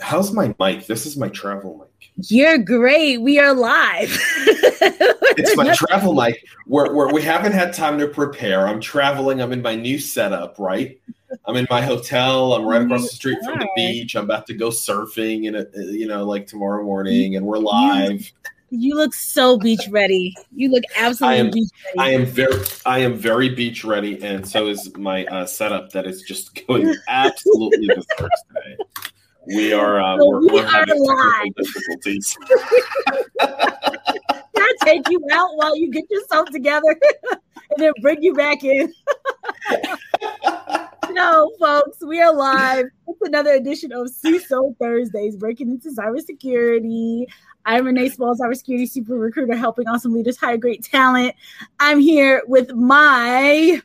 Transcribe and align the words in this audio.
How's 0.00 0.32
my 0.32 0.54
mic? 0.58 0.86
This 0.86 1.06
is 1.06 1.16
my 1.16 1.28
travel 1.28 1.78
mic. 1.78 2.10
You're 2.28 2.58
great. 2.58 3.20
We 3.20 3.38
are 3.38 3.54
live. 3.54 4.10
it's 5.36 5.56
my 5.56 5.74
travel 5.74 6.14
mic 6.14 6.44
where, 6.66 6.92
where 6.92 7.12
we 7.12 7.22
haven't 7.22 7.52
had 7.52 7.72
time 7.72 7.98
to 7.98 8.08
prepare. 8.08 8.66
I'm 8.66 8.80
traveling. 8.80 9.40
I'm 9.40 9.52
in 9.52 9.62
my 9.62 9.74
new 9.74 9.98
setup, 9.98 10.58
right? 10.58 11.00
I'm 11.46 11.56
in 11.56 11.66
my 11.70 11.80
hotel. 11.80 12.54
I'm 12.54 12.64
right 12.64 12.82
across 12.82 13.02
the 13.02 13.14
street 13.14 13.38
from 13.44 13.58
the 13.58 13.68
beach. 13.76 14.16
I'm 14.16 14.24
about 14.24 14.46
to 14.48 14.54
go 14.54 14.68
surfing 14.68 15.48
and 15.48 15.66
you 15.94 16.06
know, 16.06 16.24
like 16.24 16.46
tomorrow 16.46 16.84
morning, 16.84 17.36
and 17.36 17.46
we're 17.46 17.58
live. 17.58 18.30
You 18.70 18.94
look 18.94 19.14
so 19.14 19.58
beach 19.58 19.88
ready. 19.90 20.36
You 20.54 20.70
look 20.70 20.84
absolutely 20.96 21.36
I 21.36 21.40
am, 21.40 21.50
beach 21.50 21.70
ready. 21.86 21.98
I 21.98 22.08
am 22.10 22.26
very, 22.26 22.64
I 22.86 22.98
am 23.00 23.14
very 23.16 23.48
beach 23.48 23.84
ready, 23.84 24.22
and 24.22 24.46
so 24.46 24.68
is 24.68 24.96
my 24.96 25.24
uh, 25.26 25.46
setup. 25.46 25.90
That 25.90 26.06
is 26.06 26.22
just 26.22 26.66
going 26.66 26.94
absolutely 27.08 27.88
berserk 27.88 28.30
today. 28.48 28.76
We 29.54 29.72
are, 29.72 30.00
uh, 30.00 30.16
so 30.18 30.28
we're, 30.28 30.40
we 30.40 30.46
we're 30.52 30.64
are 30.64 30.70
having 30.70 31.04
live. 31.04 31.54
difficulties. 31.56 32.38
Can 33.40 33.48
I 34.58 34.72
take 34.84 35.08
you 35.10 35.20
out 35.32 35.56
while 35.56 35.76
you 35.76 35.90
get 35.90 36.04
yourself 36.08 36.48
together, 36.50 36.96
and 37.30 37.78
then 37.78 37.92
bring 38.00 38.22
you 38.22 38.32
back 38.34 38.62
in? 38.62 38.92
no, 41.10 41.50
folks, 41.58 41.98
we 42.06 42.20
are 42.20 42.32
live. 42.32 42.86
It's 43.08 43.20
another 43.22 43.52
edition 43.52 43.90
of 43.92 44.08
CISO 44.08 44.76
Thursdays, 44.78 45.36
breaking 45.36 45.70
into 45.70 45.90
cybersecurity. 45.90 47.24
I'm 47.66 47.86
Renee 47.86 48.10
Small, 48.10 48.36
cybersecurity 48.36 48.88
super 48.88 49.14
recruiter, 49.14 49.56
helping 49.56 49.88
awesome 49.88 50.14
leaders 50.14 50.38
hire 50.38 50.56
great 50.56 50.84
talent. 50.84 51.34
I'm 51.80 51.98
here 51.98 52.42
with 52.46 52.72
my 52.72 53.82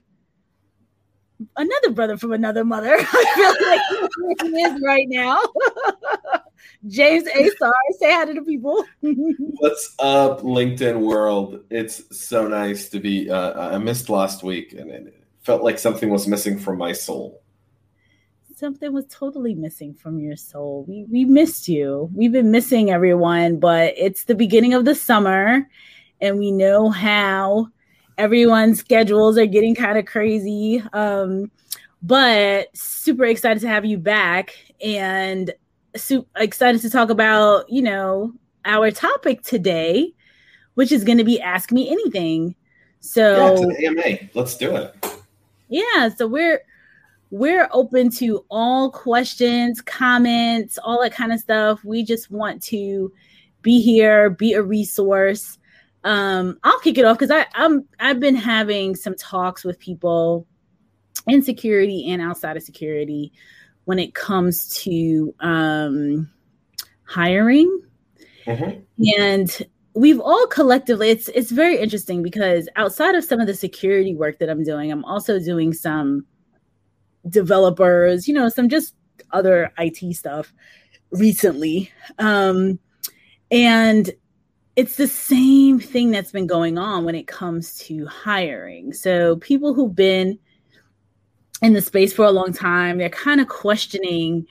another 1.58 1.92
brother 1.92 2.18
from 2.18 2.34
another 2.34 2.64
mother. 2.64 2.96
I 3.00 3.80
feel 3.90 4.28
like 4.28 4.42
he 4.42 4.62
is 4.62 4.82
right 4.84 5.08
now. 5.10 5.42
James 6.88 7.28
Azar, 7.28 7.74
say 8.00 8.14
hi 8.14 8.26
to 8.26 8.34
the 8.34 8.42
people. 8.42 8.86
What's 9.02 9.96
up, 10.00 10.42
LinkedIn 10.42 11.00
world? 11.00 11.64
It's 11.70 12.18
so 12.18 12.48
nice 12.48 12.90
to 12.90 13.00
be. 13.00 13.30
Uh, 13.30 13.76
I 13.76 13.77
missed 13.77 14.10
last 14.10 14.44
week, 14.44 14.74
and 14.74 14.90
it 14.90 15.16
felt 15.44 15.64
like 15.64 15.80
something 15.80 16.10
was 16.10 16.27
missing 16.27 16.60
from 16.60 16.77
my 16.77 16.92
soul 16.92 17.42
something 18.58 18.94
was 18.94 19.05
totally 19.08 19.54
missing 19.54 19.94
from 19.94 20.18
your 20.18 20.38
soul. 20.38 20.86
We 20.88 21.04
we 21.10 21.26
missed 21.26 21.68
you. 21.68 22.10
We've 22.14 22.32
been 22.32 22.52
missing 22.52 22.90
everyone, 22.90 23.60
but 23.60 23.94
it's 23.98 24.24
the 24.24 24.34
beginning 24.34 24.74
of 24.74 24.86
the 24.86 24.96
summer 24.96 25.68
and 26.22 26.40
we 26.40 26.52
know 26.52 26.90
how 26.90 27.70
everyone's 28.18 28.80
schedules 28.80 29.38
are 29.38 29.46
getting 29.46 29.76
kind 29.76 29.98
of 29.98 30.05
crazy. 30.05 30.82
Um, 30.94 31.52
but 32.02 32.76
super 32.76 33.26
excited 33.26 33.62
to 33.62 33.68
have 33.68 33.85
you 33.85 33.98
back 33.98 34.55
and 34.84 35.54
super 35.96 36.27
excited 36.36 36.82
to 36.82 36.90
talk 36.90 37.10
about, 37.10 37.70
you 37.70 37.82
know, 37.82 38.34
our 38.66 38.91
topic 38.91 39.41
today, 39.41 40.13
which 40.76 40.91
is 40.91 41.04
going 41.04 41.18
to 41.18 41.24
be 41.24 41.41
ask 41.41 41.71
me 41.71 41.90
anything. 41.90 42.55
So 42.99 43.71
yeah, 43.80 43.90
AMA. 43.90 44.30
Let's 44.34 44.58
do 44.58 44.76
it. 44.76 44.96
Yeah, 45.70 46.10
so 46.10 46.27
we're 46.27 46.62
we're 47.32 47.68
open 47.71 48.10
to 48.12 48.46
all 48.49 48.91
questions, 48.91 49.82
comments, 49.82 50.77
all 50.84 51.02
that 51.02 51.13
kind 51.13 51.34
of 51.34 51.40
stuff. 51.40 51.84
We 51.84 52.04
just 52.04 52.32
want 52.32 52.62
to 52.63 53.12
be 53.62 53.82
here, 53.82 54.30
be 54.30 54.54
a 54.54 54.62
resource. 54.62 55.58
Um, 56.06 56.60
I'll 56.64 56.80
kick 56.80 57.00
it 57.00 57.04
off 57.04 57.18
because 57.18 57.32
I 57.32 57.48
I'm 57.56 57.86
I've 58.00 58.20
been 58.20 58.36
having 58.36 58.96
some 58.96 59.16
talks 59.16 59.66
with 59.66 59.80
people 59.80 60.48
in 61.28 61.42
security 61.42 62.10
and 62.12 62.22
outside 62.22 62.56
of 62.56 62.64
security 62.64 63.34
when 63.86 63.98
it 63.98 64.14
comes 64.14 64.70
to 64.84 65.34
um, 65.40 66.30
hiring. 67.06 67.81
Mm-hmm. 68.46 68.81
And 69.20 69.68
we've 69.96 70.20
all 70.20 70.46
collectively 70.48 71.09
it's 71.09 71.28
it's 71.30 71.50
very 71.50 71.78
interesting 71.80 72.22
because 72.22 72.70
outside 72.76 73.16
of 73.16 73.24
some 73.24 73.40
of 73.40 73.48
the 73.48 73.56
security 73.56 74.14
work 74.14 74.38
that 74.40 74.50
I'm 74.50 74.64
doing, 74.64 74.92
I'm 74.92 75.04
also 75.06 75.40
doing 75.40 75.74
some 75.74 76.26
developers, 77.28 78.28
you 78.28 78.34
know, 78.36 78.48
some 78.50 78.70
just 78.70 78.94
other 79.32 79.72
IT 79.80 80.16
stuff 80.16 80.54
recently. 81.10 81.92
Um, 82.20 82.78
and 83.50 84.12
it's 84.75 84.96
the 84.96 85.08
same 85.08 85.80
thing 85.80 86.12
that's 86.12 86.31
been 86.31 86.47
going 86.47 86.78
on 86.78 87.06
when 87.06 87.16
it 87.16 87.28
comes 87.28 87.78
to 87.80 88.06
hiring. 88.08 88.94
So 88.94 89.38
people 89.38 89.74
who've 89.74 89.96
been 89.96 90.38
in 91.62 91.74
the 91.74 91.81
space 91.81 92.12
for 92.12 92.25
a 92.25 92.31
long 92.31 92.52
time, 92.52 92.97
they're 92.97 93.09
kind 93.09 93.40
of 93.40 93.47
questioning 93.47 94.46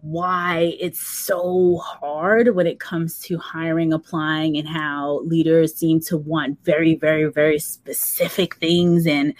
why 0.00 0.74
it's 0.80 1.00
so 1.00 1.78
hard 1.78 2.54
when 2.54 2.66
it 2.66 2.80
comes 2.80 3.20
to 3.20 3.36
hiring, 3.38 3.92
applying, 3.92 4.56
and 4.56 4.66
how 4.66 5.20
leaders 5.24 5.74
seem 5.74 6.00
to 6.00 6.16
want 6.16 6.58
very, 6.64 6.94
very, 6.94 7.24
very 7.26 7.58
specific 7.58 8.56
things 8.56 9.06
and 9.06 9.34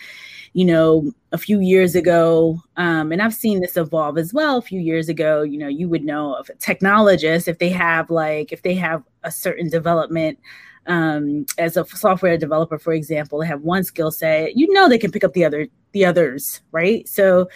you 0.54 0.66
know, 0.66 1.10
a 1.32 1.38
few 1.38 1.60
years 1.60 1.94
ago, 1.94 2.60
um, 2.76 3.10
and 3.10 3.22
I've 3.22 3.34
seen 3.34 3.60
this 3.60 3.76
evolve 3.76 4.18
as 4.18 4.34
well. 4.34 4.58
A 4.58 4.62
few 4.62 4.80
years 4.80 5.08
ago, 5.08 5.40
you 5.40 5.56
know, 5.56 5.68
you 5.68 5.88
would 5.88 6.04
know 6.04 6.34
of 6.34 6.50
a 6.50 6.54
technologist 6.54 7.48
if 7.48 7.58
they 7.58 7.70
have 7.70 8.10
like 8.10 8.52
if 8.52 8.62
they 8.62 8.74
have 8.74 9.02
a 9.22 9.30
certain 9.30 9.70
development 9.70 10.38
um, 10.86 11.46
as 11.58 11.76
a 11.76 11.86
software 11.86 12.36
developer, 12.36 12.78
for 12.78 12.92
example, 12.92 13.38
they 13.38 13.46
have 13.46 13.62
one 13.62 13.84
skill 13.84 14.10
set, 14.10 14.56
you 14.56 14.70
know, 14.72 14.88
they 14.88 14.98
can 14.98 15.10
pick 15.10 15.24
up 15.24 15.32
the 15.32 15.44
other 15.44 15.68
the 15.92 16.04
others, 16.04 16.60
right? 16.72 17.08
So, 17.08 17.48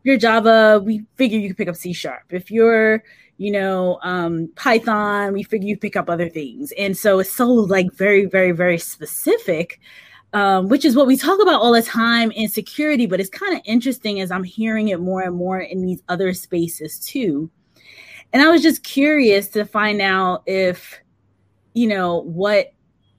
if 0.00 0.04
you're 0.04 0.18
Java, 0.18 0.80
we 0.84 1.04
figure 1.16 1.38
you 1.38 1.48
can 1.48 1.56
pick 1.56 1.68
up 1.68 1.76
C 1.76 1.92
sharp. 1.92 2.24
If 2.30 2.50
you're 2.50 3.02
you 3.38 3.52
know 3.52 3.98
um, 4.02 4.50
Python, 4.56 5.32
we 5.32 5.42
figure 5.42 5.68
you 5.68 5.76
pick 5.76 5.96
up 5.96 6.10
other 6.10 6.28
things, 6.28 6.72
and 6.78 6.96
so 6.96 7.20
it's 7.20 7.32
so 7.32 7.46
like 7.46 7.92
very, 7.92 8.26
very, 8.26 8.52
very 8.52 8.78
specific 8.78 9.80
um, 10.32 10.68
which 10.68 10.84
is 10.84 10.94
what 10.94 11.06
we 11.06 11.16
talk 11.16 11.40
about 11.42 11.60
all 11.60 11.72
the 11.72 11.82
time 11.82 12.30
in 12.32 12.48
security, 12.48 13.06
but 13.06 13.20
it's 13.20 13.30
kind 13.30 13.54
of 13.54 13.62
interesting 13.64 14.20
as 14.20 14.30
I'm 14.30 14.44
hearing 14.44 14.88
it 14.88 15.00
more 15.00 15.22
and 15.22 15.34
more 15.34 15.58
in 15.58 15.82
these 15.82 16.02
other 16.08 16.32
spaces 16.34 16.98
too. 17.00 17.50
And 18.32 18.42
I 18.42 18.48
was 18.48 18.62
just 18.62 18.84
curious 18.84 19.48
to 19.48 19.64
find 19.64 20.00
out 20.00 20.44
if, 20.46 21.00
you 21.74 21.88
know, 21.88 22.22
what 22.22 22.72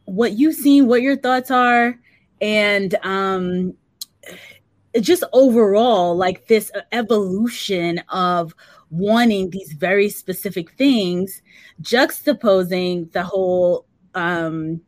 what 0.06 0.34
you've 0.34 0.56
seen, 0.56 0.88
what 0.88 1.02
your 1.02 1.18
thoughts 1.18 1.52
are, 1.52 2.00
and 2.40 2.96
um, 3.04 3.74
just 5.00 5.24
overall, 5.34 6.16
like 6.16 6.48
this 6.48 6.72
evolution 6.92 8.00
of 8.10 8.54
wanting 8.90 9.50
these 9.50 9.72
very 9.74 10.10
specific 10.10 10.72
things, 10.72 11.42
juxtaposing 11.82 13.12
the 13.14 13.24
whole 13.24 13.86
um, 14.16 14.82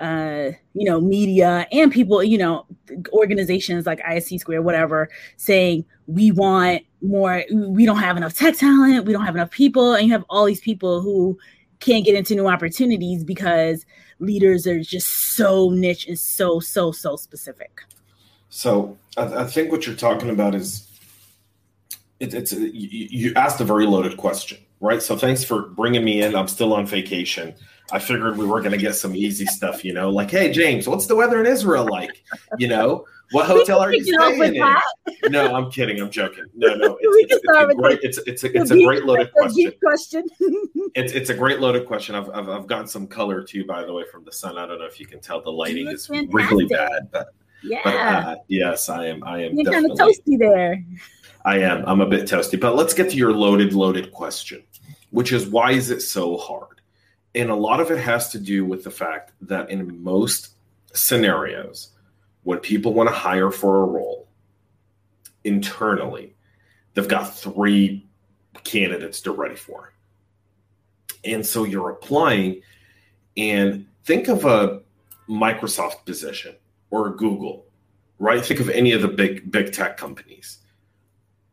uh, 0.00 0.52
you 0.72 0.88
know, 0.88 1.00
media 1.00 1.66
and 1.72 1.92
people, 1.92 2.24
you 2.24 2.38
know, 2.38 2.66
organizations 3.12 3.86
like 3.86 4.00
ISC2, 4.00 4.62
whatever, 4.62 5.10
saying 5.36 5.84
we 6.06 6.30
want 6.30 6.82
more, 7.02 7.44
we 7.52 7.84
don't 7.84 7.98
have 7.98 8.16
enough 8.16 8.34
tech 8.34 8.56
talent, 8.56 9.04
we 9.04 9.12
don't 9.12 9.26
have 9.26 9.34
enough 9.34 9.50
people, 9.50 9.94
and 9.94 10.06
you 10.06 10.12
have 10.12 10.24
all 10.30 10.46
these 10.46 10.60
people 10.60 11.02
who 11.02 11.38
can't 11.80 12.04
get 12.04 12.14
into 12.14 12.34
new 12.34 12.48
opportunities 12.48 13.24
because 13.24 13.84
leaders 14.20 14.66
are 14.66 14.80
just 14.80 15.34
so 15.34 15.70
niche 15.70 16.06
and 16.06 16.18
so, 16.18 16.60
so, 16.60 16.92
so 16.92 17.16
specific. 17.16 17.82
So 18.50 18.98
I, 19.16 19.22
I 19.22 19.44
think 19.44 19.72
what 19.72 19.86
you're 19.86 19.96
talking 19.96 20.30
about 20.30 20.54
is 20.54 20.86
it, 22.18 22.34
it's 22.34 22.52
you, 22.52 22.70
you 22.72 23.32
asked 23.34 23.60
a 23.60 23.64
very 23.64 23.86
loaded 23.86 24.16
question, 24.16 24.58
right? 24.80 25.02
So 25.02 25.16
thanks 25.16 25.42
for 25.42 25.62
bringing 25.62 26.04
me 26.04 26.22
in. 26.22 26.36
I'm 26.36 26.48
still 26.48 26.74
on 26.74 26.86
vacation. 26.86 27.54
I 27.92 27.98
figured 27.98 28.36
we 28.36 28.46
were 28.46 28.60
going 28.60 28.72
to 28.72 28.78
get 28.78 28.94
some 28.94 29.16
easy 29.16 29.46
stuff, 29.46 29.84
you 29.84 29.92
know, 29.92 30.10
like, 30.10 30.30
hey, 30.30 30.52
James, 30.52 30.86
what's 30.86 31.06
the 31.06 31.16
weather 31.16 31.40
in 31.40 31.46
Israel 31.46 31.88
like? 31.90 32.22
You 32.58 32.68
know, 32.68 33.04
what 33.32 33.46
hotel 33.46 33.80
are 33.80 33.92
you 33.92 34.04
staying 34.04 34.56
in? 34.56 35.32
No, 35.32 35.54
I'm 35.54 35.70
kidding. 35.70 36.00
I'm 36.00 36.10
joking. 36.10 36.44
No, 36.54 36.74
no, 36.74 36.98
it's, 37.00 37.32
it's, 37.36 37.42
it's 37.44 37.70
a 37.70 37.74
great, 37.74 37.98
it's, 38.02 38.18
it's 38.18 38.44
a, 38.44 38.56
it's 38.56 38.70
a 38.70 38.84
great 38.84 39.04
loaded 39.04 39.32
question. 39.32 39.72
question. 39.82 40.24
it's 40.94 41.12
it's 41.12 41.30
a 41.30 41.34
great 41.34 41.60
loaded 41.60 41.86
question. 41.86 42.14
I've, 42.14 42.30
I've 42.30 42.48
I've 42.48 42.66
gotten 42.66 42.86
some 42.86 43.06
color 43.06 43.42
too, 43.42 43.64
by 43.64 43.84
the 43.84 43.92
way, 43.92 44.04
from 44.10 44.24
the 44.24 44.32
sun. 44.32 44.58
I 44.58 44.66
don't 44.66 44.78
know 44.78 44.86
if 44.86 44.98
you 45.00 45.06
can 45.06 45.20
tell 45.20 45.40
the 45.40 45.50
lighting 45.50 45.88
is 45.88 46.08
really 46.10 46.66
bad, 46.66 47.08
but 47.12 47.34
yeah, 47.62 47.80
but, 47.84 47.94
uh, 47.94 48.36
yes, 48.48 48.88
I 48.88 49.06
am. 49.06 49.24
I 49.24 49.44
am. 49.44 49.54
You're 49.58 49.72
kind 49.72 49.90
of 49.90 49.96
toasty 49.96 50.38
there. 50.38 50.84
I 51.44 51.58
am. 51.58 51.84
I'm 51.86 52.00
a 52.00 52.06
bit 52.06 52.28
toasty, 52.28 52.60
but 52.60 52.76
let's 52.76 52.94
get 52.94 53.10
to 53.10 53.16
your 53.16 53.32
loaded, 53.32 53.72
loaded 53.72 54.12
question, 54.12 54.62
which 55.10 55.32
is 55.32 55.46
why 55.46 55.72
is 55.72 55.90
it 55.90 56.00
so 56.00 56.36
hard? 56.36 56.80
And 57.34 57.50
a 57.50 57.54
lot 57.54 57.80
of 57.80 57.90
it 57.90 57.98
has 57.98 58.30
to 58.30 58.38
do 58.38 58.64
with 58.64 58.84
the 58.84 58.90
fact 58.90 59.32
that 59.42 59.70
in 59.70 60.02
most 60.02 60.50
scenarios, 60.92 61.90
when 62.42 62.58
people 62.58 62.92
want 62.92 63.08
to 63.08 63.14
hire 63.14 63.50
for 63.50 63.82
a 63.82 63.86
role 63.86 64.28
internally, 65.44 66.34
they've 66.94 67.08
got 67.08 67.34
three 67.34 68.06
candidates 68.64 69.20
they're 69.20 69.32
ready 69.32 69.56
for. 69.56 69.92
And 71.24 71.46
so 71.46 71.64
you're 71.64 71.90
applying, 71.90 72.62
and 73.36 73.86
think 74.04 74.28
of 74.28 74.44
a 74.44 74.80
Microsoft 75.28 76.04
position 76.04 76.56
or 76.90 77.10
Google, 77.10 77.66
right? 78.18 78.44
Think 78.44 78.60
of 78.60 78.70
any 78.70 78.92
of 78.92 79.02
the 79.02 79.08
big 79.08 79.50
big 79.50 79.72
tech 79.72 79.96
companies. 79.96 80.58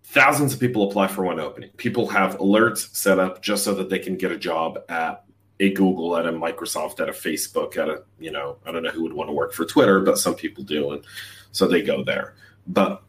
thousands 0.03 0.53
of 0.53 0.59
people 0.59 0.89
apply 0.89 1.07
for 1.07 1.23
one 1.25 1.39
opening. 1.39 1.69
People 1.77 2.07
have 2.07 2.37
alerts 2.37 2.95
set 2.95 3.19
up 3.19 3.41
just 3.41 3.63
so 3.63 3.73
that 3.75 3.89
they 3.89 3.99
can 3.99 4.15
get 4.15 4.31
a 4.31 4.37
job 4.37 4.79
at 4.89 5.23
a 5.59 5.71
Google, 5.73 6.15
at 6.15 6.25
a 6.25 6.31
Microsoft, 6.31 6.99
at 6.99 7.09
a 7.09 7.11
Facebook, 7.11 7.77
at 7.77 7.89
a, 7.89 8.03
you 8.19 8.31
know, 8.31 8.57
I 8.65 8.71
don't 8.71 8.83
know 8.83 8.89
who 8.89 9.03
would 9.03 9.13
want 9.13 9.27
to 9.29 9.33
work 9.33 9.53
for 9.53 9.65
Twitter, 9.65 9.99
but 9.99 10.17
some 10.17 10.33
people 10.35 10.63
do. 10.63 10.91
And 10.91 11.03
so 11.51 11.67
they 11.67 11.81
go 11.81 12.03
there. 12.03 12.35
But, 12.67 13.03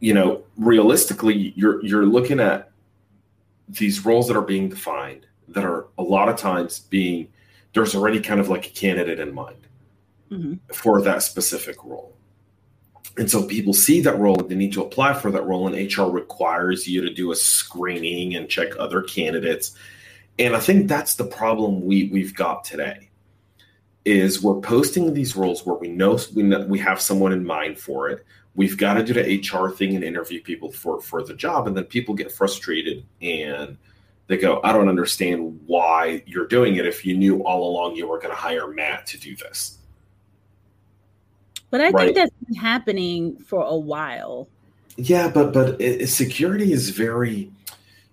you 0.00 0.12
know, 0.14 0.42
realistically, 0.56 1.52
you're 1.56 1.84
you're 1.84 2.06
looking 2.06 2.40
at 2.40 2.70
these 3.68 4.04
roles 4.04 4.26
that 4.28 4.36
are 4.36 4.42
being 4.42 4.68
defined 4.68 5.26
that 5.48 5.64
are 5.64 5.86
a 5.98 6.02
lot 6.02 6.28
of 6.28 6.36
times 6.36 6.80
being 6.80 7.28
there's 7.74 7.94
already 7.94 8.20
kind 8.20 8.40
of 8.40 8.48
like 8.48 8.66
a 8.66 8.70
candidate 8.70 9.20
in 9.20 9.32
mind 9.32 9.66
mm-hmm. 10.32 10.54
for 10.72 11.02
that 11.02 11.22
specific 11.22 11.84
role. 11.84 12.16
And 13.18 13.30
so 13.30 13.46
people 13.46 13.74
see 13.74 14.00
that 14.00 14.18
role, 14.18 14.36
they 14.36 14.54
need 14.54 14.72
to 14.72 14.82
apply 14.82 15.12
for 15.14 15.30
that 15.30 15.44
role, 15.44 15.68
and 15.68 15.96
HR 15.96 16.04
requires 16.04 16.88
you 16.88 17.02
to 17.02 17.12
do 17.12 17.30
a 17.30 17.36
screening 17.36 18.34
and 18.36 18.48
check 18.48 18.68
other 18.78 19.02
candidates. 19.02 19.76
And 20.38 20.56
I 20.56 20.60
think 20.60 20.88
that's 20.88 21.16
the 21.16 21.26
problem 21.26 21.84
we 21.84 22.08
we've 22.08 22.34
got 22.34 22.64
today. 22.64 23.10
Is 24.04 24.42
we're 24.42 24.60
posting 24.60 25.12
these 25.12 25.36
roles 25.36 25.64
where 25.64 25.76
we 25.76 25.88
know 25.88 26.18
we 26.34 26.42
know, 26.42 26.64
we 26.66 26.78
have 26.78 27.00
someone 27.00 27.32
in 27.32 27.44
mind 27.44 27.78
for 27.78 28.08
it. 28.08 28.24
We've 28.54 28.76
got 28.76 28.94
to 28.94 29.04
do 29.04 29.12
the 29.12 29.38
HR 29.38 29.70
thing 29.70 29.94
and 29.94 30.02
interview 30.02 30.42
people 30.42 30.72
for 30.72 31.00
for 31.00 31.22
the 31.22 31.34
job, 31.34 31.66
and 31.66 31.76
then 31.76 31.84
people 31.84 32.14
get 32.14 32.32
frustrated 32.32 33.04
and 33.20 33.76
they 34.26 34.38
go, 34.38 34.60
"I 34.64 34.72
don't 34.72 34.88
understand 34.88 35.60
why 35.66 36.22
you're 36.26 36.46
doing 36.46 36.76
it. 36.76 36.86
If 36.86 37.04
you 37.04 37.16
knew 37.16 37.44
all 37.44 37.70
along 37.70 37.94
you 37.94 38.08
were 38.08 38.18
going 38.18 38.34
to 38.34 38.40
hire 38.40 38.66
Matt 38.68 39.06
to 39.08 39.20
do 39.20 39.36
this." 39.36 39.78
But 41.72 41.80
I 41.80 41.88
right. 41.88 42.04
think 42.04 42.16
that's 42.16 42.30
been 42.44 42.54
happening 42.54 43.38
for 43.38 43.64
a 43.64 43.76
while. 43.76 44.46
Yeah, 44.98 45.28
but 45.28 45.54
but 45.54 45.80
it, 45.80 46.06
security 46.10 46.70
is 46.70 46.90
very 46.90 47.50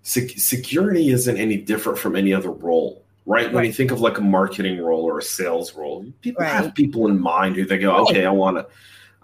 sec- 0.04 0.40
security 0.40 1.10
isn't 1.10 1.36
any 1.36 1.58
different 1.58 2.00
from 2.00 2.16
any 2.16 2.34
other 2.34 2.52
role, 2.52 3.04
right? 3.26 3.48
right? 3.48 3.54
When 3.54 3.66
you 3.66 3.74
think 3.74 3.92
of 3.92 4.00
like 4.00 4.18
a 4.18 4.22
marketing 4.22 4.80
role 4.80 5.04
or 5.04 5.20
a 5.20 5.22
sales 5.22 5.76
role, 5.76 6.06
people 6.22 6.42
right. 6.42 6.54
have 6.54 6.74
people 6.74 7.08
in 7.08 7.20
mind 7.20 7.58
who 7.58 7.66
they 7.66 7.78
go, 7.78 7.98
okay, 8.08 8.26
I 8.26 8.32
want 8.32 8.56
to, 8.56 8.68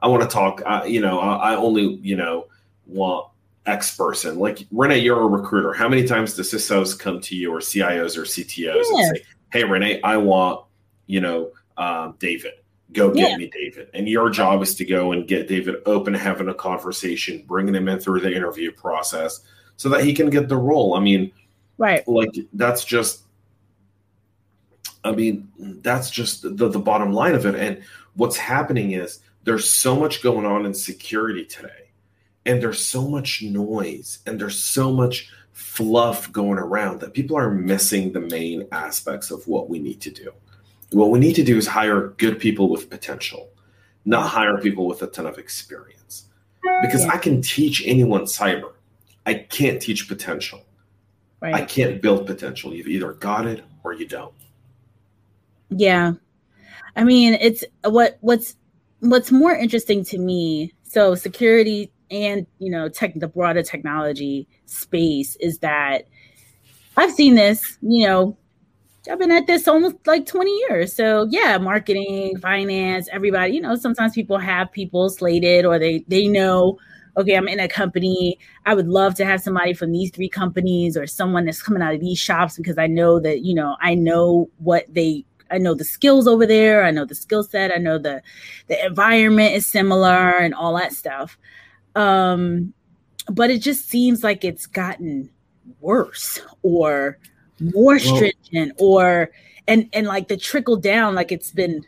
I 0.03 0.09
want 0.09 0.21
to 0.21 0.27
talk. 0.27 0.61
Uh, 0.65 0.83
you 0.85 0.99
know, 0.99 1.17
I, 1.21 1.53
I 1.53 1.55
only 1.55 1.95
you 2.03 2.17
know 2.17 2.47
want 2.87 3.29
X 3.65 3.95
person. 3.95 4.37
Like 4.37 4.67
Renee, 4.69 4.99
you're 4.99 5.21
a 5.21 5.27
recruiter. 5.27 5.71
How 5.71 5.87
many 5.87 6.05
times 6.05 6.33
do 6.33 6.41
CISOs 6.41 6.99
come 6.99 7.21
to 7.21 7.37
you 7.37 7.53
or 7.53 7.59
CIOs 7.59 8.17
or 8.17 8.23
CTOs 8.23 8.83
yeah. 8.91 8.97
and 8.97 9.15
say, 9.15 9.23
"Hey, 9.53 9.63
Renee, 9.63 10.01
I 10.01 10.17
want 10.17 10.65
you 11.07 11.21
know 11.21 11.51
um, 11.77 12.15
David." 12.19 12.51
Go 12.91 13.11
get 13.11 13.31
yeah. 13.31 13.37
me 13.37 13.49
David. 13.49 13.89
And 13.93 14.07
your 14.07 14.29
job 14.29 14.61
is 14.61 14.75
to 14.75 14.85
go 14.85 15.11
and 15.11 15.27
get 15.27 15.47
David 15.47 15.75
open, 15.85 16.13
having 16.13 16.49
a 16.49 16.53
conversation, 16.53 17.43
bringing 17.47 17.75
him 17.75 17.87
in 17.87 17.99
through 17.99 18.21
the 18.21 18.33
interview 18.33 18.71
process 18.71 19.41
so 19.77 19.89
that 19.89 20.03
he 20.03 20.13
can 20.13 20.29
get 20.29 20.47
the 20.47 20.57
role. 20.57 20.93
I 20.95 20.99
mean, 20.99 21.31
right. 21.77 22.07
Like 22.07 22.35
that's 22.53 22.85
just, 22.85 23.23
I 25.03 25.11
mean, 25.11 25.49
that's 25.57 26.09
just 26.09 26.41
the, 26.41 26.69
the 26.69 26.79
bottom 26.79 27.11
line 27.11 27.35
of 27.35 27.45
it. 27.45 27.55
And 27.55 27.83
what's 28.15 28.37
happening 28.37 28.91
is 28.91 29.19
there's 29.43 29.69
so 29.69 29.95
much 29.95 30.23
going 30.23 30.45
on 30.45 30.65
in 30.65 30.73
security 30.73 31.45
today. 31.45 31.91
And 32.47 32.61
there's 32.61 32.83
so 32.83 33.07
much 33.07 33.41
noise 33.41 34.19
and 34.27 34.39
there's 34.39 34.61
so 34.61 34.91
much 34.91 35.31
fluff 35.51 36.31
going 36.31 36.59
around 36.59 36.99
that 36.99 37.13
people 37.13 37.37
are 37.37 37.49
missing 37.49 38.11
the 38.11 38.19
main 38.19 38.67
aspects 38.71 39.31
of 39.31 39.47
what 39.47 39.69
we 39.69 39.79
need 39.79 40.01
to 40.01 40.11
do. 40.11 40.31
What 40.91 41.09
we 41.09 41.19
need 41.19 41.35
to 41.35 41.43
do 41.43 41.57
is 41.57 41.67
hire 41.67 42.09
good 42.17 42.39
people 42.39 42.69
with 42.69 42.89
potential, 42.89 43.49
not 44.05 44.27
hire 44.29 44.57
people 44.59 44.87
with 44.87 45.01
a 45.01 45.07
ton 45.07 45.25
of 45.25 45.37
experience. 45.37 46.25
Because 46.81 47.05
yeah. 47.05 47.13
I 47.13 47.17
can 47.17 47.41
teach 47.41 47.83
anyone 47.85 48.23
cyber. 48.23 48.71
I 49.25 49.35
can't 49.35 49.81
teach 49.81 50.07
potential. 50.07 50.63
Right. 51.41 51.53
I 51.53 51.65
can't 51.65 52.01
build 52.01 52.25
potential. 52.25 52.73
You've 52.73 52.87
either 52.87 53.13
got 53.13 53.45
it 53.45 53.63
or 53.83 53.93
you 53.93 54.07
don't. 54.07 54.33
Yeah. 55.69 56.13
I 56.95 57.03
mean, 57.03 57.35
it's 57.35 57.63
what 57.83 58.17
what's 58.21 58.55
what's 58.99 59.31
more 59.31 59.55
interesting 59.55 60.03
to 60.05 60.17
me. 60.17 60.73
So 60.83 61.15
security 61.15 61.91
and 62.11 62.45
you 62.59 62.69
know 62.69 62.87
tech 62.87 63.13
the 63.15 63.27
broader 63.27 63.63
technology 63.63 64.47
space 64.65 65.35
is 65.37 65.59
that 65.59 66.07
I've 66.97 67.11
seen 67.11 67.35
this, 67.35 67.77
you 67.81 68.07
know, 68.07 68.37
I've 69.09 69.19
been 69.19 69.31
at 69.31 69.47
this 69.47 69.67
almost 69.67 69.95
like 70.07 70.25
20 70.25 70.51
years. 70.69 70.95
So 70.95 71.27
yeah, 71.29 71.57
marketing, 71.57 72.37
finance, 72.39 73.07
everybody, 73.11 73.53
you 73.53 73.61
know, 73.61 73.75
sometimes 73.75 74.13
people 74.13 74.37
have 74.37 74.71
people 74.71 75.09
slated 75.09 75.65
or 75.65 75.77
they 75.79 76.03
they 76.07 76.27
know, 76.27 76.77
okay, 77.17 77.35
I'm 77.35 77.47
in 77.47 77.59
a 77.59 77.67
company. 77.67 78.39
I 78.65 78.73
would 78.73 78.87
love 78.87 79.15
to 79.15 79.25
have 79.25 79.41
somebody 79.41 79.73
from 79.73 79.91
these 79.91 80.11
three 80.11 80.29
companies 80.29 80.97
or 80.97 81.07
someone 81.07 81.45
that's 81.45 81.61
coming 81.61 81.81
out 81.81 81.93
of 81.93 81.99
these 82.01 82.17
shops 82.19 82.57
because 82.57 82.77
I 82.77 82.87
know 82.87 83.19
that, 83.19 83.41
you 83.41 83.53
know, 83.53 83.75
I 83.81 83.95
know 83.95 84.49
what 84.57 84.85
they 84.93 85.25
I 85.51 85.59
know 85.59 85.75
the 85.75 85.83
skills 85.83 86.27
over 86.27 86.47
there, 86.47 86.83
I 86.83 86.91
know 86.91 87.05
the 87.05 87.15
skill 87.15 87.43
set, 87.43 87.71
I 87.71 87.77
know 87.77 87.97
the 87.99 88.21
the 88.67 88.83
environment 88.85 89.53
is 89.53 89.67
similar 89.67 90.37
and 90.37 90.53
all 90.53 90.75
that 90.77 90.93
stuff. 90.93 91.37
Um 91.95 92.73
but 93.27 93.49
it 93.49 93.59
just 93.61 93.89
seems 93.89 94.23
like 94.23 94.43
it's 94.43 94.67
gotten 94.67 95.29
worse 95.79 96.39
or 96.61 97.17
more 97.59 97.99
stringent 97.99 98.73
or 98.77 99.31
and 99.67 99.89
and 99.93 100.07
like 100.07 100.27
the 100.27 100.37
trickle 100.37 100.77
down 100.77 101.15
like 101.15 101.31
it's 101.31 101.51
been 101.51 101.83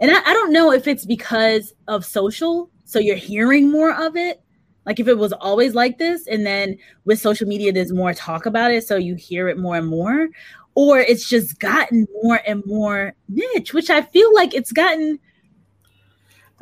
and 0.00 0.10
I, 0.10 0.20
I 0.20 0.32
don't 0.32 0.52
know 0.52 0.72
if 0.72 0.86
it's 0.86 1.04
because 1.04 1.72
of 1.88 2.04
social 2.04 2.70
so 2.84 2.98
you're 2.98 3.16
hearing 3.16 3.70
more 3.70 3.92
of 3.92 4.16
it. 4.16 4.40
Like 4.86 4.98
if 4.98 5.08
it 5.08 5.18
was 5.18 5.34
always 5.34 5.74
like 5.74 5.98
this 5.98 6.26
and 6.26 6.46
then 6.46 6.78
with 7.04 7.20
social 7.20 7.46
media 7.46 7.70
there's 7.70 7.92
more 7.92 8.14
talk 8.14 8.46
about 8.46 8.72
it 8.72 8.86
so 8.86 8.96
you 8.96 9.16
hear 9.16 9.48
it 9.48 9.58
more 9.58 9.76
and 9.76 9.86
more 9.86 10.28
or 10.74 10.98
it's 10.98 11.28
just 11.28 11.58
gotten 11.58 12.06
more 12.22 12.40
and 12.46 12.64
more 12.64 13.12
niche 13.28 13.74
which 13.74 13.90
i 13.90 14.00
feel 14.00 14.32
like 14.34 14.54
it's 14.54 14.72
gotten 14.72 15.18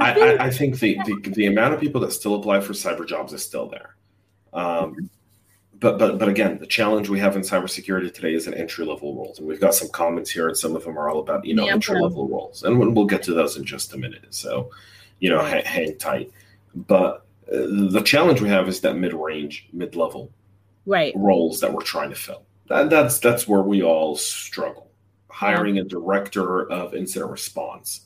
i, 0.00 0.12
I, 0.12 0.46
I 0.46 0.50
think 0.50 0.80
the, 0.80 0.98
the, 1.04 1.30
the 1.30 1.46
amount 1.46 1.74
of 1.74 1.80
people 1.80 2.00
that 2.00 2.12
still 2.12 2.34
apply 2.34 2.60
for 2.62 2.72
cyber 2.72 3.06
jobs 3.06 3.32
is 3.32 3.44
still 3.44 3.68
there. 3.68 3.94
Um, 4.52 5.08
but 5.80 5.98
but 5.98 6.18
but 6.18 6.28
again, 6.28 6.58
the 6.58 6.66
challenge 6.66 7.08
we 7.08 7.18
have 7.18 7.36
in 7.36 7.42
cybersecurity 7.42 8.12
today 8.12 8.34
is 8.34 8.46
an 8.46 8.54
entry 8.54 8.84
level 8.84 9.14
roles, 9.14 9.38
and 9.38 9.46
we've 9.46 9.60
got 9.60 9.74
some 9.74 9.88
comments 9.88 10.30
here, 10.30 10.48
and 10.48 10.56
some 10.56 10.76
of 10.76 10.84
them 10.84 10.98
are 10.98 11.08
all 11.08 11.18
about 11.18 11.44
you 11.44 11.54
know 11.54 11.66
yeah, 11.66 11.72
entry 11.72 12.00
level 12.00 12.28
roles, 12.28 12.62
and 12.62 12.94
we'll 12.94 13.06
get 13.06 13.22
to 13.24 13.34
those 13.34 13.56
in 13.56 13.64
just 13.64 13.92
a 13.92 13.98
minute. 13.98 14.26
So, 14.30 14.70
you 15.18 15.28
know, 15.28 15.42
hang, 15.42 15.64
hang 15.64 15.98
tight. 15.98 16.30
But 16.74 17.26
uh, 17.52 17.66
the 17.90 18.02
challenge 18.04 18.40
we 18.40 18.48
have 18.48 18.68
is 18.68 18.80
that 18.80 18.96
mid 18.96 19.12
range, 19.12 19.68
mid 19.72 19.96
level, 19.96 20.30
right 20.86 21.12
roles 21.16 21.60
that 21.60 21.72
we're 21.72 21.82
trying 21.82 22.10
to 22.10 22.16
fill. 22.16 22.44
That, 22.68 22.88
that's 22.88 23.18
that's 23.18 23.46
where 23.46 23.62
we 23.62 23.82
all 23.82 24.16
struggle. 24.16 24.90
Hiring 25.30 25.76
yeah. 25.76 25.82
a 25.82 25.84
director 25.84 26.70
of 26.70 26.94
incident 26.94 27.30
response, 27.30 28.02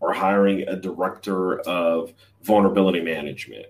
or 0.00 0.14
hiring 0.14 0.62
a 0.62 0.76
director 0.76 1.60
of 1.60 2.14
vulnerability 2.42 3.00
management 3.00 3.66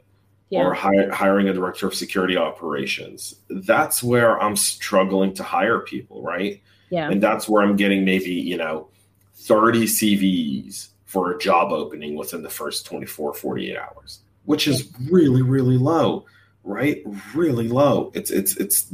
yeah. 0.51 0.61
or 0.61 0.75
hi- 0.75 1.09
hiring 1.13 1.49
a 1.49 1.53
director 1.53 1.87
of 1.87 1.95
security 1.95 2.37
operations. 2.37 3.37
That's 3.49 4.03
where 4.03 4.41
I'm 4.41 4.57
struggling 4.57 5.35
to 5.35 5.43
hire 5.43 5.81
people, 5.81 6.23
right? 6.23 6.63
Yeah. 6.91 7.11
And 7.11 7.23
that's 7.23 7.49
where 7.49 7.63
I'm 7.63 7.77
getting 7.77 8.05
maybe, 8.05 8.31
you 8.31 8.57
know, 8.57 8.89
30 9.35 9.85
CVs 9.85 10.89
for 11.07 11.33
a 11.33 11.39
job 11.39 11.73
opening 11.73 12.15
within 12.15 12.43
the 12.43 12.51
first 12.51 12.87
24, 12.87 13.35
48 13.35 13.77
hours, 13.77 14.21
which 14.45 14.69
is 14.69 14.93
really, 15.11 15.43
really 15.43 15.77
low, 15.77 16.25
right? 16.63 17.03
Really 17.35 17.69
low. 17.69 18.13
It's, 18.15 18.31
it's, 18.31 18.57
it's 18.57 18.93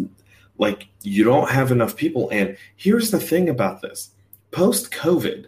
like 0.58 0.86
you 1.02 1.24
don't 1.24 1.50
have 1.50 1.72
enough 1.72 1.96
people. 1.96 2.28
And 2.30 2.56
here's 2.76 3.10
the 3.10 3.20
thing 3.20 3.48
about 3.48 3.82
this 3.82 4.10
post 4.50 4.92
COVID, 4.92 5.46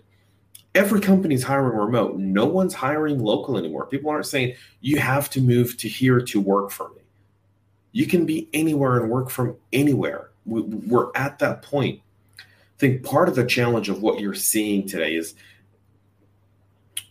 every 0.75 1.01
company's 1.01 1.43
hiring 1.43 1.77
remote. 1.77 2.17
No 2.17 2.47
one's 2.47 2.75
hiring 2.75 3.19
local 3.19 3.59
anymore. 3.59 3.87
People 3.87 4.11
aren't 4.11 4.27
saying 4.27 4.55
you 4.81 4.99
have 4.99 5.29
to 5.31 5.41
move 5.41 5.77
to 5.79 5.89
here 5.89 6.21
to 6.21 6.41
work 6.41 6.71
for 6.71 6.91
me. 6.91 7.03
You 7.93 8.07
can 8.07 8.25
be 8.25 8.49
anywhere 8.53 8.99
and 8.99 9.11
work 9.11 9.31
from 9.31 9.57
anywhere. 9.73 10.31
We're 10.45 11.11
at 11.15 11.39
that 11.41 11.63
point. 11.63 12.01
I 12.39 12.43
think 12.79 13.05
part 13.05 13.29
of 13.29 13.37
the 13.37 13.45
challenge 13.45 13.89
of 13.89 14.03
what 14.03 14.19
you're 14.19 14.35
seeing 14.35 14.89
today 14.89 15.15
is 15.15 15.35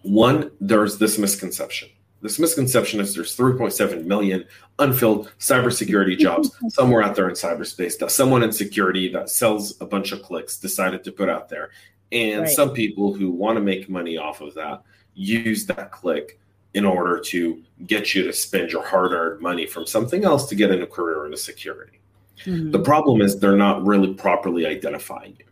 one, 0.01 0.51
there's 0.59 0.97
this 0.97 1.17
misconception. 1.17 1.89
This 2.21 2.39
misconception 2.39 2.99
is 2.99 3.15
there's 3.15 3.35
3.7 3.35 4.05
million 4.05 4.45
unfilled 4.79 5.31
cybersecurity 5.39 6.17
jobs 6.19 6.51
somewhere 6.69 7.03
out 7.03 7.15
there 7.15 7.29
in 7.29 7.35
cyberspace 7.35 7.97
that 7.99 8.11
someone 8.11 8.43
in 8.43 8.51
security 8.51 9.11
that 9.13 9.29
sells 9.29 9.79
a 9.81 9.85
bunch 9.85 10.11
of 10.11 10.21
clicks 10.23 10.57
decided 10.57 11.03
to 11.03 11.11
put 11.11 11.29
out 11.29 11.49
there 11.49 11.69
and 12.11 12.41
right. 12.41 12.49
some 12.49 12.73
people 12.73 13.13
who 13.13 13.31
want 13.31 13.57
to 13.57 13.61
make 13.61 13.89
money 13.89 14.17
off 14.17 14.41
of 14.41 14.53
that 14.55 14.83
use 15.13 15.65
that 15.65 15.91
click 15.91 16.39
in 16.73 16.85
order 16.85 17.19
to 17.19 17.61
get 17.85 18.15
you 18.15 18.23
to 18.23 18.33
spend 18.33 18.71
your 18.71 18.85
hard 18.85 19.11
earned 19.11 19.41
money 19.41 19.65
from 19.65 19.85
something 19.85 20.23
else 20.23 20.47
to 20.47 20.55
get 20.55 20.71
in 20.71 20.81
a 20.81 20.87
career 20.87 21.25
into 21.25 21.37
security. 21.37 21.99
Mm-hmm. 22.45 22.71
The 22.71 22.79
problem 22.79 23.21
is 23.21 23.39
they're 23.39 23.57
not 23.57 23.85
really 23.85 24.13
properly 24.13 24.65
identifying 24.65 25.35
you. 25.37 25.45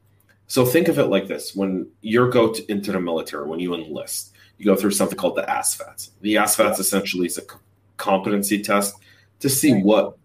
So 0.47 0.65
think 0.65 0.87
of 0.87 0.97
it 0.97 1.05
like 1.05 1.27
this 1.27 1.55
when 1.55 1.87
you 2.01 2.29
go 2.31 2.51
to, 2.53 2.71
into 2.71 2.91
the 2.91 2.99
military, 2.99 3.47
when 3.47 3.59
you 3.59 3.75
enlist, 3.75 4.33
you 4.57 4.65
go 4.65 4.75
through 4.75 4.91
something 4.91 5.17
called 5.17 5.35
the 5.35 5.43
ASVABs. 5.43 6.11
The 6.21 6.35
ASVABs 6.35 6.79
essentially 6.79 7.27
is 7.27 7.37
a 7.37 7.43
competency 7.97 8.61
test 8.61 8.95
to 9.39 9.49
see 9.49 9.73
Right. 9.73 9.83
what 9.83 10.17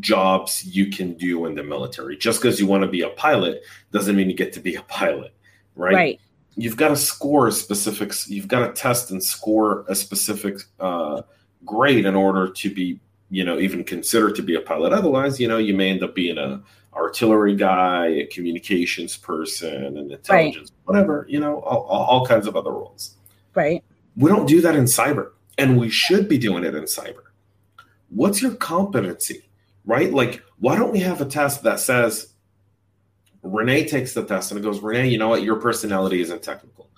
jobs 0.00 0.64
you 0.64 0.90
can 0.90 1.14
do 1.14 1.46
in 1.46 1.54
the 1.54 1.62
military. 1.62 2.16
Just 2.16 2.42
because 2.42 2.60
you 2.60 2.66
want 2.66 2.82
to 2.82 2.88
be 2.88 3.02
a 3.02 3.08
pilot 3.10 3.62
doesn't 3.90 4.14
mean 4.16 4.28
you 4.28 4.36
get 4.36 4.52
to 4.52 4.60
be 4.60 4.74
a 4.74 4.82
pilot, 4.88 5.32
right? 5.78 5.94
Right. 5.94 6.20
You've 6.56 6.76
got 6.76 6.88
to 6.88 6.96
score 6.96 7.46
a 7.46 7.52
specific. 7.52 8.12
You've 8.26 8.48
got 8.48 8.66
to 8.66 8.72
test 8.72 9.10
and 9.10 9.22
score 9.22 9.84
a 9.88 9.94
specific 9.94 10.58
uh, 10.80 11.22
grade 11.64 12.04
in 12.04 12.16
order 12.16 12.50
to 12.50 12.74
be, 12.74 13.00
you 13.30 13.44
know, 13.44 13.58
even 13.58 13.84
considered 13.84 14.34
to 14.36 14.42
be 14.42 14.56
a 14.56 14.60
pilot. 14.60 14.92
Otherwise, 14.92 15.38
you 15.38 15.46
know, 15.46 15.58
you 15.58 15.74
may 15.74 15.90
end 15.90 16.02
up 16.02 16.14
being 16.14 16.36
a 16.36 16.60
artillery 16.94 17.54
guy, 17.54 18.06
a 18.06 18.26
communications 18.26 19.16
person, 19.16 19.96
an 19.96 20.10
intelligence, 20.10 20.72
whatever. 20.84 21.26
You 21.28 21.38
know, 21.38 21.60
all 21.60 21.84
all 21.84 22.26
kinds 22.26 22.48
of 22.48 22.56
other 22.56 22.72
roles. 22.72 23.14
Right. 23.54 23.84
We 24.16 24.28
don't 24.28 24.46
do 24.46 24.60
that 24.62 24.74
in 24.74 24.84
cyber, 24.84 25.30
and 25.58 25.78
we 25.78 25.90
should 25.90 26.28
be 26.28 26.38
doing 26.38 26.64
it 26.64 26.74
in 26.74 26.84
cyber. 26.84 27.22
What's 28.08 28.42
your 28.42 28.54
competency, 28.56 29.48
right? 29.84 30.12
Like, 30.12 30.42
why 30.58 30.76
don't 30.76 30.92
we 30.92 31.00
have 31.00 31.20
a 31.20 31.24
test 31.24 31.62
that 31.62 31.78
says 31.78 32.32
Renee 33.42 33.86
takes 33.86 34.14
the 34.14 34.24
test 34.24 34.50
and 34.50 34.58
it 34.60 34.62
goes, 34.62 34.80
Renee, 34.80 35.08
you 35.08 35.18
know 35.18 35.28
what? 35.28 35.42
Your 35.42 35.56
personality 35.56 36.20
isn't 36.20 36.42
technical. 36.42 36.88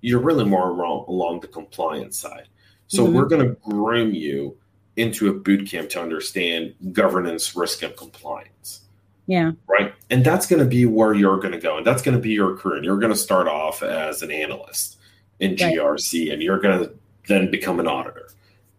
You're 0.00 0.20
really 0.20 0.44
more 0.44 0.70
along, 0.70 1.04
along 1.08 1.40
the 1.40 1.48
compliance 1.48 2.18
side. 2.18 2.48
So 2.88 3.06
Mhm. 3.06 3.12
we're 3.12 3.26
going 3.26 3.46
to 3.48 3.56
groom 3.62 4.12
you 4.14 4.56
into 4.96 5.28
a 5.28 5.32
boot 5.32 5.68
camp 5.68 5.88
to 5.90 6.00
understand 6.00 6.74
governance, 6.92 7.54
risk, 7.54 7.82
and 7.82 7.96
compliance 7.96 8.80
Yeah. 9.26 9.52
right? 9.68 9.94
And 10.10 10.24
that's 10.24 10.46
going 10.46 10.60
to 10.62 10.68
be 10.68 10.86
where 10.86 11.14
you're 11.14 11.38
going 11.38 11.52
to 11.52 11.60
go, 11.60 11.76
and 11.76 11.86
that's 11.86 12.02
going 12.02 12.16
to 12.16 12.20
be 12.20 12.30
your 12.30 12.56
career. 12.56 12.76
And 12.76 12.84
you're 12.84 12.98
going 12.98 13.12
to 13.12 13.18
start 13.18 13.46
off 13.46 13.82
as 13.82 14.22
an 14.22 14.30
analyst 14.30 14.96
in 15.38 15.52
Right. 15.52 15.58
GRC, 15.74 16.30
and 16.32 16.42
you're 16.42 16.58
going 16.58 16.80
to 16.80 16.90
then 17.28 17.50
become 17.50 17.78
an 17.78 17.86
auditor, 17.86 18.28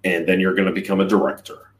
and 0.04 0.28
then 0.28 0.40
you're 0.40 0.54
going 0.54 0.68
to 0.68 0.74
become 0.74 1.00
a 1.00 1.08
director, 1.08 1.71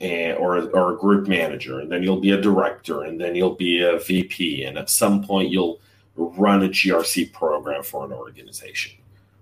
and 0.00 0.36
or 0.38 0.68
or 0.70 0.94
a 0.94 0.96
group 0.96 1.26
manager, 1.28 1.80
and 1.80 1.90
then 1.90 2.02
you'll 2.02 2.20
be 2.20 2.30
a 2.30 2.40
director, 2.40 3.02
and 3.02 3.20
then 3.20 3.34
you'll 3.34 3.56
be 3.56 3.82
a 3.82 3.98
VP, 3.98 4.64
and 4.64 4.78
at 4.78 4.90
some 4.90 5.24
point 5.24 5.50
you'll 5.50 5.80
run 6.16 6.64
a 6.64 6.68
GRC 6.68 7.32
program 7.32 7.82
for 7.82 8.04
an 8.04 8.12
organization, 8.12 8.92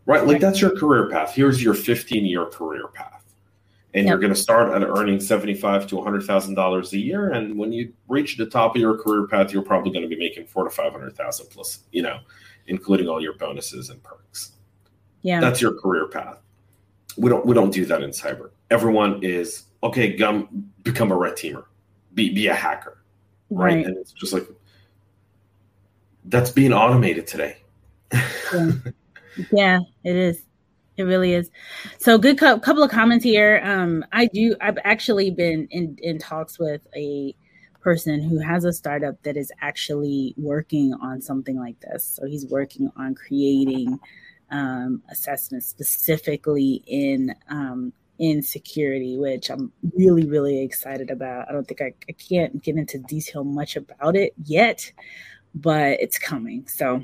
right? 0.07 0.27
Like 0.27 0.41
that's 0.41 0.61
your 0.61 0.77
career 0.77 1.09
path. 1.11 1.35
Here's 1.35 1.63
your 1.63 1.75
15 1.75 2.27
year 2.27 2.47
career 2.47 2.89
path 2.89 3.17
and 3.97 4.05
Yep. 4.05 4.11
you're 4.11 4.19
going 4.19 4.35
to 4.35 4.39
start 4.39 4.71
at 4.71 4.87
earning 4.87 5.21
seventy-five 5.21 5.87
to 5.87 6.03
hundred 6.03 6.23
thousand 6.25 6.55
dollars 6.55 6.93
a 6.93 6.99
year. 6.99 7.31
And 7.31 7.57
when 7.57 7.73
you 7.73 7.95
reach 8.09 8.37
the 8.37 8.45
top 8.45 8.77
of 8.77 8.81
your 8.81 8.97
career 8.99 9.27
path, 9.27 9.55
you're 9.55 9.63
probably 9.63 9.91
going 9.91 10.03
to 10.03 10.09
be 10.09 10.19
making 10.19 10.45
four 10.47 10.65
to 10.65 10.71
five 10.71 10.93
hundred 10.93 11.17
thousand 11.17 11.47
plus, 11.49 11.81
you 11.93 12.03
know, 12.03 12.19
including 12.67 13.09
all 13.09 13.23
your 13.23 13.33
bonuses 13.33 13.89
and 13.89 14.03
perks. 14.03 14.53
Yeah. 15.23 15.41
That's 15.41 15.63
your 15.63 15.73
career 15.81 16.09
path. 16.09 16.41
We 17.17 17.31
don't 17.31 17.47
we 17.47 17.55
don't 17.55 17.73
do 17.73 17.87
that 17.87 18.03
in 18.03 18.11
cyber. 18.11 18.51
Everyone 18.71 19.23
is 19.23 19.63
okay. 19.87 20.17
Gum, 20.17 20.71
become 20.83 21.13
a 21.13 21.17
red 21.17 21.35
teamer, 21.35 21.65
be 22.15 22.33
be 22.33 22.47
a 22.47 22.55
hacker, 22.55 22.99
right? 23.51 23.77
right. 23.77 23.87
And 23.87 23.97
it's 23.97 24.13
just 24.13 24.33
like 24.33 24.47
that's 26.25 26.51
being 26.51 26.73
automated 26.73 27.27
today. 27.27 27.59
Yeah, 29.53 29.81
it 30.05 30.17
is. 30.17 30.43
It 30.97 31.03
really 31.03 31.35
is. 31.35 31.51
So, 31.99 32.17
good 32.17 32.39
co- 32.39 32.59
couple 32.59 32.83
of 32.83 32.91
comments 32.91 33.25
here. 33.25 33.61
Um, 33.63 34.05
I 34.13 34.27
do. 34.27 34.57
I've 34.61 34.79
actually 34.85 35.31
been 35.31 35.69
in 35.71 35.99
in 36.03 36.19
talks 36.19 36.59
with 36.59 36.81
a 36.97 37.35
person 37.87 38.21
who 38.21 38.39
has 38.39 38.65
a 38.65 38.73
startup 38.73 39.23
that 39.23 39.37
is 39.37 39.53
actually 39.61 40.35
working 40.37 40.93
on 40.95 41.23
something 41.23 41.57
like 41.57 41.79
this. 41.79 42.05
So 42.05 42.27
he's 42.27 42.45
working 42.47 42.91
on 42.97 43.15
creating 43.15 44.01
um, 44.51 45.03
assessments 45.09 45.69
specifically 45.69 46.83
in 46.89 47.33
um, 47.49 47.93
in 48.19 48.43
security, 48.43 49.17
which 49.19 49.51
I'm 49.51 49.73
really 49.95 50.27
really 50.27 50.63
excited 50.63 51.11
about. 51.11 51.49
I 51.49 51.53
don't 51.53 51.67
think 51.67 51.81
I, 51.81 51.93
I 52.09 52.13
can't 52.13 52.63
get 52.63 52.77
into 52.77 52.99
detail 52.99 53.45
much 53.45 53.77
about 53.77 54.17
it 54.17 54.33
yet, 54.45 54.91
but 55.55 56.01
it's 56.01 56.19
coming. 56.19 56.67
So 56.69 57.03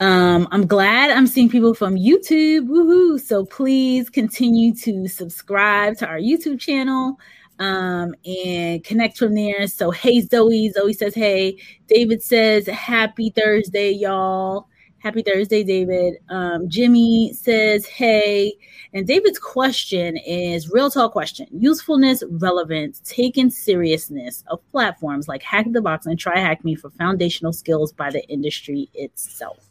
um, 0.00 0.46
I'm 0.50 0.66
glad 0.66 1.10
I'm 1.10 1.26
seeing 1.26 1.48
people 1.48 1.72
from 1.72 1.96
YouTube. 1.96 2.68
Woohoo! 2.68 3.18
So 3.20 3.44
please 3.46 4.10
continue 4.10 4.74
to 4.76 5.08
subscribe 5.08 5.96
to 5.98 6.06
our 6.06 6.18
YouTube 6.18 6.60
channel 6.60 7.18
um, 7.58 8.14
and 8.26 8.84
connect 8.84 9.16
from 9.16 9.34
there. 9.34 9.66
So, 9.66 9.90
hey, 9.90 10.20
Zoe. 10.20 10.70
Zoe 10.70 10.92
says, 10.92 11.14
hey. 11.14 11.56
David 11.86 12.22
says, 12.22 12.66
happy 12.66 13.30
Thursday, 13.30 13.90
y'all. 13.90 14.68
Happy 15.06 15.22
Thursday, 15.22 15.62
David. 15.62 16.14
Um, 16.30 16.68
Jimmy 16.68 17.32
says, 17.32 17.86
hey. 17.86 18.52
And 18.92 19.06
David's 19.06 19.38
question 19.38 20.16
is 20.16 20.72
real 20.72 20.90
talk 20.90 21.12
question 21.12 21.46
usefulness, 21.52 22.24
relevance, 22.28 23.00
taken 23.04 23.48
seriousness 23.48 24.42
of 24.48 24.58
platforms 24.72 25.28
like 25.28 25.44
Hack 25.44 25.66
the 25.70 25.80
Box 25.80 26.06
and 26.06 26.18
Try 26.18 26.40
Hack 26.40 26.64
Me 26.64 26.74
for 26.74 26.90
foundational 26.90 27.52
skills 27.52 27.92
by 27.92 28.10
the 28.10 28.28
industry 28.28 28.90
itself. 28.94 29.68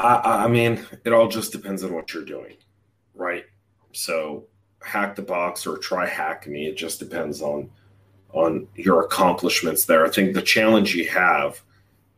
I, 0.00 0.16
I 0.24 0.48
mean, 0.48 0.84
it 1.04 1.12
all 1.12 1.28
just 1.28 1.52
depends 1.52 1.84
on 1.84 1.94
what 1.94 2.12
you're 2.12 2.24
doing, 2.24 2.56
right? 3.14 3.44
So, 3.92 4.48
hack 4.82 5.14
the 5.14 5.22
box 5.22 5.68
or 5.68 5.78
try 5.78 6.08
hack 6.08 6.48
me. 6.48 6.66
It 6.66 6.76
just 6.76 6.98
depends 6.98 7.40
on 7.42 7.70
on 8.32 8.66
your 8.74 9.04
accomplishments 9.04 9.84
there. 9.84 10.04
I 10.04 10.10
think 10.10 10.34
the 10.34 10.42
challenge 10.42 10.96
you 10.96 11.08
have 11.10 11.62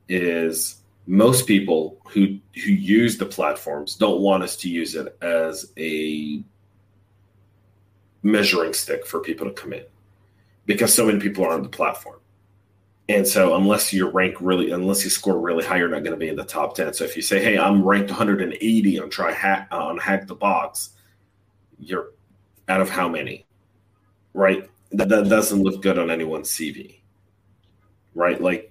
is 0.08 0.82
most 1.06 1.46
people 1.46 1.98
who 2.08 2.38
who 2.54 2.70
use 2.70 3.16
the 3.16 3.26
platforms 3.26 3.96
don't 3.96 4.20
want 4.20 4.42
us 4.42 4.56
to 4.56 4.68
use 4.68 4.94
it 4.94 5.16
as 5.22 5.72
a 5.78 6.42
measuring 8.22 8.74
stick 8.74 9.06
for 9.06 9.20
people 9.20 9.46
to 9.46 9.52
come 9.52 9.72
in 9.72 9.84
because 10.66 10.92
so 10.92 11.06
many 11.06 11.18
people 11.18 11.44
are 11.44 11.52
on 11.52 11.62
the 11.62 11.68
platform. 11.68 12.20
And 13.10 13.26
so, 13.26 13.56
unless 13.56 13.90
you 13.90 14.06
rank 14.10 14.36
really, 14.38 14.70
unless 14.70 15.02
you 15.02 15.08
score 15.08 15.40
really 15.40 15.64
high, 15.64 15.78
you're 15.78 15.88
not 15.88 16.02
going 16.04 16.12
to 16.12 16.18
be 16.18 16.28
in 16.28 16.36
the 16.36 16.44
top 16.44 16.74
ten. 16.74 16.92
So, 16.92 17.04
if 17.04 17.16
you 17.16 17.22
say, 17.22 17.42
"Hey, 17.42 17.56
I'm 17.56 17.82
ranked 17.82 18.10
180 18.10 19.00
on 19.00 19.08
try 19.08 19.32
hack 19.32 19.68
on 19.70 19.96
hack 19.96 20.26
the 20.26 20.34
box," 20.34 20.90
you're 21.78 22.10
out 22.68 22.82
of 22.82 22.90
how 22.90 23.08
many, 23.08 23.46
right? 24.34 24.68
That, 24.92 25.08
that 25.08 25.28
doesn't 25.30 25.62
look 25.62 25.80
good 25.80 25.98
on 25.98 26.10
anyone's 26.10 26.50
CV, 26.50 27.00
right? 28.14 28.38
Like 28.38 28.67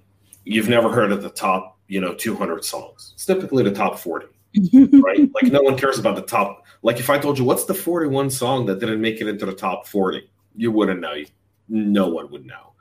you've 0.48 0.70
never 0.70 0.92
heard 0.92 1.12
of 1.12 1.22
the 1.22 1.30
top, 1.30 1.78
you 1.88 2.02
know, 2.02 2.14
200 2.14 2.64
songs. 2.64 3.12
It's 3.16 3.26
typically 3.26 3.64
the 3.64 3.72
top 3.72 4.00
40, 4.00 4.28
right? 5.02 5.30
like 5.34 5.52
no 5.52 5.62
one 5.62 5.78
cares 5.78 6.00
about 6.00 6.16
the 6.16 6.22
top. 6.22 6.66
Like 6.84 7.00
if 7.00 7.10
I 7.10 7.20
told 7.20 7.38
you 7.38 7.46
what's 7.46 7.66
the 7.66 7.74
41 7.74 8.30
song 8.30 8.66
that 8.68 8.80
didn't 8.80 9.02
make 9.02 9.22
it 9.22 9.28
into 9.28 9.46
the 9.46 9.54
top 9.54 9.88
40, 9.88 10.30
you 10.56 10.72
wouldn't 10.72 11.02
know. 11.02 11.24
No 11.70 12.08
one 12.08 12.32
would 12.32 12.46
know, 12.46 12.74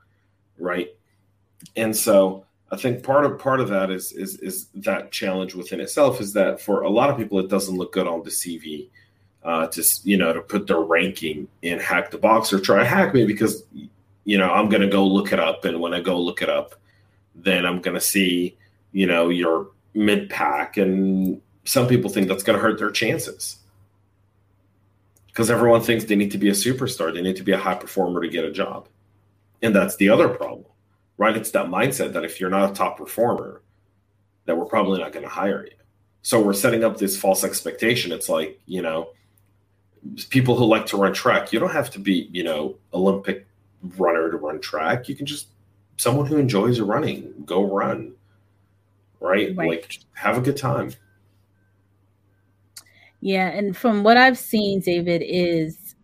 right? 0.59 0.95
And 1.75 1.97
so 1.97 2.45
I 2.71 2.77
think 2.77 3.03
part 3.03 3.25
of 3.25 3.39
part 3.39 3.61
of 3.61 3.69
that 3.69 3.91
is 3.91 4.13
is 4.13 4.37
is 4.37 4.67
that 4.75 5.11
challenge 5.11 5.55
within 5.55 5.81
itself 5.81 6.21
is 6.21 6.33
that 6.35 6.61
for 6.61 6.83
a 6.83 6.91
lot 6.91 7.11
of 7.11 7.17
people 7.17 7.39
it 7.41 7.49
doesn't 7.49 7.77
look 7.77 7.93
good 7.93 8.07
on 8.07 8.23
the 8.23 8.31
CV 8.31 8.89
uh, 9.45 9.67
to 9.69 9.85
you 10.05 10.17
know 10.17 10.33
to 10.33 10.41
put 10.41 10.67
their 10.67 10.81
ranking 10.81 11.49
in 11.63 11.79
hack 11.79 12.11
the 12.11 12.19
box 12.19 12.53
or 12.53 12.61
try 12.61 12.85
hack 12.85 13.15
me 13.15 13.25
because 13.25 13.65
you 14.25 14.39
know 14.39 14.51
I'm 14.51 14.69
going 14.69 14.83
to 14.83 14.89
go 14.89 15.05
look 15.05 15.33
it 15.33 15.41
up 15.41 15.65
and 15.65 15.81
when 15.81 15.95
I 15.95 16.01
go 16.01 16.21
look 16.21 16.43
it 16.43 16.49
up 16.49 16.75
then 17.37 17.65
I'm 17.65 17.81
going 17.81 17.95
to 17.95 18.01
see 18.01 18.57
you 18.93 19.07
know 19.07 19.29
your 19.29 19.69
mid 19.95 20.29
pack 20.31 20.77
and 20.77 21.41
some 21.65 21.87
people 21.87 22.11
think 22.11 22.29
that's 22.29 22.43
going 22.43 22.59
to 22.59 22.63
hurt 22.63 22.79
their 22.79 22.91
chances 22.91 23.59
because 25.29 25.51
everyone 25.51 25.81
thinks 25.81 26.05
they 26.05 26.17
need 26.17 26.31
to 26.33 26.39
be 26.39 26.49
a 26.49 26.53
superstar 26.53 27.13
they 27.13 27.23
need 27.23 27.37
to 27.37 27.43
be 27.43 27.53
a 27.53 27.59
high 27.59 27.75
performer 27.75 28.21
to 28.21 28.29
get 28.29 28.45
a 28.45 28.51
job 28.51 28.89
and 29.63 29.75
that's 29.75 29.97
the 29.97 30.09
other 30.09 30.29
problem 30.29 30.67
right? 31.19 31.37
It's 31.37 31.51
that 31.53 31.67
mindset 31.67 32.13
that 32.13 32.25
if 32.25 32.41
you're 32.41 32.51
not 32.51 32.71
a 32.71 32.75
top 32.75 32.99
performer, 32.99 33.63
that 34.45 34.57
we're 34.57 34.67
probably 34.67 35.01
not 35.01 35.13
going 35.13 35.25
to 35.25 35.31
hire 35.31 35.65
you. 35.65 35.77
So 36.23 36.41
we're 36.41 36.55
setting 36.55 36.85
up 36.85 36.99
this 36.99 37.19
false 37.19 37.45
expectation. 37.45 38.13
It's 38.13 38.29
like, 38.29 38.61
you 38.67 38.83
know, 38.83 39.11
people 40.29 40.57
who 40.57 40.65
like 40.67 40.87
to 40.87 40.97
run 40.97 41.15
track, 41.15 41.53
you 41.53 41.59
don't 41.59 41.73
have 41.73 41.91
to 41.91 41.99
be, 41.99 42.29
you 42.33 42.45
know, 42.45 42.77
Olympic 42.93 43.47
runner 43.97 44.31
to 44.31 44.37
run 44.37 44.61
track. 44.61 45.09
You 45.09 45.15
can 45.15 45.27
just 45.27 45.49
someone 45.97 46.27
who 46.27 46.37
enjoys 46.37 46.81
running, 46.81 47.33
go 47.45 47.65
run. 47.65 48.13
Right? 49.21 49.57
Right. 49.57 49.71
Like 49.71 49.99
have 50.15 50.39
a 50.39 50.41
good 50.41 50.57
time. 50.57 50.93
Yeah, 53.21 53.49
and 53.49 53.77
from 53.77 54.05
what 54.05 54.17
I've 54.17 54.39
seen, 54.39 54.81
David, 54.81 55.23
is 55.25 55.97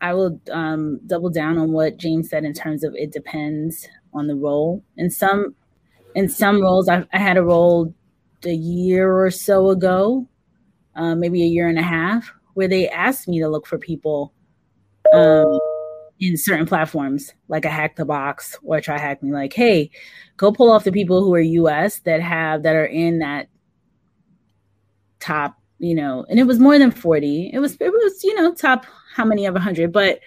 I 0.00 0.14
will 0.14 0.40
um, 0.50 1.00
double 1.06 1.30
down 1.30 1.58
on 1.58 1.72
what 1.72 1.96
James 1.96 2.30
said 2.30 2.44
in 2.44 2.52
terms 2.52 2.84
of 2.84 2.94
it 2.94 3.12
depends 3.12 3.88
on 4.14 4.26
the 4.26 4.36
role. 4.36 4.82
In 4.96 5.10
some 5.10 5.54
in 6.14 6.28
some 6.28 6.60
roles, 6.60 6.88
I, 6.88 7.06
I 7.12 7.18
had 7.18 7.36
a 7.36 7.42
role 7.42 7.94
a 8.44 8.52
year 8.52 9.12
or 9.12 9.30
so 9.30 9.70
ago, 9.70 10.26
uh, 10.96 11.14
maybe 11.14 11.42
a 11.42 11.46
year 11.46 11.68
and 11.68 11.78
a 11.78 11.82
half, 11.82 12.32
where 12.54 12.68
they 12.68 12.88
asked 12.88 13.28
me 13.28 13.40
to 13.40 13.48
look 13.48 13.66
for 13.66 13.78
people 13.78 14.32
um, 15.12 15.58
in 16.20 16.36
certain 16.36 16.66
platforms, 16.66 17.32
like 17.48 17.64
a 17.64 17.70
hack 17.70 17.96
the 17.96 18.04
box 18.04 18.56
or 18.62 18.80
try 18.80 18.98
hack 18.98 19.22
me. 19.22 19.32
Like, 19.32 19.52
hey, 19.52 19.90
go 20.36 20.52
pull 20.52 20.70
off 20.70 20.84
the 20.84 20.92
people 20.92 21.24
who 21.24 21.34
are 21.34 21.40
U.S. 21.40 22.00
that 22.00 22.20
have 22.20 22.62
that 22.62 22.76
are 22.76 22.86
in 22.86 23.18
that 23.20 23.48
top 25.18 25.56
you 25.80 25.94
know, 25.94 26.26
and 26.28 26.38
it 26.38 26.44
was 26.44 26.58
more 26.58 26.78
than 26.78 26.90
40. 26.90 27.52
It 27.54 27.58
was, 27.58 27.78
it 27.80 27.90
was, 27.90 28.22
you 28.22 28.34
know, 28.34 28.52
top 28.52 28.84
how 29.16 29.24
many 29.24 29.46
of 29.46 29.56
a 29.56 29.60
hundred, 29.60 29.92
but 29.92 30.20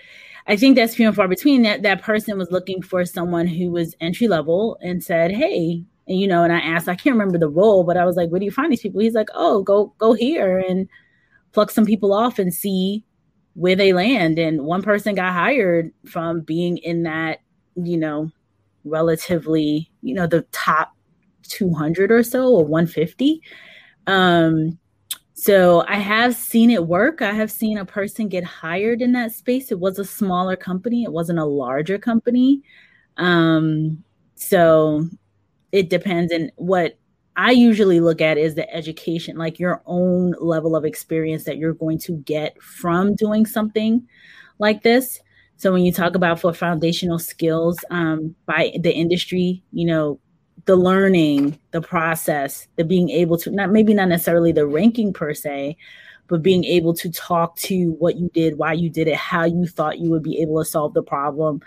I 0.48 0.56
think 0.56 0.76
that's 0.76 0.96
few 0.96 1.08
and 1.08 1.16
far 1.16 1.28
between. 1.28 1.62
That 1.62 1.84
that 1.84 2.02
person 2.02 2.38
was 2.38 2.52
looking 2.52 2.82
for 2.82 3.06
someone 3.06 3.48
who 3.48 3.72
was 3.72 3.96
entry 4.02 4.28
level 4.28 4.78
and 4.82 5.04
said, 5.04 5.32
"Hey, 5.32 5.84
and, 6.08 6.20
you 6.20 6.28
know." 6.28 6.44
And 6.44 6.52
I 6.52 6.60
asked, 6.60 6.90
I 6.90 6.96
can't 6.96 7.16
remember 7.16 7.38
the 7.38 7.48
role, 7.48 7.84
but 7.84 7.98
I 7.98 8.06
was 8.06 8.18
like, 8.18 8.30
"Where 8.30 8.40
do 8.40 8.46
you 8.46 8.52
find 8.52 8.72
these 8.72 8.82
people?" 8.82 9.00
He's 9.00 9.14
like, 9.14 9.30
"Oh, 9.34 9.64
go 9.64 9.94
go 10.00 10.14
here 10.14 10.58
and 10.58 10.90
pluck 11.54 11.72
some 11.72 11.86
people 11.86 12.14
off 12.14 12.40
and 12.40 12.54
see 12.54 13.06
where 13.56 13.76
they 13.76 13.94
land." 13.94 14.40
And 14.40 14.64
one 14.64 14.82
person 14.82 15.16
got 15.16 15.34
hired 15.34 15.92
from 16.06 16.42
being 16.42 16.78
in 16.78 17.04
that, 17.04 17.40
you 17.76 17.98
know, 17.98 18.32
relatively, 18.86 19.92
you 20.02 20.14
know, 20.14 20.28
the 20.28 20.44
top 20.52 20.94
200 21.44 22.12
or 22.12 22.24
so 22.24 22.48
or 22.54 22.66
150. 22.66 23.42
Um, 24.08 24.80
so 25.34 25.84
I 25.88 25.98
have 25.98 26.36
seen 26.36 26.70
it 26.70 26.88
work. 26.88 27.22
I 27.22 27.34
have 27.34 27.52
seen 27.52 27.78
a 27.78 27.86
person 27.86 28.28
get 28.30 28.44
hired 28.44 29.02
in 29.02 29.12
that 29.14 29.34
space. 29.34 29.72
It 29.72 29.80
was 29.80 30.00
a 30.00 30.06
smaller 30.06 30.56
company, 30.56 31.04
it 31.04 31.12
wasn't 31.12 31.40
a 31.40 31.46
larger 31.46 31.98
company. 31.98 32.62
Um, 33.18 34.04
so 34.36 35.08
it 35.72 35.90
depends. 35.90 36.32
And 36.32 36.52
what 36.56 36.98
I 37.36 37.52
usually 37.52 38.00
look 38.00 38.22
at 38.22 38.38
is 38.38 38.56
the 38.56 38.72
education, 38.74 39.38
like 39.38 39.60
your 39.60 39.82
own 39.86 40.36
level 40.40 40.76
of 40.76 40.86
experience 40.86 41.46
that 41.46 41.58
you're 41.58 41.74
going 41.74 41.98
to 42.00 42.14
get 42.18 42.62
from 42.62 43.16
doing 43.16 43.46
something 43.46 44.08
like 44.60 44.84
this. 44.84 45.20
So 45.58 45.72
when 45.72 45.84
you 45.84 45.92
talk 45.92 46.16
about 46.16 46.40
for 46.40 46.54
foundational 46.54 47.20
skills 47.20 47.78
um, 47.90 48.36
by 48.46 48.74
the 48.80 48.94
industry, 48.94 49.64
you 49.72 49.86
know, 49.86 50.20
the 50.66 50.76
learning, 50.76 51.60
the 51.72 51.82
process, 51.82 52.68
the 52.76 52.84
being 52.84 53.10
able 53.10 53.38
to 53.40 53.52
not 53.52 53.72
maybe 53.72 53.94
not 53.94 54.10
necessarily 54.10 54.52
the 54.52 54.68
ranking 54.68 55.12
per 55.12 55.34
se, 55.34 55.76
but 56.28 56.42
being 56.42 56.64
able 56.64 56.94
to 56.94 57.12
talk 57.12 57.56
to 57.58 57.92
what 58.00 58.16
you 58.16 58.30
did, 58.34 58.58
why 58.58 58.74
you 58.74 58.90
did 58.90 59.08
it, 59.08 59.16
how 59.16 59.44
you 59.44 59.68
thought 59.68 60.00
you 60.00 60.10
would 60.10 60.24
be 60.24 60.42
able 60.42 60.64
to 60.64 60.70
solve 60.70 60.94
the 60.94 61.04
problem. 61.04 61.62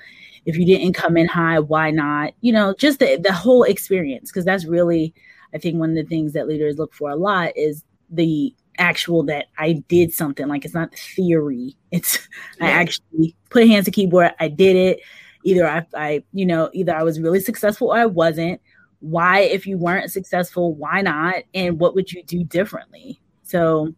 If 0.47 0.57
you 0.57 0.65
didn't 0.65 0.95
come 0.95 1.17
in 1.17 1.27
high, 1.27 1.59
why 1.59 1.91
not? 1.91 2.33
You 2.41 2.53
know, 2.53 2.75
just 2.79 3.01
the, 3.01 3.19
the 3.23 3.33
whole 3.33 3.65
experience, 3.65 4.31
because 4.31 4.45
that's 4.45 4.65
really, 4.65 5.13
I 5.55 5.59
think, 5.59 5.79
one 5.79 5.91
of 5.91 5.97
the 5.97 6.05
things 6.05 6.33
that 6.33 6.49
leaders 6.49 6.79
look 6.79 6.95
for 6.95 7.11
a 7.11 7.17
lot 7.17 7.57
is 7.57 7.85
the 8.11 8.55
actual 8.79 9.23
that 9.25 9.47
I 9.59 9.85
did 9.89 10.13
something. 10.13 10.49
Like 10.49 10.65
it's 10.65 10.75
not 10.75 10.95
theory. 10.95 11.77
It's 11.91 12.29
yeah. 12.61 12.67
I 12.67 12.71
actually 12.71 13.37
put 13.51 13.67
hands 13.67 13.87
to 13.87 13.91
keyboard. 13.91 14.33
I 14.39 14.49
did 14.49 14.77
it. 14.77 15.01
Either 15.45 15.67
I, 15.67 15.87
I, 15.95 16.25
you 16.33 16.45
know, 16.45 16.71
either 16.75 16.95
I 16.95 17.03
was 17.03 17.21
really 17.21 17.41
successful 17.41 17.89
or 17.89 17.97
I 17.97 18.07
wasn't 18.07 18.61
why 19.01 19.41
if 19.41 19.67
you 19.67 19.79
weren't 19.79 20.11
successful 20.11 20.75
why 20.75 21.03
not 21.03 21.37
and 21.55 21.79
what 21.79 21.95
would 21.95 22.11
you 22.11 22.23
do 22.23 22.43
differently 22.43 23.21
so 23.43 23.95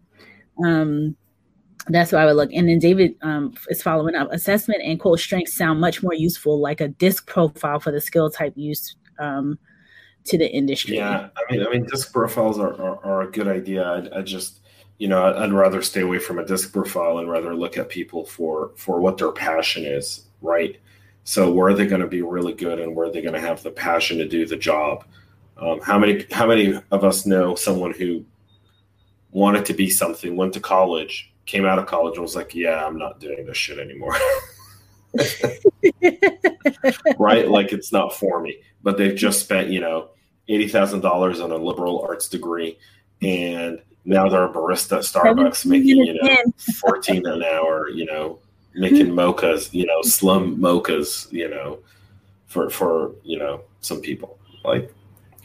um 0.65 1.17
that's 1.89 2.13
why 2.13 2.23
I 2.23 2.27
would 2.27 2.37
look. 2.37 2.53
And 2.53 2.69
then 2.69 2.79
David 2.79 3.17
um, 3.23 3.55
is 3.69 3.83
following 3.83 4.15
up. 4.15 4.31
Assessment 4.33 4.83
and 4.85 5.01
quote 5.01 5.21
strengths 5.21 5.55
sound 5.55 5.81
much 5.81 6.03
more 6.03 6.15
useful, 6.15 6.61
like 6.61 6.81
a 6.81 6.89
disc 6.89 7.27
profile 7.27 7.81
for 7.81 7.91
the 7.91 8.01
skill 8.01 8.31
type 8.31 8.53
use 8.57 8.97
um, 9.19 9.59
to 10.25 10.39
the 10.39 10.51
industry. 10.51 10.97
Yeah, 10.97 11.29
I 11.37 11.53
mean, 11.53 11.67
I 11.67 11.71
mean, 11.71 11.85
disc 11.85 12.13
profiles 12.13 12.59
are, 12.59 12.75
are, 12.75 13.05
are 13.05 13.23
a 13.23 13.31
good 13.31 13.49
idea. 13.49 13.83
I, 13.83 14.19
I, 14.19 14.23
just, 14.23 14.61
you 14.99 15.09
know, 15.09 15.35
I'd 15.35 15.53
rather 15.53 15.83
stay 15.83 16.03
away 16.03 16.19
from 16.19 16.39
a 16.39 16.45
disc 16.45 16.73
profile 16.73 17.19
and 17.19 17.31
rather 17.31 17.55
look 17.55 17.79
at 17.79 17.89
people 17.89 18.25
for 18.25 18.73
for 18.77 19.01
what 19.01 19.19
their 19.19 19.33
passion 19.33 19.85
is, 19.85 20.27
right? 20.43 20.79
So 21.25 21.53
where 21.53 21.69
are 21.69 21.75
they 21.75 21.87
going 21.87 22.01
to 22.01 22.09
be 22.09 22.23
really 22.23 22.55
good, 22.55 22.79
and 22.81 22.95
where 22.95 23.09
are 23.09 23.13
they 23.13 23.23
going 23.23 23.35
to 23.35 23.41
have 23.41 23.63
the 23.63 23.71
passion 23.71 24.19
to 24.19 24.29
do 24.29 24.47
the 24.47 24.57
job? 24.57 25.05
Um, 25.57 25.81
how 25.81 25.99
many 25.99 26.27
how 26.31 26.47
many 26.47 26.75
of 26.91 27.05
us 27.05 27.27
know 27.27 27.55
someone 27.55 27.93
who 27.93 28.25
wanted 29.31 29.65
to 29.67 29.75
be 29.75 29.91
something, 29.91 30.37
went 30.37 30.55
to 30.55 30.61
college, 30.61 31.33
came 31.47 31.65
out 31.65 31.79
of 31.79 31.87
college, 31.87 32.15
and 32.15 32.23
was 32.23 32.37
like, 32.37 32.55
"Yeah, 32.55 32.85
I'm 32.85 32.99
not 32.99 33.21
doing 33.21 33.47
this 33.47 33.57
shit 33.57 33.79
anymore." 33.79 34.17
right? 37.19 37.49
Like 37.49 37.73
it's 37.73 37.93
not 37.93 38.17
for 38.17 38.41
me. 38.41 38.59
But 38.83 38.99
they've 38.99 39.17
just 39.17 39.41
spent, 39.41 39.71
you 39.71 39.81
know, 39.81 40.11
eighty 40.49 40.69
thousand 40.69 41.01
dollars 41.01 41.41
on 41.41 41.53
a 41.53 41.57
liberal 41.57 42.03
arts 42.03 42.29
degree, 42.29 42.79
and 43.23 43.81
now 44.05 44.29
they're 44.29 44.45
a 44.45 44.53
barista 44.53 44.99
at 44.99 45.05
Starbucks 45.05 45.67
making, 45.67 45.99
you 45.99 46.15
know, 46.15 46.37
fourteen 46.81 47.27
an 47.27 47.43
hour. 47.43 47.89
You 47.91 48.07
know, 48.07 48.39
making 48.75 49.09
mochas, 49.09 49.73
you 49.73 49.87
know, 49.87 50.03
slum 50.03 50.59
mochas, 50.59 51.31
you 51.33 51.49
know, 51.49 51.79
for 52.47 52.71
for 52.71 53.13
you 53.25 53.39
know 53.39 53.63
some 53.81 54.01
people 54.01 54.39
like, 54.65 54.93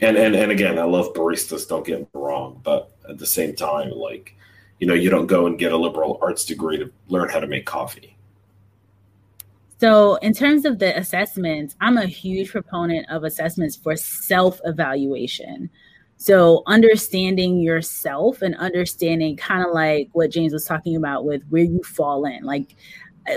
and 0.00 0.16
and 0.16 0.34
and 0.34 0.52
again, 0.52 0.78
I 0.78 0.84
love 0.84 1.12
baristas. 1.14 1.68
Don't 1.68 1.86
get 1.86 2.00
me 2.00 2.06
wrong, 2.14 2.60
but 2.62 2.90
at 3.08 3.18
the 3.18 3.26
same 3.26 3.54
time, 3.54 3.90
like, 3.90 4.34
you 4.78 4.86
know, 4.86 4.94
you 4.94 5.10
don't 5.10 5.26
go 5.26 5.46
and 5.46 5.58
get 5.58 5.72
a 5.72 5.76
liberal 5.76 6.18
arts 6.22 6.44
degree 6.44 6.78
to 6.78 6.90
learn 7.08 7.28
how 7.28 7.40
to 7.40 7.46
make 7.46 7.66
coffee. 7.66 8.13
So, 9.84 10.14
in 10.22 10.32
terms 10.32 10.64
of 10.64 10.78
the 10.78 10.96
assessments, 10.96 11.76
I'm 11.78 11.98
a 11.98 12.06
huge 12.06 12.50
proponent 12.52 13.06
of 13.10 13.22
assessments 13.22 13.76
for 13.76 13.96
self 13.96 14.58
evaluation. 14.64 15.68
So, 16.16 16.62
understanding 16.66 17.58
yourself 17.58 18.40
and 18.40 18.56
understanding 18.56 19.36
kind 19.36 19.62
of 19.62 19.74
like 19.74 20.08
what 20.12 20.30
James 20.30 20.54
was 20.54 20.64
talking 20.64 20.96
about 20.96 21.26
with 21.26 21.42
where 21.50 21.64
you 21.64 21.82
fall 21.82 22.24
in. 22.24 22.44
Like, 22.44 22.76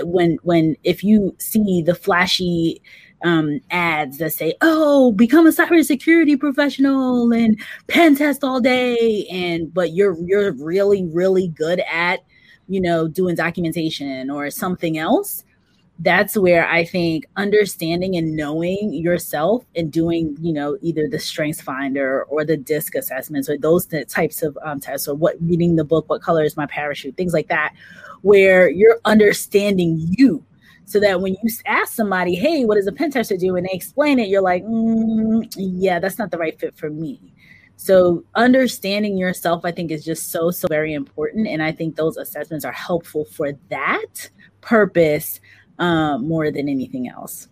when 0.04 0.38
when 0.42 0.74
if 0.84 1.04
you 1.04 1.36
see 1.38 1.82
the 1.82 1.94
flashy 1.94 2.80
um, 3.24 3.60
ads 3.70 4.16
that 4.16 4.32
say, 4.32 4.54
"Oh, 4.62 5.12
become 5.12 5.46
a 5.46 5.50
cybersecurity 5.50 6.40
professional 6.40 7.30
and 7.30 7.60
pen 7.88 8.16
test 8.16 8.42
all 8.42 8.62
day," 8.62 9.26
and 9.30 9.74
but 9.74 9.92
you're 9.92 10.16
you're 10.24 10.52
really 10.52 11.04
really 11.04 11.48
good 11.48 11.82
at 11.92 12.20
you 12.68 12.80
know 12.80 13.06
doing 13.06 13.34
documentation 13.34 14.30
or 14.30 14.48
something 14.48 14.96
else. 14.96 15.44
That's 16.00 16.36
where 16.36 16.68
I 16.68 16.84
think 16.84 17.26
understanding 17.36 18.16
and 18.16 18.36
knowing 18.36 18.92
yourself 18.92 19.64
and 19.74 19.92
doing, 19.92 20.36
you 20.40 20.52
know, 20.52 20.78
either 20.80 21.08
the 21.08 21.18
Strengths 21.18 21.60
Finder 21.60 22.22
or 22.24 22.44
the 22.44 22.56
DISC 22.56 22.94
assessments 22.94 23.48
or 23.48 23.58
those 23.58 23.86
types 24.06 24.42
of 24.42 24.56
um, 24.64 24.78
tests 24.78 25.08
or 25.08 25.16
what 25.16 25.34
reading 25.40 25.74
the 25.74 25.84
book, 25.84 26.08
what 26.08 26.22
color 26.22 26.44
is 26.44 26.56
my 26.56 26.66
parachute, 26.66 27.16
things 27.16 27.32
like 27.32 27.48
that 27.48 27.74
where 28.22 28.68
you're 28.70 29.00
understanding 29.04 29.96
you 30.16 30.44
so 30.84 30.98
that 31.00 31.20
when 31.20 31.36
you 31.42 31.50
ask 31.66 31.94
somebody, 31.94 32.34
hey, 32.34 32.64
what 32.64 32.76
does 32.76 32.86
a 32.86 32.92
pen 32.92 33.10
tester 33.10 33.36
do? 33.36 33.56
And 33.56 33.66
they 33.66 33.74
explain 33.74 34.18
it, 34.18 34.28
you're 34.28 34.42
like, 34.42 34.64
mm, 34.64 35.46
yeah, 35.56 35.98
that's 35.98 36.18
not 36.18 36.30
the 36.30 36.38
right 36.38 36.58
fit 36.58 36.76
for 36.76 36.88
me. 36.88 37.34
So 37.76 38.24
understanding 38.34 39.16
yourself, 39.16 39.64
I 39.64 39.70
think, 39.70 39.90
is 39.90 40.04
just 40.04 40.30
so, 40.30 40.50
so 40.50 40.66
very 40.68 40.94
important. 40.94 41.46
And 41.46 41.62
I 41.62 41.72
think 41.72 41.94
those 41.94 42.16
assessments 42.16 42.64
are 42.64 42.72
helpful 42.72 43.24
for 43.24 43.52
that 43.68 44.30
purpose 44.62 45.40
uh, 45.78 46.18
more 46.18 46.50
than 46.50 46.68
anything 46.68 47.08
else. 47.08 47.48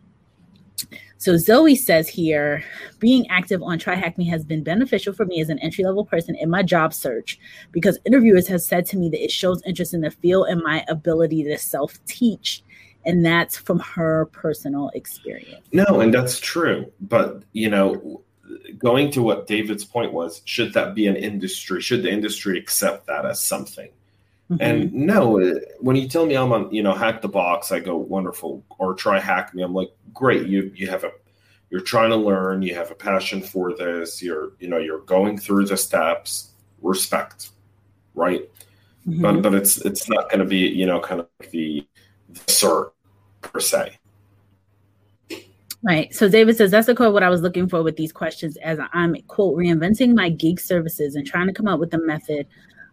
So 1.18 1.36
Zoe 1.36 1.74
says 1.74 2.08
here, 2.08 2.62
being 2.98 3.28
active 3.30 3.62
on 3.62 3.78
TryHackMe 3.78 4.28
has 4.28 4.44
been 4.44 4.62
beneficial 4.62 5.14
for 5.14 5.24
me 5.24 5.40
as 5.40 5.48
an 5.48 5.58
entry 5.60 5.84
level 5.84 6.04
person 6.04 6.36
in 6.36 6.50
my 6.50 6.62
job 6.62 6.92
search 6.92 7.38
because 7.72 7.98
interviewers 8.04 8.46
have 8.48 8.60
said 8.60 8.84
to 8.86 8.98
me 8.98 9.08
that 9.08 9.24
it 9.24 9.30
shows 9.30 9.62
interest 9.64 9.94
in 9.94 10.02
the 10.02 10.10
field 10.10 10.48
and 10.48 10.62
my 10.62 10.84
ability 10.88 11.42
to 11.44 11.56
self 11.56 11.98
teach. 12.04 12.62
And 13.06 13.24
that's 13.24 13.56
from 13.56 13.78
her 13.78 14.26
personal 14.26 14.90
experience. 14.94 15.66
No, 15.72 16.00
and 16.00 16.12
that's 16.12 16.40
true. 16.40 16.92
But, 17.00 17.44
you 17.52 17.70
know, 17.70 18.22
going 18.78 19.10
to 19.12 19.22
what 19.22 19.46
David's 19.46 19.84
point 19.84 20.12
was, 20.12 20.42
should 20.44 20.74
that 20.74 20.94
be 20.94 21.06
an 21.06 21.16
industry? 21.16 21.80
Should 21.80 22.02
the 22.02 22.10
industry 22.10 22.58
accept 22.58 23.06
that 23.06 23.24
as 23.24 23.42
something? 23.42 23.88
Mm-hmm. 24.50 24.62
And 24.62 24.94
no, 24.94 25.60
when 25.80 25.96
you 25.96 26.08
tell 26.08 26.24
me 26.24 26.36
I'm 26.36 26.52
on, 26.52 26.72
you 26.72 26.82
know, 26.82 26.92
hack 26.92 27.20
the 27.20 27.28
box, 27.28 27.72
I 27.72 27.80
go 27.80 27.96
wonderful. 27.96 28.64
Or 28.78 28.94
try 28.94 29.18
hack 29.18 29.54
me, 29.54 29.62
I'm 29.62 29.74
like, 29.74 29.90
great. 30.12 30.46
You 30.46 30.70
you 30.74 30.88
have 30.88 31.02
a, 31.02 31.10
you're 31.70 31.80
trying 31.80 32.10
to 32.10 32.16
learn. 32.16 32.62
You 32.62 32.74
have 32.76 32.92
a 32.92 32.94
passion 32.94 33.42
for 33.42 33.74
this. 33.74 34.22
You're 34.22 34.52
you 34.60 34.68
know 34.68 34.78
you're 34.78 35.00
going 35.00 35.36
through 35.36 35.66
the 35.66 35.76
steps. 35.76 36.52
Respect, 36.80 37.50
right? 38.14 38.48
Mm-hmm. 39.08 39.22
But 39.22 39.42
but 39.42 39.54
it's 39.54 39.78
it's 39.78 40.08
not 40.08 40.30
going 40.30 40.40
to 40.40 40.46
be 40.46 40.58
you 40.58 40.86
know 40.86 41.00
kind 41.00 41.20
of 41.20 41.28
like 41.40 41.50
the, 41.50 41.84
the 42.28 42.40
cert 42.40 42.92
per 43.40 43.58
se. 43.58 43.98
Right. 45.82 46.12
So 46.14 46.28
David 46.28 46.56
says 46.56 46.70
that's 46.70 46.86
the 46.86 46.94
quote 46.94 47.12
what 47.12 47.22
I 47.22 47.30
was 47.30 47.42
looking 47.42 47.68
for 47.68 47.82
with 47.82 47.96
these 47.96 48.12
questions 48.12 48.56
as 48.58 48.78
I'm 48.92 49.16
quote 49.26 49.56
reinventing 49.56 50.14
my 50.14 50.28
gig 50.28 50.60
services 50.60 51.16
and 51.16 51.26
trying 51.26 51.48
to 51.48 51.52
come 51.52 51.66
up 51.66 51.80
with 51.80 51.92
a 51.94 51.98
method 51.98 52.46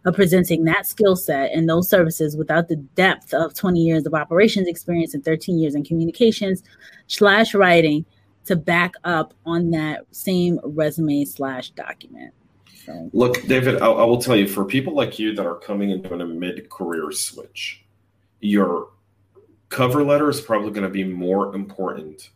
of 0.04 0.14
presenting 0.14 0.64
that 0.64 0.86
skill 0.86 1.16
set 1.16 1.52
and 1.52 1.68
those 1.68 1.88
services 1.88 2.36
without 2.36 2.68
the 2.68 2.76
depth 2.76 3.32
of 3.32 3.54
20 3.54 3.80
years 3.80 4.06
of 4.06 4.14
operations 4.14 4.68
experience 4.68 5.14
and 5.14 5.24
13 5.24 5.58
years 5.58 5.74
in 5.74 5.84
communications 5.84 6.62
slash 7.06 7.54
writing 7.54 8.04
to 8.44 8.56
back 8.56 8.94
up 9.04 9.32
on 9.46 9.70
that 9.70 10.04
same 10.10 10.60
resume 10.62 11.24
slash 11.24 11.70
document. 11.70 12.34
So. 12.84 13.10
Look, 13.14 13.42
David, 13.46 13.80
I, 13.80 13.86
I 13.86 14.04
will 14.04 14.20
tell 14.20 14.36
you 14.36 14.46
for 14.46 14.64
people 14.64 14.94
like 14.94 15.18
you 15.18 15.34
that 15.34 15.46
are 15.46 15.54
coming 15.54 15.90
into 15.90 16.12
a 16.12 16.26
mid 16.26 16.68
career 16.68 17.10
switch, 17.12 17.82
your 18.40 18.88
cover 19.70 20.04
letter 20.04 20.28
is 20.28 20.40
probably 20.40 20.70
going 20.70 20.82
to 20.82 20.90
be 20.90 21.04
more 21.04 21.54
important 21.54 22.28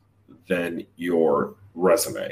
than 0.49 0.87
your 0.97 1.55
resume 1.75 2.31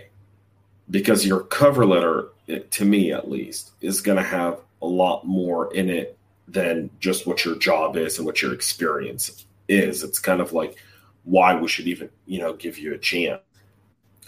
because 0.91 1.27
your 1.27 1.41
cover 1.41 1.85
letter, 1.85 2.29
eh, 2.49 2.61
to 2.71 2.85
me 2.85 3.13
at 3.13 3.31
least, 3.31 3.73
is 3.83 4.01
going 4.01 4.17
to 4.17 4.25
have 4.25 4.61
a 4.83 4.87
lot 4.87 5.27
more 5.27 5.73
in 5.75 5.89
it 5.91 6.19
than 6.49 6.91
just 7.01 7.27
what 7.27 7.45
your 7.45 7.57
job 7.57 7.97
is 7.97 8.19
and 8.19 8.27
what 8.27 8.43
your 8.43 8.53
experience 8.53 9.47
is. 9.69 10.03
It's 10.03 10.19
kind 10.19 10.41
of 10.41 10.53
like 10.53 10.77
why 11.25 11.55
we 11.55 11.69
should 11.69 11.89
even, 11.89 12.09
you 12.27 12.39
know, 12.39 12.53
give 12.53 12.79
you 12.79 12.95
a 12.95 12.99
chance. 12.99 13.41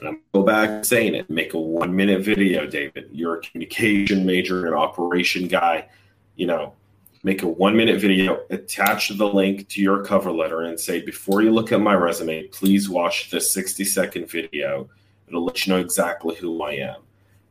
And 0.01 0.09
I'm 0.09 0.21
go 0.33 0.43
back 0.43 0.85
saying 0.85 1.15
it. 1.15 1.29
Make 1.29 1.55
a 1.55 1.61
one 1.61 1.95
minute 1.95 2.23
video, 2.23 2.67
David. 2.67 3.09
You're 3.13 3.39
a 3.39 3.41
communication 3.41 4.25
major, 4.25 4.67
an 4.67 4.75
operation 4.75 5.49
guy. 5.49 5.89
You 6.37 6.47
know, 6.47 6.75
make 7.23 7.43
a 7.43 7.49
one 7.49 7.77
minute 7.77 8.01
video, 8.01 8.41
attach 8.51 9.09
the 9.09 9.27
link 9.27 9.69
to 9.69 9.83
your 9.83 10.05
cover 10.05 10.31
letter, 10.31 10.63
and 10.63 10.79
say, 10.79 11.01
before 11.01 11.43
you 11.43 11.51
look 11.51 11.73
at 11.73 11.81
my 11.81 11.95
resume, 11.95 12.45
please 12.49 12.89
watch 12.89 13.31
this 13.31 13.53
60 13.53 13.85
second 13.85 14.31
video. 14.31 14.89
It'll 15.27 15.45
let 15.45 15.67
you 15.67 15.73
know 15.73 15.81
exactly 15.81 16.37
who 16.37 16.63
I 16.63 16.73
am. 16.75 17.03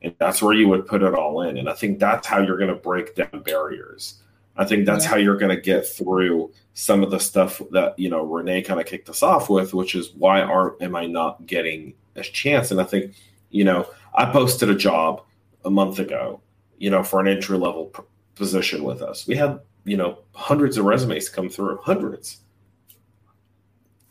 And 0.02 0.14
that's 0.20 0.42
where 0.42 0.54
you 0.54 0.68
would 0.70 0.86
put 0.86 1.02
it 1.02 1.14
all 1.14 1.42
in. 1.42 1.58
And 1.58 1.70
I 1.70 1.74
think 1.74 2.00
that's 2.00 2.28
how 2.28 2.40
you're 2.40 2.58
going 2.58 2.70
to 2.70 2.76
break 2.76 3.16
down 3.16 3.42
barriers. 3.44 4.22
I 4.58 4.66
think 4.66 4.86
that's 4.86 5.06
yeah. 5.06 5.12
how 5.12 5.18
you're 5.18 5.38
going 5.38 5.56
to 5.56 5.62
get 5.62 5.88
through 5.88 6.52
some 6.74 7.04
of 7.04 7.12
the 7.12 7.20
stuff 7.20 7.62
that 7.72 7.98
you 7.98 8.10
know 8.10 8.24
Renee 8.24 8.62
kind 8.62 8.80
of 8.80 8.86
kicked 8.86 9.10
us 9.10 9.24
off 9.24 9.50
with, 9.50 9.74
which 9.74 9.96
is 9.96 10.12
why 10.16 10.42
aren't 10.42 10.82
am 10.82 10.96
I 10.96 11.06
not 11.06 11.46
getting 11.46 11.94
a 12.16 12.24
chance? 12.24 12.72
And 12.72 12.82
I 12.82 12.84
think 12.84 13.14
you 13.52 13.64
know 13.64 13.88
I 14.16 14.26
posted 14.26 14.70
a 14.70 14.76
job 14.76 15.22
a 15.64 15.70
month 15.70 16.00
ago, 16.00 16.42
you 16.78 16.90
know, 16.90 17.04
for 17.04 17.20
an 17.20 17.28
entry 17.28 17.58
level 17.58 17.86
p- 17.86 18.04
position 18.36 18.84
with 18.84 19.02
us. 19.02 19.28
We 19.28 19.36
had 19.36 19.60
you 19.86 19.98
know 19.98 20.20
hundreds 20.34 20.78
of 20.78 20.86
resumes 20.86 21.30
come 21.30 21.50
through, 21.50 21.80
hundreds, 21.84 22.42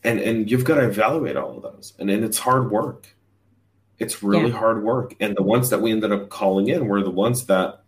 and 0.05 0.21
and 0.21 0.51
you've 0.51 0.65
got 0.65 0.77
to 0.77 0.87
evaluate 0.87 1.37
all 1.37 1.57
of 1.57 1.63
those, 1.63 1.95
and 1.99 2.09
and 2.09 2.25
it's 2.25 2.39
hard 2.39 2.71
work. 2.71 3.09
It's 3.99 4.23
really 4.23 4.51
yeah. 4.51 4.59
hard 4.59 4.83
work, 4.83 5.15
and 5.21 5.37
the 5.37 5.43
ones 5.43 5.71
that 5.71 5.81
we 5.81 5.91
ended 5.91 6.13
up 6.13 6.29
calling 6.29 6.69
in 6.69 6.87
were 6.87 7.03
the 7.03 7.11
ones 7.11 7.47
that 7.47 7.81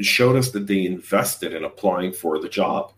showed 0.00 0.36
us 0.36 0.50
that 0.50 0.66
they 0.66 0.84
invested 0.84 1.54
in 1.54 1.64
applying 1.64 2.12
for 2.12 2.38
the 2.38 2.48
job 2.48 2.92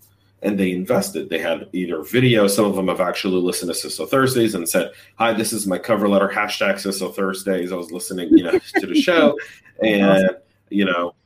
and 0.44 0.58
they 0.58 0.72
invested. 0.72 1.30
They 1.30 1.38
had 1.38 1.68
either 1.72 2.02
video, 2.02 2.46
some 2.46 2.66
of 2.66 2.76
them 2.76 2.88
have 2.88 3.00
actually 3.00 3.40
listened 3.40 3.72
to 3.72 3.88
CISO 3.88 4.08
Thursdays 4.08 4.54
and 4.54 4.68
said, 4.68 4.92
Hi, 5.16 5.32
this 5.32 5.52
is 5.52 5.66
my 5.66 5.78
cover 5.78 6.08
letter, 6.08 6.28
hashtag 6.28 6.74
CISO 6.74 7.14
Thursdays. 7.14 7.72
I 7.72 7.76
was 7.76 7.90
listening, 7.90 8.28
you 8.36 8.44
know, 8.44 8.58
to 8.76 8.86
the 8.86 8.94
show. 8.94 9.36
And, 9.82 10.30
you 10.70 10.84
know, 10.84 11.16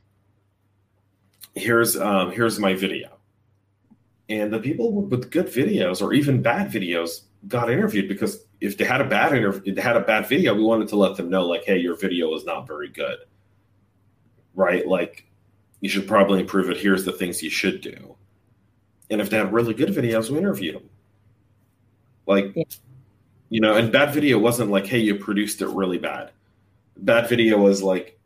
here's 1.53 1.95
um, 1.95 2.31
here's 2.31 2.57
my 2.57 2.73
video. 2.73 3.19
And 4.27 4.51
the 4.51 4.57
people 4.57 4.91
with 4.91 5.29
good 5.29 5.45
videos 5.45 6.01
or 6.01 6.13
even 6.13 6.41
bad 6.41 6.71
videos 6.71 7.21
got 7.47 7.69
interviewed 7.69 8.07
because 8.07 8.45
if 8.61 8.77
they 8.77 8.85
had 8.85 9.01
a 9.01 9.05
bad 9.05 9.33
interview, 9.33 9.73
they 9.73 9.81
had 9.81 9.95
a 9.95 10.01
bad 10.01 10.27
video, 10.27 10.53
we 10.53 10.63
wanted 10.63 10.87
to 10.89 10.95
let 10.95 11.15
them 11.15 11.29
know, 11.29 11.45
like, 11.45 11.63
hey, 11.63 11.77
your 11.77 11.95
video 11.95 12.33
is 12.35 12.45
not 12.45 12.67
very 12.67 12.89
good. 12.89 13.19
Right? 14.55 14.87
Like, 14.87 15.25
you 15.81 15.89
should 15.89 16.07
probably 16.07 16.41
improve 16.41 16.69
it. 16.69 16.77
Here's 16.77 17.05
the 17.05 17.13
things 17.13 17.41
you 17.41 17.49
should 17.49 17.81
do 17.81 18.15
and 19.09 19.21
if 19.21 19.29
they 19.29 19.37
had 19.37 19.51
really 19.51 19.73
good 19.73 19.89
videos, 19.89 20.29
we 20.29 20.37
interviewed 20.37 20.75
them. 20.75 20.89
Like, 22.25 22.51
yeah. 22.55 22.63
you 23.49 23.59
know, 23.59 23.75
and 23.75 23.91
bad 23.91 24.13
video 24.13 24.37
wasn't 24.37 24.69
like, 24.69 24.85
hey, 24.85 24.99
you 24.99 25.15
produced 25.15 25.61
it 25.61 25.67
really 25.67 25.97
bad. 25.97 26.31
Bad 26.97 27.27
video 27.27 27.57
was 27.57 27.81
like, 27.81 28.19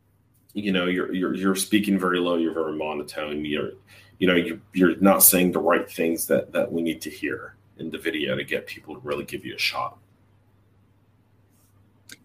you 0.54 0.72
know, 0.72 0.88
you're 0.88 1.14
you're 1.14 1.34
you're 1.34 1.56
speaking 1.56 1.98
very 1.98 2.20
low, 2.20 2.36
you're 2.36 2.54
very 2.54 2.76
monotone, 2.76 3.46
you're 3.46 3.72
you 4.20 4.28
know, 4.28 4.36
you 4.36 4.60
you're 4.74 4.96
not 4.98 5.24
saying 5.24 5.52
the 5.52 5.60
right 5.60 5.90
things 5.90 6.28
that 6.28 6.52
that 6.52 6.72
we 6.72 6.82
need 6.82 7.02
to 7.02 7.10
hear 7.10 7.56
in 7.78 7.90
the 7.90 7.98
video 7.98 8.36
to 8.36 8.44
get 8.44 8.68
people 8.68 8.94
to 8.96 9.02
really 9.02 9.26
give 9.26 9.46
you 9.46 9.56
a 9.56 9.60
shot. 9.60 9.98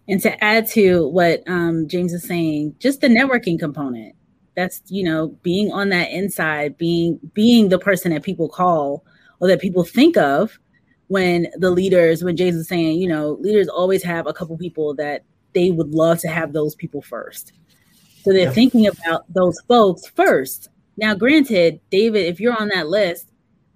And 0.09 0.21
to 0.23 0.43
add 0.43 0.67
to 0.69 1.07
what 1.09 1.43
um, 1.47 1.87
James 1.87 2.15
is 2.15 2.25
saying, 2.25 2.75
just 2.79 3.03
the 3.03 3.09
networking 3.09 3.59
component. 3.59 4.15
That's 4.57 4.83
you 4.89 5.05
know 5.05 5.29
being 5.43 5.71
on 5.71 5.91
that 5.91 6.11
inside 6.11 6.77
being 6.77 7.21
being 7.33 7.69
the 7.69 7.79
person 7.79 8.13
that 8.13 8.25
people 8.25 8.49
call 8.49 9.05
or 9.39 9.47
that 9.47 9.61
people 9.61 9.85
think 9.85 10.17
of 10.17 10.59
when 11.07 11.47
the 11.57 11.71
leaders 11.71 12.25
when 12.25 12.37
james 12.37 12.57
is 12.57 12.67
saying 12.67 13.01
you 13.01 13.09
know 13.09 13.39
leaders 13.41 13.69
always 13.69 14.03
have 14.03 14.27
a 14.27 14.33
couple 14.33 14.59
people 14.59 14.95
that 14.97 15.23
they 15.55 15.71
would 15.71 15.91
love 15.91 16.19
to 16.19 16.29
have 16.29 16.53
those 16.53 16.75
people 16.75 17.01
first. 17.01 17.53
So 18.25 18.33
they're 18.33 18.47
yeah. 18.47 18.51
thinking 18.51 18.89
about 18.89 19.33
those 19.33 19.61
folks 19.69 20.09
first. 20.09 20.69
Now 20.97 21.15
granted 21.15 21.81
david 21.91 22.27
if 22.27 22.41
you're 22.41 22.61
on 22.61 22.69
that 22.75 22.89
list 22.89 23.31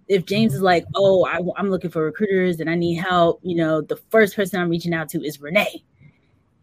if 0.09 0.27
james 0.27 0.53
is 0.53 0.63
like 0.63 0.85
oh 0.97 1.25
I, 1.25 1.39
i'm 1.57 1.71
looking 1.71 1.91
for 1.91 2.03
recruiters 2.03 2.59
and 2.59 2.69
i 2.69 2.75
need 2.75 2.97
help 2.97 3.39
you 3.45 3.55
know 3.55 3.81
the 3.81 3.97
first 4.11 4.35
person 4.35 4.61
i'm 4.61 4.69
reaching 4.69 4.93
out 4.93 5.09
to 5.11 5.25
is 5.25 5.41
renee 5.41 5.85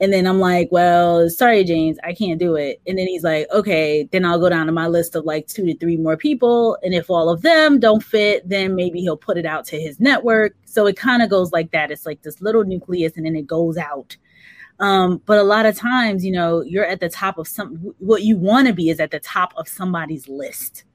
and 0.01 0.13
then 0.13 0.25
I'm 0.25 0.39
like, 0.39 0.69
well, 0.71 1.29
sorry, 1.29 1.63
James, 1.65 1.97
I 2.03 2.13
can't 2.13 2.39
do 2.39 2.55
it. 2.55 2.81
And 2.87 2.97
then 2.97 3.07
he's 3.07 3.23
like, 3.23 3.47
okay, 3.51 4.07
then 4.11 4.23
I'll 4.23 4.39
go 4.39 4.49
down 4.49 4.67
to 4.67 4.71
my 4.71 4.87
list 4.87 5.13
of 5.15 5.25
like 5.25 5.47
two 5.47 5.65
to 5.65 5.77
three 5.77 5.97
more 5.97 6.15
people. 6.15 6.77
And 6.83 6.93
if 6.93 7.09
all 7.09 7.29
of 7.29 7.41
them 7.41 7.79
don't 7.79 8.01
fit, 8.01 8.47
then 8.47 8.75
maybe 8.75 9.01
he'll 9.01 9.17
put 9.17 9.37
it 9.37 9.45
out 9.45 9.65
to 9.65 9.79
his 9.79 9.99
network. 9.99 10.55
So 10.63 10.87
it 10.87 10.95
kind 10.95 11.21
of 11.21 11.29
goes 11.29 11.51
like 11.51 11.71
that. 11.71 11.91
It's 11.91 12.05
like 12.05 12.21
this 12.21 12.41
little 12.41 12.63
nucleus 12.63 13.17
and 13.17 13.25
then 13.25 13.35
it 13.35 13.45
goes 13.45 13.77
out. 13.77 14.15
Um, 14.79 15.21
but 15.25 15.37
a 15.37 15.43
lot 15.43 15.65
of 15.65 15.75
times, 15.75 16.23
you 16.23 16.31
know, 16.31 16.61
you're 16.61 16.85
at 16.85 17.01
the 17.01 17.09
top 17.09 17.37
of 17.37 17.49
some, 17.49 17.93
what 17.99 18.23
you 18.23 18.37
want 18.37 18.67
to 18.67 18.73
be 18.73 18.89
is 18.89 19.01
at 19.01 19.11
the 19.11 19.19
top 19.19 19.53
of 19.57 19.67
somebody's 19.67 20.29
list 20.29 20.85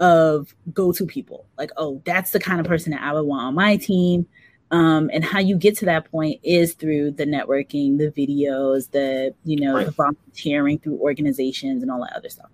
of 0.00 0.52
go 0.72 0.90
to 0.90 1.06
people. 1.06 1.46
Like, 1.56 1.70
oh, 1.76 2.02
that's 2.04 2.32
the 2.32 2.40
kind 2.40 2.58
of 2.58 2.66
person 2.66 2.90
that 2.90 3.02
I 3.02 3.12
would 3.12 3.22
want 3.22 3.44
on 3.44 3.54
my 3.54 3.76
team. 3.76 4.26
Um, 4.72 5.10
and 5.12 5.22
how 5.22 5.38
you 5.38 5.56
get 5.56 5.76
to 5.78 5.84
that 5.84 6.10
point 6.10 6.40
is 6.42 6.72
through 6.72 7.12
the 7.12 7.26
networking, 7.26 7.98
the 7.98 8.10
videos, 8.10 8.90
the 8.90 9.34
you 9.44 9.60
know, 9.60 9.74
right. 9.74 9.86
the 9.86 9.92
volunteering 9.92 10.78
through 10.78 10.98
organizations 10.98 11.82
and 11.82 11.92
all 11.92 12.00
that 12.00 12.14
other 12.16 12.30
stuff. 12.30 12.48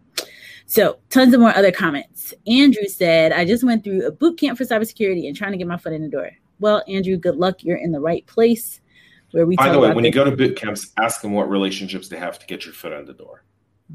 So, 0.66 0.98
tons 1.10 1.32
of 1.32 1.40
more 1.40 1.54
other 1.54 1.70
comments. 1.70 2.34
Andrew 2.48 2.86
said, 2.86 3.30
"I 3.32 3.44
just 3.44 3.62
went 3.62 3.84
through 3.84 4.04
a 4.04 4.10
boot 4.10 4.36
camp 4.38 4.58
for 4.58 4.64
cybersecurity 4.64 5.28
and 5.28 5.36
trying 5.36 5.52
to 5.52 5.58
get 5.58 5.68
my 5.68 5.76
foot 5.76 5.92
in 5.92 6.02
the 6.02 6.08
door." 6.08 6.30
Well, 6.58 6.82
Andrew, 6.88 7.16
good 7.16 7.36
luck. 7.36 7.62
You're 7.62 7.76
in 7.76 7.92
the 7.92 8.00
right 8.00 8.26
place. 8.26 8.80
Where 9.30 9.46
we. 9.46 9.54
By 9.54 9.70
the 9.70 9.78
way, 9.78 9.92
when 9.92 10.04
you 10.04 10.10
go 10.10 10.24
to 10.24 10.36
boot 10.36 10.56
camps, 10.56 10.92
ask 10.98 11.22
them 11.22 11.32
what 11.32 11.48
relationships 11.48 12.08
they 12.08 12.18
have 12.18 12.40
to 12.40 12.46
get 12.46 12.64
your 12.64 12.74
foot 12.74 12.92
in 12.92 13.04
the 13.04 13.14
door. 13.14 13.44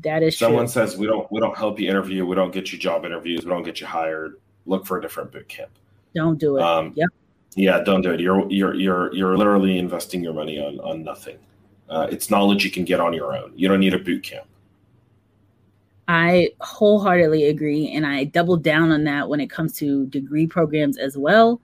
That 0.01 0.23
is. 0.23 0.37
Someone 0.37 0.65
true. 0.65 0.71
says 0.71 0.95
we 0.95 1.07
don't 1.07 1.29
we 1.29 1.41
don't 1.41 1.57
help 1.57 1.77
you 1.77 1.89
interview, 1.89 2.25
we 2.25 2.35
don't 2.35 2.51
get 2.51 2.71
you 2.71 2.79
job 2.79 3.03
interviews, 3.03 3.43
we 3.43 3.49
don't 3.49 3.63
get 3.63 3.81
you 3.81 3.87
hired. 3.87 4.39
Look 4.65 4.85
for 4.85 4.97
a 4.97 5.01
different 5.01 5.31
boot 5.33 5.49
camp. 5.49 5.71
Don't 6.15 6.39
do 6.39 6.57
it. 6.57 6.63
Um, 6.63 6.93
yep. 6.95 7.09
Yeah, 7.55 7.79
don't 7.83 8.01
do 8.01 8.11
it. 8.11 8.19
You're 8.19 8.49
you're 8.51 8.73
you're 8.73 9.13
you're 9.13 9.37
literally 9.37 9.77
investing 9.77 10.23
your 10.23 10.33
money 10.33 10.59
on 10.59 10.79
on 10.79 11.03
nothing. 11.03 11.37
Uh, 11.89 12.07
it's 12.09 12.29
knowledge 12.29 12.63
you 12.63 12.71
can 12.71 12.85
get 12.85 12.99
on 12.99 13.13
your 13.13 13.35
own. 13.35 13.53
You 13.55 13.67
don't 13.67 13.79
need 13.79 13.93
a 13.93 13.99
boot 13.99 14.23
camp. 14.23 14.47
I 16.07 16.49
wholeheartedly 16.59 17.45
agree, 17.45 17.91
and 17.91 18.05
I 18.05 18.25
double 18.25 18.57
down 18.57 18.91
on 18.91 19.03
that 19.05 19.29
when 19.29 19.39
it 19.39 19.49
comes 19.49 19.73
to 19.77 20.05
degree 20.07 20.47
programs 20.47 20.97
as 20.97 21.17
well. 21.17 21.61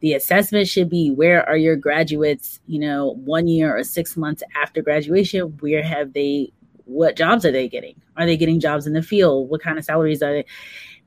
The 0.00 0.14
assessment 0.14 0.66
should 0.66 0.88
be 0.88 1.10
where 1.10 1.48
are 1.48 1.56
your 1.56 1.76
graduates, 1.76 2.60
you 2.66 2.80
know, 2.80 3.14
one 3.24 3.46
year 3.46 3.76
or 3.76 3.84
six 3.84 4.16
months 4.16 4.42
after 4.60 4.82
graduation, 4.82 5.56
where 5.60 5.82
have 5.82 6.12
they 6.12 6.52
what 6.84 7.16
jobs 7.16 7.44
are 7.44 7.52
they 7.52 7.68
getting? 7.68 8.00
Are 8.16 8.26
they 8.26 8.36
getting 8.36 8.60
jobs 8.60 8.86
in 8.86 8.92
the 8.92 9.02
field? 9.02 9.48
What 9.48 9.62
kind 9.62 9.78
of 9.78 9.84
salaries 9.84 10.22
are 10.22 10.32
they 10.32 10.44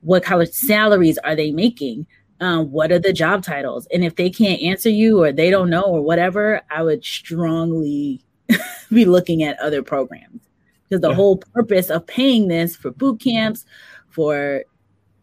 what 0.02 0.22
kind 0.22 0.40
of 0.40 0.48
salaries 0.54 1.18
are 1.18 1.34
they 1.34 1.50
making? 1.50 2.06
Um, 2.40 2.70
what 2.70 2.92
are 2.92 2.98
the 2.98 3.12
job 3.12 3.42
titles? 3.42 3.86
And 3.92 4.04
if 4.04 4.16
they 4.16 4.30
can't 4.30 4.60
answer 4.60 4.90
you 4.90 5.22
or 5.22 5.32
they 5.32 5.50
don't 5.50 5.70
know 5.70 5.84
or 5.84 6.02
whatever, 6.02 6.60
I 6.70 6.82
would 6.82 7.04
strongly 7.04 8.22
be 8.90 9.04
looking 9.04 9.42
at 9.42 9.58
other 9.58 9.82
programs 9.82 10.40
because 10.84 11.00
the 11.00 11.10
yeah. 11.10 11.14
whole 11.14 11.38
purpose 11.38 11.90
of 11.90 12.06
paying 12.06 12.48
this 12.48 12.76
for 12.76 12.90
boot 12.90 13.20
camps, 13.20 13.64
for 14.10 14.64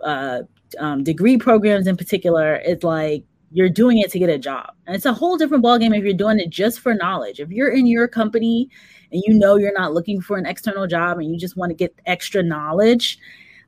uh, 0.02 0.42
um, 0.80 1.04
degree 1.04 1.38
programs 1.38 1.88
in 1.88 1.96
particular, 1.96 2.58
is 2.58 2.84
like 2.84 3.24
you're 3.52 3.70
doing 3.70 4.00
it 4.00 4.12
to 4.12 4.20
get 4.20 4.30
a 4.30 4.38
job. 4.38 4.72
And 4.88 4.96
it's 4.96 5.06
a 5.06 5.14
whole 5.14 5.38
different 5.38 5.64
ballgame 5.64 5.96
if 5.96 6.04
you're 6.04 6.14
doing 6.14 6.40
it 6.40 6.50
just 6.50 6.80
for 6.80 6.96
knowledge. 6.96 7.40
If 7.40 7.52
you're 7.52 7.70
in 7.70 7.86
your 7.86 8.08
company 8.08 8.70
and 9.12 9.22
you 9.26 9.36
know 9.36 9.58
you're 9.58 9.74
not 9.74 9.94
looking 9.94 10.20
for 10.20 10.38
an 10.38 10.48
external 10.48 10.88
job 10.88 11.20
and 11.20 11.32
you 11.32 11.38
just 11.38 11.56
want 11.56 11.70
to 11.70 11.76
get 11.76 11.94
extra 12.08 12.42
knowledge 12.42 13.20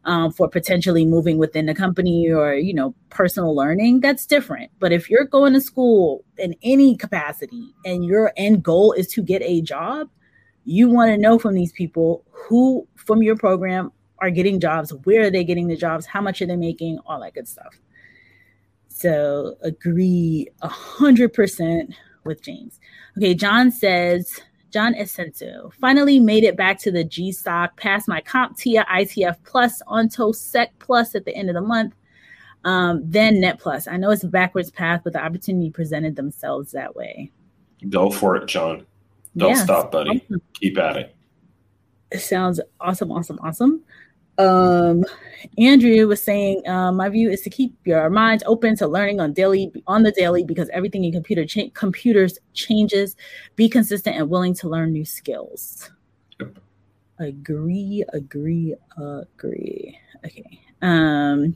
um, 0.05 0.31
for 0.31 0.47
potentially 0.47 1.05
moving 1.05 1.37
within 1.37 1.65
the 1.65 1.75
company 1.75 2.31
or 2.31 2.53
you 2.53 2.73
know 2.73 2.93
personal 3.09 3.55
learning 3.55 3.99
that's 3.99 4.25
different. 4.25 4.71
But 4.79 4.91
if 4.91 5.09
you're 5.09 5.25
going 5.25 5.53
to 5.53 5.61
school 5.61 6.23
in 6.37 6.55
any 6.63 6.95
capacity 6.95 7.73
and 7.83 8.05
your 8.05 8.31
end 8.37 8.63
goal 8.63 8.93
is 8.93 9.07
to 9.09 9.21
get 9.21 9.41
a 9.41 9.61
job 9.61 10.09
you 10.65 10.89
want 10.89 11.09
to 11.09 11.17
know 11.17 11.37
from 11.37 11.53
these 11.53 11.71
people 11.71 12.23
who 12.31 12.87
from 12.95 13.21
your 13.21 13.35
program 13.35 13.91
are 14.19 14.31
getting 14.31 14.59
jobs 14.59 14.91
where 15.03 15.27
are 15.27 15.31
they 15.31 15.43
getting 15.43 15.67
the 15.67 15.75
jobs 15.75 16.05
how 16.05 16.21
much 16.21 16.41
are 16.41 16.47
they 16.47 16.55
making 16.55 16.99
all 17.05 17.19
that 17.19 17.33
good 17.33 17.47
stuff. 17.47 17.79
So 18.87 19.55
agree 19.61 20.47
a 20.61 20.67
hundred 20.67 21.33
percent 21.33 21.93
with 22.23 22.41
james. 22.41 22.79
Okay 23.17 23.33
john 23.33 23.71
says 23.71 24.41
John 24.75 24.93
Essenso. 24.93 25.71
Finally 25.79 26.19
made 26.19 26.43
it 26.43 26.57
back 26.57 26.77
to 26.79 26.91
the 26.91 27.05
GSOC, 27.05 27.77
passed 27.77 28.09
my 28.09 28.19
CompTIA 28.19 28.85
ITF 28.87 29.37
Plus 29.45 29.81
onto 29.87 30.33
Sec 30.33 30.77
Plus 30.79 31.15
at 31.15 31.23
the 31.23 31.33
end 31.33 31.49
of 31.49 31.55
the 31.55 31.61
month, 31.61 31.95
um, 32.65 33.01
then 33.05 33.39
Net 33.39 33.57
Plus. 33.57 33.87
I 33.87 33.95
know 33.95 34.09
it's 34.11 34.25
a 34.25 34.27
backwards 34.27 34.71
path, 34.71 34.99
but 35.05 35.13
the 35.13 35.23
opportunity 35.23 35.69
presented 35.69 36.17
themselves 36.17 36.73
that 36.73 36.93
way. 36.93 37.31
Go 37.87 38.09
for 38.09 38.35
it, 38.35 38.47
John. 38.47 38.85
Don't 39.37 39.55
stop, 39.55 39.93
buddy. 39.93 40.21
Awesome. 40.25 40.41
Keep 40.55 40.77
at 40.77 40.97
it. 40.97 41.15
It 42.11 42.19
sounds 42.19 42.59
awesome, 42.81 43.13
awesome, 43.13 43.39
awesome. 43.41 43.81
Um, 44.37 45.05
Andrew 45.57 46.07
was 46.07 46.21
saying, 46.21 46.67
uh, 46.67 46.91
my 46.91 47.09
view 47.09 47.29
is 47.29 47.41
to 47.41 47.49
keep 47.49 47.75
your 47.85 48.09
mind 48.09 48.43
open 48.45 48.75
to 48.77 48.87
learning 48.87 49.19
on 49.19 49.33
daily 49.33 49.71
on 49.87 50.03
the 50.03 50.11
daily 50.11 50.43
because 50.43 50.69
everything 50.69 51.03
in 51.03 51.11
computer 51.11 51.45
cha- 51.45 51.69
computers 51.73 52.37
changes. 52.53 53.15
Be 53.55 53.69
consistent 53.69 54.17
and 54.17 54.29
willing 54.29 54.53
to 54.55 54.69
learn 54.69 54.91
new 54.91 55.05
skills. 55.05 55.89
Yep. 56.39 56.59
Agree, 57.19 58.03
agree, 58.11 58.75
agree. 58.97 59.97
Okay. 60.25 60.59
Um, 60.81 61.55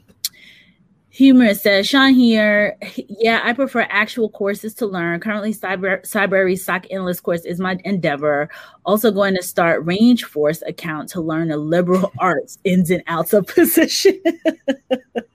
Humor 1.20 1.54
says, 1.54 1.86
Sean 1.86 2.14
here. 2.14 2.78
Yeah, 2.96 3.42
I 3.44 3.52
prefer 3.52 3.86
actual 3.90 4.30
courses 4.30 4.74
to 4.76 4.86
learn. 4.86 5.20
Currently, 5.20 5.54
Cyber 5.54 6.02
Cybrary's 6.04 6.64
SOC 6.64 6.90
Analyst 6.94 7.24
course 7.24 7.44
is 7.44 7.60
my 7.60 7.78
endeavor. 7.84 8.50
Also, 8.86 9.12
going 9.12 9.36
to 9.36 9.44
start 9.44 9.86
Range 9.86 10.24
Force 10.24 10.62
account 10.62 11.10
to 11.10 11.20
learn 11.20 11.50
the 11.50 11.58
liberal 11.58 12.14
arts 12.20 12.58
ins 12.64 12.90
and 12.90 13.04
outs 13.08 13.34
of 13.34 13.46
position. 13.48 14.18
the 14.64 15.26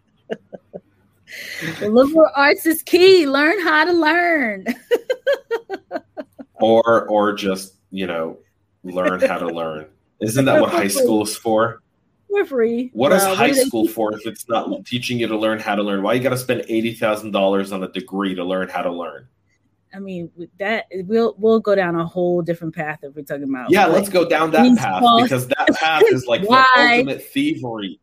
liberal 1.83 2.31
arts 2.35 2.64
is 2.64 2.83
key. 2.83 3.27
Learn 3.27 3.61
how 3.61 3.85
to 3.85 3.92
learn. 3.92 4.64
or, 6.55 7.07
or 7.09 7.35
just 7.35 7.75
you 7.90 8.07
know, 8.07 8.38
learn 8.85 9.20
how 9.20 9.37
to 9.37 9.49
learn. 9.49 9.85
Isn't 10.23 10.47
that 10.47 10.62
what 10.62 10.70
high 10.70 10.88
school 11.03 11.25
is 11.25 11.37
for? 11.37 11.83
What 12.92 13.12
is 13.12 13.23
uh, 13.23 13.35
high 13.35 13.49
what 13.49 13.66
school 13.66 13.88
for 13.88 14.14
if 14.14 14.27
it's 14.27 14.49
not 14.49 14.85
teaching 14.85 15.18
you 15.18 15.27
to 15.27 15.37
learn 15.37 15.59
how 15.59 15.75
to 15.75 15.83
learn? 15.83 16.03
Why 16.03 16.14
you 16.14 16.23
got 16.23 16.31
to 16.31 16.38
spend 16.38 16.64
eighty 16.68 16.92
thousand 16.92 17.31
dollars 17.31 17.73
on 17.73 17.83
a 17.83 17.88
degree 17.88 18.35
to 18.35 18.44
learn 18.44 18.68
how 18.68 18.83
to 18.83 18.92
learn? 18.92 19.29
I 19.94 20.01
mean, 20.01 20.31
that 20.59 20.87
we'll 20.92 21.35
we'll 21.38 21.61
go 21.61 21.75
down 21.75 21.94
a 21.94 22.05
whole 22.05 22.42
different 22.42 22.75
path 22.75 23.01
if 23.03 23.14
we're 23.14 23.23
talking 23.23 23.44
about. 23.44 23.70
Yeah, 23.70 23.87
like, 23.87 23.94
let's 23.94 24.09
go 24.09 24.29
down 24.29 24.51
that 24.51 24.77
path 24.77 25.03
because 25.23 25.47
that 25.49 25.68
path 25.75 26.03
is 26.07 26.27
like 26.27 26.42
the 26.42 26.66
ultimate 26.77 27.23
thievery. 27.23 28.01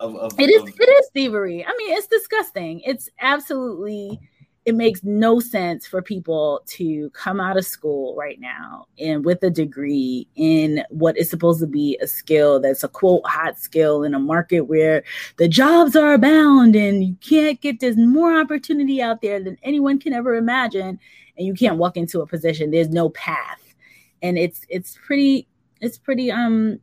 Of, 0.00 0.14
of, 0.16 0.38
it 0.38 0.50
is 0.50 0.62
of, 0.62 0.68
it 0.68 0.88
is 0.88 1.10
thievery. 1.12 1.64
I 1.64 1.74
mean, 1.76 1.96
it's 1.96 2.06
disgusting. 2.06 2.80
It's 2.80 3.08
absolutely 3.20 4.20
it 4.68 4.74
makes 4.74 5.02
no 5.02 5.40
sense 5.40 5.86
for 5.86 6.02
people 6.02 6.62
to 6.66 7.10
come 7.10 7.40
out 7.40 7.56
of 7.56 7.64
school 7.64 8.14
right 8.16 8.38
now 8.38 8.86
and 8.98 9.24
with 9.24 9.42
a 9.42 9.50
degree 9.50 10.28
in 10.36 10.84
what 10.90 11.16
is 11.16 11.30
supposed 11.30 11.60
to 11.60 11.66
be 11.66 11.98
a 12.02 12.06
skill 12.06 12.60
that's 12.60 12.84
a 12.84 12.88
quote 12.88 13.26
hot 13.26 13.58
skill 13.58 14.02
in 14.04 14.14
a 14.14 14.18
market 14.18 14.62
where 14.62 15.02
the 15.38 15.48
jobs 15.48 15.96
are 15.96 16.12
abound 16.12 16.76
and 16.76 17.02
you 17.02 17.16
can't 17.20 17.60
get 17.60 17.80
there's 17.80 17.96
more 17.96 18.38
opportunity 18.38 19.00
out 19.00 19.22
there 19.22 19.42
than 19.42 19.56
anyone 19.62 19.98
can 19.98 20.12
ever 20.12 20.34
imagine 20.34 20.98
and 21.38 21.46
you 21.46 21.54
can't 21.54 21.78
walk 21.78 21.96
into 21.96 22.20
a 22.20 22.26
position. 22.26 22.70
There's 22.70 22.90
no 22.90 23.08
path. 23.10 23.74
And 24.20 24.36
it's 24.36 24.66
it's 24.68 24.98
pretty 25.06 25.46
it's 25.80 25.96
pretty 25.96 26.30
um 26.30 26.80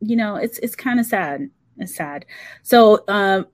you 0.00 0.16
know 0.16 0.36
it's 0.36 0.58
it's 0.58 0.76
kind 0.76 1.00
of 1.00 1.06
sad. 1.06 1.50
It's 1.78 1.94
sad. 1.94 2.24
So 2.62 3.04
um 3.08 3.46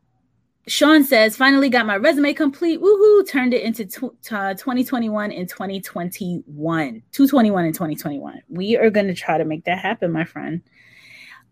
Sean 0.68 1.02
says, 1.02 1.36
finally 1.36 1.68
got 1.68 1.86
my 1.86 1.96
resume 1.96 2.34
complete. 2.34 2.80
Woohoo! 2.80 3.28
Turned 3.28 3.54
it 3.54 3.62
into 3.62 3.86
tw- 3.86 4.32
uh, 4.32 4.54
2021 4.54 5.32
and 5.32 5.48
2021. 5.48 7.02
221 7.12 7.64
and 7.64 7.74
2021. 7.74 8.42
We 8.48 8.76
are 8.76 8.90
going 8.90 9.06
to 9.06 9.14
try 9.14 9.38
to 9.38 9.44
make 9.44 9.64
that 9.64 9.78
happen, 9.78 10.12
my 10.12 10.24
friend. 10.24 10.62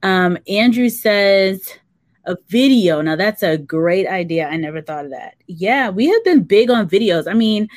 Um, 0.03 0.39
Andrew 0.47 0.91
says, 0.91 1.79
a 2.27 2.37
video. 2.49 3.01
Now, 3.01 3.17
that's 3.17 3.43
a 3.43 3.57
great 3.57 4.07
idea. 4.07 4.49
I 4.49 4.57
never 4.57 4.83
thought 4.83 5.07
of 5.07 5.11
that. 5.13 5.37
Yeah, 5.47 5.89
we 5.91 6.07
have 6.07 6.25
been 6.25 6.43
big 6.43 6.71
on 6.71 6.89
videos. 6.89 7.31
I 7.31 7.35
mean, 7.35 7.69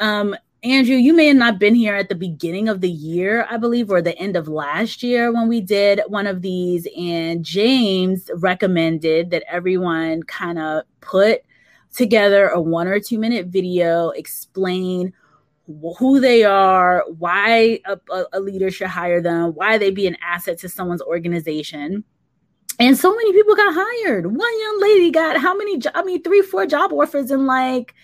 um, 0.00 0.36
Andrew, 0.64 0.96
you 0.96 1.12
may 1.12 1.26
have 1.26 1.36
not 1.36 1.58
been 1.58 1.74
here 1.74 1.94
at 1.94 2.08
the 2.08 2.14
beginning 2.14 2.70
of 2.70 2.80
the 2.80 2.90
year, 2.90 3.46
I 3.50 3.58
believe, 3.58 3.90
or 3.90 4.00
the 4.00 4.16
end 4.16 4.34
of 4.34 4.48
last 4.48 5.02
year 5.02 5.30
when 5.30 5.46
we 5.46 5.60
did 5.60 6.00
one 6.06 6.26
of 6.26 6.40
these. 6.40 6.88
And 6.96 7.44
James 7.44 8.30
recommended 8.36 9.28
that 9.28 9.44
everyone 9.46 10.22
kind 10.22 10.58
of 10.58 10.84
put 11.02 11.42
together 11.92 12.48
a 12.48 12.62
one 12.62 12.88
or 12.88 12.98
two 12.98 13.18
minute 13.18 13.48
video, 13.48 14.08
explain 14.10 15.12
who 15.98 16.18
they 16.18 16.44
are, 16.44 17.04
why 17.18 17.80
a, 17.84 17.98
a, 18.32 18.40
leader 18.40 18.70
should 18.70 18.88
hire 18.88 19.20
them, 19.20 19.50
why 19.50 19.76
they 19.76 19.90
be 19.90 20.06
an 20.06 20.16
asset 20.22 20.58
to 20.60 20.68
someone's 20.70 21.02
organization. 21.02 22.04
And 22.80 22.96
so 22.96 23.14
many 23.14 23.34
people 23.34 23.54
got 23.54 23.74
hired. 23.76 24.26
One 24.26 24.60
young 24.60 24.80
lady 24.80 25.10
got 25.10 25.36
how 25.36 25.54
many? 25.54 25.82
I 25.94 26.02
mean, 26.04 26.22
three, 26.22 26.40
four 26.40 26.64
job 26.64 26.90
offers 26.90 27.30
in 27.30 27.44
like 27.44 27.94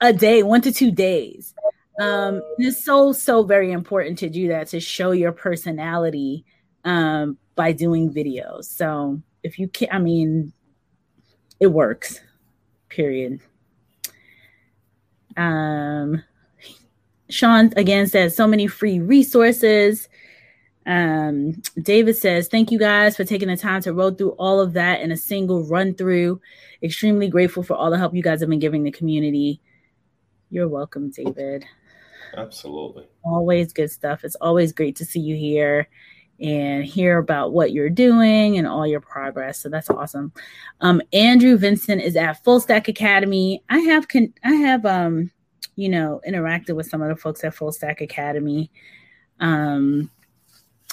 a 0.00 0.12
day, 0.12 0.44
one 0.44 0.62
to 0.62 0.72
two 0.72 0.92
days. 0.92 1.52
Um, 2.00 2.40
it's 2.56 2.82
so 2.82 3.12
so 3.12 3.42
very 3.42 3.72
important 3.72 4.18
to 4.20 4.30
do 4.30 4.48
that 4.48 4.68
to 4.68 4.80
show 4.80 5.10
your 5.10 5.32
personality 5.32 6.46
um, 6.84 7.36
by 7.56 7.72
doing 7.72 8.12
videos. 8.12 8.64
So 8.64 9.20
if 9.42 9.58
you 9.58 9.68
can, 9.68 9.88
I 9.92 9.98
mean, 9.98 10.52
it 11.60 11.66
works. 11.66 12.20
Period. 12.88 13.40
Um, 15.36 16.24
Sean 17.28 17.70
again 17.76 18.06
says 18.06 18.34
so 18.34 18.46
many 18.46 18.66
free 18.66 18.98
resources. 18.98 20.08
Um, 20.86 21.60
David 21.82 22.16
says, 22.16 22.48
Thank 22.48 22.70
you 22.70 22.78
guys 22.78 23.14
for 23.14 23.24
taking 23.24 23.48
the 23.48 23.58
time 23.58 23.82
to 23.82 23.92
roll 23.92 24.10
through 24.10 24.30
all 24.32 24.58
of 24.58 24.72
that 24.72 25.02
in 25.02 25.12
a 25.12 25.16
single 25.18 25.64
run 25.64 25.94
through. 25.94 26.40
Extremely 26.82 27.28
grateful 27.28 27.62
for 27.62 27.74
all 27.74 27.90
the 27.90 27.98
help 27.98 28.14
you 28.14 28.22
guys 28.22 28.40
have 28.40 28.48
been 28.48 28.58
giving 28.58 28.84
the 28.84 28.90
community. 28.90 29.60
You're 30.48 30.66
welcome, 30.66 31.10
David. 31.10 31.66
Absolutely. 32.36 33.06
Always 33.24 33.72
good 33.72 33.90
stuff. 33.90 34.24
It's 34.24 34.36
always 34.36 34.72
great 34.72 34.96
to 34.96 35.04
see 35.04 35.20
you 35.20 35.36
here 35.36 35.88
and 36.40 36.84
hear 36.84 37.18
about 37.18 37.52
what 37.52 37.72
you're 37.72 37.90
doing 37.90 38.56
and 38.56 38.66
all 38.66 38.86
your 38.86 39.00
progress. 39.00 39.60
So 39.60 39.68
that's 39.68 39.90
awesome. 39.90 40.32
Um, 40.80 41.02
Andrew 41.12 41.58
Vincent 41.58 42.00
is 42.00 42.16
at 42.16 42.42
Full 42.44 42.60
Stack 42.60 42.88
Academy. 42.88 43.62
I 43.68 43.78
have 43.80 44.08
con- 44.08 44.32
I 44.42 44.52
have 44.52 44.86
um, 44.86 45.30
you 45.76 45.88
know, 45.88 46.20
interacted 46.28 46.76
with 46.76 46.86
some 46.86 47.02
of 47.02 47.08
the 47.08 47.16
folks 47.16 47.42
at 47.44 47.54
Full 47.54 47.72
Stack 47.72 48.00
Academy. 48.00 48.70
Um, 49.40 50.10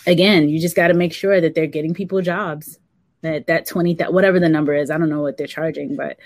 again, 0.05 0.49
you 0.49 0.59
just 0.59 0.75
got 0.75 0.87
to 0.87 0.93
make 0.93 1.13
sure 1.13 1.41
that 1.41 1.55
they're 1.55 1.67
getting 1.67 1.93
people 1.93 2.21
jobs. 2.21 2.79
That 3.21 3.47
that 3.47 3.65
twenty 3.65 3.95
that 3.95 4.13
whatever 4.13 4.39
the 4.39 4.47
number 4.47 4.73
is, 4.75 4.91
I 4.91 4.97
don't 4.97 5.09
know 5.09 5.21
what 5.21 5.37
they're 5.37 5.47
charging, 5.47 5.95
but 5.95 6.17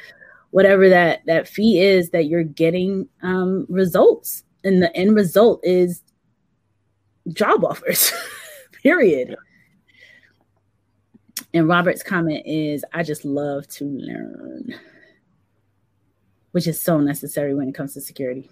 whatever 0.52 0.89
that 0.89 1.26
that 1.26 1.47
fee 1.47 1.80
is, 1.80 2.10
that 2.10 2.26
you're 2.26 2.43
getting 2.43 3.08
um, 3.24 3.65
results 3.69 4.43
and 4.63 4.82
the 4.82 4.95
end 4.95 5.15
result 5.15 5.60
is 5.63 6.02
job 7.34 7.63
offers. 7.63 8.12
Period. 8.84 9.30
Yeah. 9.30 9.36
And 11.54 11.67
Robert's 11.67 12.04
comment 12.04 12.43
is, 12.45 12.86
I 12.93 13.04
just 13.04 13.26
love 13.26 13.67
to 13.69 13.86
learn, 13.86 14.74
which 16.52 16.67
is 16.67 16.82
so 16.82 17.00
necessary 17.00 17.54
when 17.54 17.67
it 17.67 17.76
comes 17.76 17.93
to 17.95 18.02
security. 18.02 18.50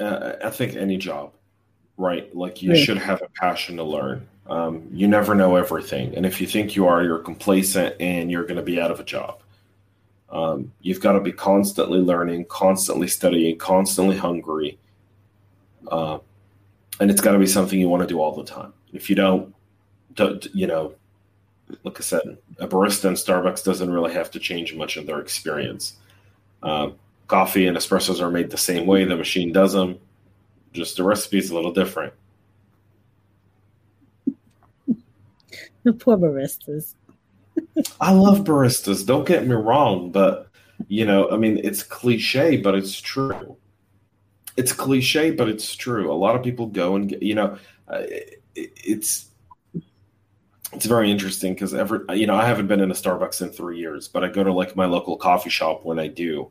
Uh, 0.00 0.32
I 0.44 0.50
think 0.50 0.74
any 0.74 0.96
job, 0.96 1.32
right? 1.96 2.34
Like 2.34 2.62
you 2.62 2.74
should 2.76 2.98
have 2.98 3.22
a 3.22 3.28
passion 3.40 3.76
to 3.76 3.84
learn. 3.84 4.26
Um, 4.48 4.88
you 4.92 5.06
never 5.06 5.34
know 5.34 5.56
everything. 5.56 6.14
And 6.16 6.24
if 6.24 6.40
you 6.40 6.46
think 6.46 6.74
you 6.74 6.86
are, 6.86 7.04
you're 7.04 7.18
complacent 7.18 7.94
and 8.00 8.30
you're 8.30 8.44
going 8.44 8.56
to 8.56 8.62
be 8.62 8.80
out 8.80 8.90
of 8.90 8.98
a 8.98 9.04
job. 9.04 9.40
Um, 10.30 10.72
you've 10.80 11.00
got 11.00 11.12
to 11.12 11.20
be 11.20 11.32
constantly 11.32 12.00
learning, 12.00 12.46
constantly 12.46 13.08
studying, 13.08 13.58
constantly 13.58 14.16
hungry 14.16 14.78
uh, 15.90 16.18
and 17.00 17.10
it's 17.10 17.20
got 17.20 17.32
to 17.32 17.38
be 17.38 17.46
something 17.46 17.78
you 17.78 17.88
want 17.88 18.02
to 18.02 18.06
do 18.06 18.20
all 18.20 18.34
the 18.34 18.44
time. 18.44 18.72
If 18.92 19.08
you 19.08 19.16
don't, 19.16 19.54
don't, 20.14 20.46
you 20.54 20.66
know, 20.66 20.94
like 21.84 21.98
I 21.98 22.02
said, 22.02 22.38
a 22.58 22.66
barista 22.66 23.06
in 23.06 23.14
Starbucks 23.14 23.64
doesn't 23.64 23.90
really 23.90 24.12
have 24.12 24.30
to 24.32 24.38
change 24.38 24.74
much 24.74 24.96
of 24.96 25.06
their 25.06 25.20
experience. 25.20 25.96
Uh, 26.62 26.90
coffee 27.26 27.66
and 27.66 27.76
espressos 27.76 28.20
are 28.20 28.30
made 28.30 28.50
the 28.50 28.58
same 28.58 28.86
way. 28.86 29.04
The 29.04 29.16
machine 29.16 29.52
does 29.52 29.74
them. 29.74 29.98
Just 30.72 30.96
the 30.96 31.04
recipe 31.04 31.38
is 31.38 31.50
a 31.50 31.54
little 31.54 31.72
different. 31.72 32.12
The 35.84 35.92
poor 35.92 36.16
baristas. 36.16 36.94
I 38.00 38.12
love 38.12 38.40
baristas. 38.40 39.06
Don't 39.06 39.26
get 39.26 39.46
me 39.46 39.54
wrong, 39.54 40.10
but 40.10 40.48
you 40.88 41.04
know, 41.04 41.30
I 41.30 41.36
mean, 41.36 41.60
it's 41.62 41.82
cliche, 41.82 42.56
but 42.56 42.74
it's 42.74 43.00
true 43.00 43.56
it's 44.58 44.72
cliche, 44.72 45.30
but 45.30 45.48
it's 45.48 45.76
true. 45.76 46.12
A 46.12 46.14
lot 46.14 46.34
of 46.34 46.42
people 46.42 46.66
go 46.66 46.96
and 46.96 47.08
get, 47.08 47.22
you 47.22 47.34
know, 47.36 47.56
uh, 47.86 48.02
it, 48.08 48.42
it's 48.56 49.26
it's 50.72 50.84
very 50.84 51.10
interesting 51.10 51.54
because 51.54 51.72
every 51.72 52.00
you 52.18 52.26
know 52.26 52.34
I 52.34 52.44
haven't 52.44 52.66
been 52.66 52.80
in 52.80 52.90
a 52.90 52.94
Starbucks 52.94 53.40
in 53.40 53.50
three 53.50 53.78
years, 53.78 54.08
but 54.08 54.24
I 54.24 54.28
go 54.28 54.42
to 54.42 54.52
like 54.52 54.74
my 54.74 54.84
local 54.84 55.16
coffee 55.16 55.48
shop 55.48 55.84
when 55.84 56.00
I 56.00 56.08
do, 56.08 56.50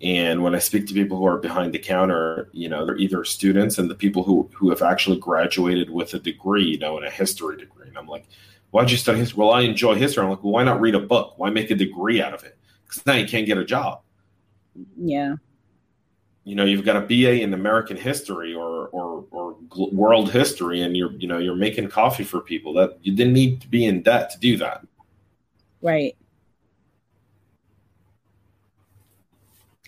and 0.00 0.42
when 0.42 0.54
I 0.54 0.58
speak 0.58 0.86
to 0.86 0.94
people 0.94 1.18
who 1.18 1.26
are 1.26 1.36
behind 1.36 1.74
the 1.74 1.78
counter, 1.78 2.48
you 2.52 2.70
know, 2.70 2.86
they're 2.86 2.96
either 2.96 3.22
students 3.22 3.76
and 3.76 3.90
the 3.90 3.94
people 3.94 4.22
who 4.22 4.50
who 4.54 4.70
have 4.70 4.80
actually 4.80 5.18
graduated 5.18 5.90
with 5.90 6.14
a 6.14 6.18
degree, 6.18 6.64
you 6.64 6.78
know, 6.78 6.96
in 6.96 7.04
a 7.04 7.10
history 7.10 7.58
degree, 7.58 7.86
and 7.86 7.98
I'm 7.98 8.08
like, 8.08 8.26
why'd 8.70 8.90
you 8.90 8.96
study 8.96 9.18
history? 9.18 9.36
Well, 9.36 9.50
I 9.50 9.60
enjoy 9.60 9.96
history. 9.96 10.24
I'm 10.24 10.30
like, 10.30 10.42
well, 10.42 10.54
why 10.54 10.64
not 10.64 10.80
read 10.80 10.94
a 10.94 11.00
book? 11.00 11.34
Why 11.36 11.50
make 11.50 11.70
a 11.70 11.74
degree 11.74 12.22
out 12.22 12.32
of 12.32 12.44
it? 12.44 12.56
Because 12.84 13.04
now 13.04 13.14
you 13.14 13.28
can't 13.28 13.46
get 13.46 13.58
a 13.58 13.64
job. 13.64 14.00
Yeah 14.96 15.34
you 16.46 16.54
know 16.54 16.64
you've 16.64 16.84
got 16.84 16.94
a 16.96 17.00
BA 17.00 17.42
in 17.42 17.52
American 17.52 17.96
history 17.96 18.54
or 18.54 18.86
or 18.86 19.24
or 19.32 19.56
world 19.90 20.30
history, 20.30 20.80
and 20.80 20.96
you're 20.96 21.10
you 21.14 21.26
know 21.26 21.38
you're 21.38 21.56
making 21.56 21.88
coffee 21.88 22.22
for 22.22 22.40
people 22.40 22.72
that 22.74 22.96
you 23.02 23.14
didn't 23.14 23.32
need 23.32 23.60
to 23.62 23.68
be 23.68 23.84
in 23.84 24.00
debt 24.00 24.30
to 24.30 24.38
do 24.38 24.56
that. 24.58 24.86
Right. 25.82 26.16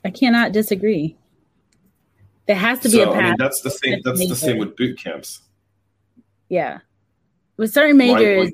I 0.04 0.10
cannot 0.10 0.50
disagree. 0.50 1.16
There 2.46 2.56
has 2.56 2.80
to 2.80 2.88
be 2.88 2.96
so, 2.98 3.10
a 3.10 3.14
path. 3.14 3.22
I 3.22 3.28
mean, 3.28 3.36
that's 3.38 3.60
the 3.60 3.70
same. 3.70 4.00
That's 4.04 4.28
the 4.28 4.34
same 4.34 4.58
with 4.58 4.76
boot 4.76 4.98
camps. 4.98 5.42
Yeah, 6.48 6.78
with 7.56 7.72
certain 7.72 7.96
majors, 7.96 8.38
why, 8.38 8.44
why? 8.46 8.52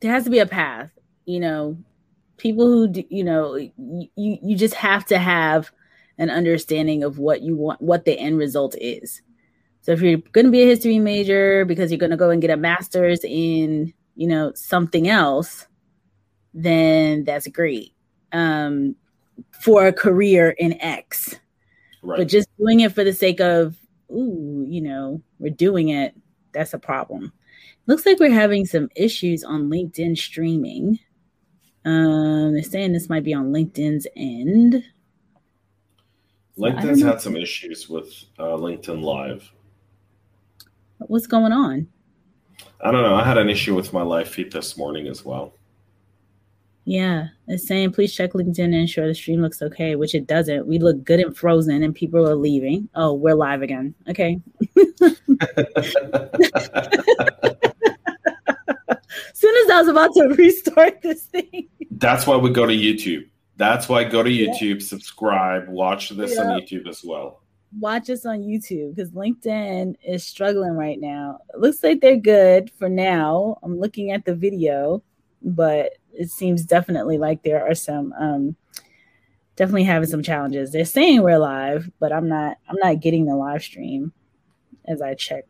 there 0.00 0.12
has 0.12 0.22
to 0.22 0.30
be 0.30 0.38
a 0.38 0.46
path. 0.46 0.90
You 1.24 1.40
know, 1.40 1.78
people 2.36 2.66
who 2.66 2.86
do, 2.86 3.02
you 3.08 3.24
know, 3.24 3.56
you 3.56 4.08
you 4.16 4.56
just 4.56 4.74
have 4.74 5.04
to 5.06 5.18
have 5.18 5.72
an 6.18 6.30
understanding 6.30 7.02
of 7.02 7.18
what 7.18 7.42
you 7.42 7.56
want, 7.56 7.80
what 7.80 8.04
the 8.04 8.18
end 8.18 8.38
result 8.38 8.74
is. 8.80 9.22
So 9.82 9.92
if 9.92 10.00
you're 10.00 10.18
going 10.18 10.46
to 10.46 10.52
be 10.52 10.62
a 10.62 10.66
history 10.66 10.98
major 10.98 11.64
because 11.64 11.90
you're 11.90 11.98
going 11.98 12.10
to 12.10 12.16
go 12.16 12.30
and 12.30 12.40
get 12.40 12.50
a 12.50 12.56
master's 12.56 13.24
in, 13.24 13.92
you 14.14 14.28
know, 14.28 14.52
something 14.54 15.08
else, 15.08 15.66
then 16.54 17.24
that's 17.24 17.48
great. 17.48 17.92
Um, 18.32 18.94
for 19.60 19.86
a 19.86 19.92
career 19.92 20.50
in 20.50 20.80
X. 20.80 21.34
Right. 22.02 22.18
But 22.18 22.28
just 22.28 22.48
doing 22.58 22.80
it 22.80 22.92
for 22.92 23.04
the 23.04 23.12
sake 23.12 23.40
of, 23.40 23.76
ooh, 24.10 24.64
you 24.68 24.80
know, 24.80 25.22
we're 25.38 25.50
doing 25.52 25.88
it, 25.88 26.14
that's 26.52 26.74
a 26.74 26.78
problem. 26.78 27.32
Looks 27.86 28.06
like 28.06 28.20
we're 28.20 28.30
having 28.30 28.66
some 28.66 28.88
issues 28.94 29.42
on 29.42 29.68
LinkedIn 29.68 30.16
streaming. 30.16 30.98
Um, 31.84 32.52
they're 32.54 32.62
saying 32.62 32.92
this 32.92 33.08
might 33.08 33.24
be 33.24 33.34
on 33.34 33.52
LinkedIn's 33.52 34.06
end. 34.14 34.84
LinkedIn's 36.58 37.02
had 37.02 37.20
some 37.20 37.36
issues 37.36 37.88
with 37.88 38.12
uh, 38.38 38.44
LinkedIn 38.44 39.02
Live. 39.02 39.50
What's 40.98 41.26
going 41.26 41.52
on? 41.52 41.88
I 42.80 42.90
don't 42.90 43.02
know. 43.02 43.14
I 43.14 43.24
had 43.24 43.38
an 43.38 43.48
issue 43.48 43.74
with 43.74 43.92
my 43.92 44.02
live 44.02 44.28
feed 44.28 44.52
this 44.52 44.76
morning 44.76 45.08
as 45.08 45.24
well. 45.24 45.54
Yeah, 46.84 47.28
it's 47.46 47.66
saying 47.66 47.92
please 47.92 48.12
check 48.12 48.32
LinkedIn 48.32 48.64
and 48.64 48.74
ensure 48.74 49.06
the 49.06 49.14
stream 49.14 49.40
looks 49.40 49.62
okay, 49.62 49.94
which 49.94 50.14
it 50.14 50.26
doesn't. 50.26 50.66
We 50.66 50.78
look 50.78 51.04
good 51.04 51.20
and 51.20 51.36
frozen, 51.36 51.82
and 51.82 51.94
people 51.94 52.28
are 52.28 52.34
leaving. 52.34 52.88
Oh, 52.94 53.14
we're 53.14 53.34
live 53.34 53.62
again. 53.62 53.94
Okay. 54.08 54.40
soon 59.42 59.56
as 59.64 59.70
I 59.70 59.80
was 59.80 59.88
about 59.88 60.14
to 60.14 60.34
restart 60.36 61.02
this 61.02 61.24
thing. 61.24 61.68
That's 61.90 62.26
why 62.26 62.36
we 62.36 62.50
go 62.50 62.66
to 62.66 62.72
YouTube. 62.72 63.28
That's 63.56 63.88
why 63.88 64.04
go 64.04 64.22
to 64.22 64.30
YouTube, 64.30 64.80
yeah. 64.80 64.86
subscribe, 64.86 65.68
watch 65.68 66.10
this 66.10 66.34
yeah. 66.34 66.42
on 66.42 66.60
YouTube 66.60 66.88
as 66.88 67.04
well. 67.04 67.42
Watch 67.78 68.10
us 68.10 68.26
on 68.26 68.40
YouTube 68.40 68.94
because 68.94 69.12
LinkedIn 69.12 69.94
is 70.04 70.26
struggling 70.26 70.72
right 70.72 71.00
now. 71.00 71.38
It 71.54 71.60
looks 71.60 71.82
like 71.82 72.00
they're 72.00 72.16
good 72.16 72.70
for 72.70 72.88
now. 72.88 73.58
I'm 73.62 73.78
looking 73.78 74.10
at 74.10 74.24
the 74.24 74.34
video, 74.34 75.02
but 75.42 75.92
it 76.12 76.30
seems 76.30 76.64
definitely 76.64 77.18
like 77.18 77.42
there 77.42 77.66
are 77.66 77.74
some 77.74 78.12
um, 78.14 78.56
definitely 79.56 79.84
having 79.84 80.08
some 80.08 80.22
challenges. 80.22 80.72
They're 80.72 80.84
saying 80.84 81.22
we're 81.22 81.38
live, 81.38 81.90
but 81.98 82.12
I'm 82.12 82.28
not. 82.28 82.58
I'm 82.68 82.76
not 82.76 83.00
getting 83.00 83.26
the 83.26 83.36
live 83.36 83.62
stream 83.62 84.12
as 84.86 85.00
I 85.00 85.14
check. 85.14 85.44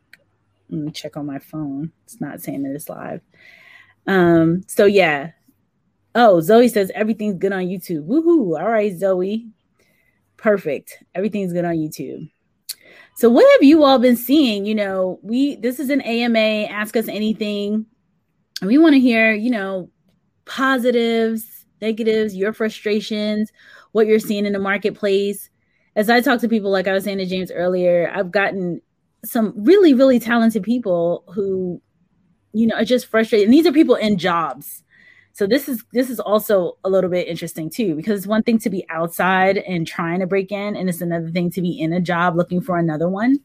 check 0.93 1.17
on 1.17 1.25
my 1.25 1.39
phone. 1.39 1.91
It's 2.05 2.21
not 2.21 2.41
saying 2.41 2.63
that 2.63 2.75
it's 2.75 2.89
live. 2.89 3.21
Um. 4.07 4.63
So 4.67 4.85
yeah. 4.85 5.31
Oh, 6.15 6.41
Zoe 6.41 6.67
says 6.67 6.91
everything's 6.93 7.37
good 7.37 7.53
on 7.53 7.63
YouTube. 7.63 8.05
Woohoo! 8.05 8.59
All 8.59 8.69
right, 8.69 8.95
Zoe. 8.95 9.47
Perfect. 10.37 11.03
Everything's 11.15 11.53
good 11.53 11.65
on 11.65 11.75
YouTube. 11.75 12.29
So 13.15 13.29
what 13.29 13.49
have 13.53 13.63
you 13.63 13.83
all 13.83 13.99
been 13.99 14.15
seeing? 14.15 14.65
You 14.65 14.75
know, 14.75 15.19
we 15.21 15.55
this 15.55 15.79
is 15.79 15.89
an 15.89 16.01
AMA. 16.01 16.67
Ask 16.69 16.95
us 16.95 17.07
anything. 17.07 17.85
We 18.61 18.77
want 18.77 18.93
to 18.93 18.99
hear, 18.99 19.33
you 19.33 19.51
know, 19.51 19.89
positives, 20.45 21.65
negatives, 21.81 22.35
your 22.35 22.53
frustrations, 22.53 23.51
what 23.91 24.07
you're 24.07 24.19
seeing 24.19 24.45
in 24.45 24.53
the 24.53 24.59
marketplace. 24.59 25.49
As 25.95 26.09
I 26.09 26.21
talk 26.21 26.39
to 26.41 26.49
people, 26.49 26.71
like 26.71 26.87
I 26.87 26.93
was 26.93 27.03
saying 27.03 27.19
to 27.19 27.25
James 27.25 27.51
earlier, 27.51 28.11
I've 28.13 28.31
gotten 28.31 28.81
some 29.23 29.53
really, 29.55 29.93
really 29.93 30.19
talented 30.19 30.63
people 30.63 31.23
who, 31.33 31.81
you 32.53 32.67
know, 32.67 32.75
are 32.75 32.85
just 32.85 33.05
frustrated. 33.05 33.47
And 33.47 33.53
these 33.53 33.67
are 33.67 33.71
people 33.71 33.95
in 33.95 34.17
jobs. 34.17 34.83
So 35.33 35.47
this 35.47 35.67
is 35.67 35.83
this 35.91 36.09
is 36.11 36.19
also 36.19 36.77
a 36.83 36.89
little 36.89 37.09
bit 37.09 37.27
interesting 37.27 37.69
too, 37.69 37.95
because 37.95 38.19
it's 38.19 38.27
one 38.27 38.43
thing 38.43 38.59
to 38.59 38.69
be 38.69 38.85
outside 38.89 39.57
and 39.57 39.85
trying 39.85 40.19
to 40.19 40.27
break 40.27 40.51
in, 40.51 40.75
and 40.75 40.87
it's 40.87 41.01
another 41.01 41.29
thing 41.29 41.49
to 41.51 41.61
be 41.61 41.79
in 41.79 41.91
a 41.91 41.99
job 41.99 42.35
looking 42.35 42.61
for 42.61 42.77
another 42.77 43.09
one 43.09 43.39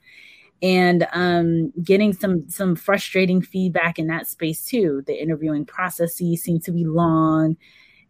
and 0.63 1.07
um, 1.13 1.73
getting 1.83 2.13
some 2.13 2.49
some 2.51 2.75
frustrating 2.75 3.41
feedback 3.41 3.99
in 3.99 4.07
that 4.09 4.27
space 4.27 4.65
too. 4.65 5.03
The 5.07 5.21
interviewing 5.21 5.65
processes 5.65 6.43
seem 6.43 6.61
to 6.61 6.73
be 6.73 6.85
long 6.85 7.57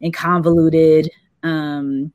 and 0.01 0.13
convoluted. 0.13 1.11
Um, 1.43 2.13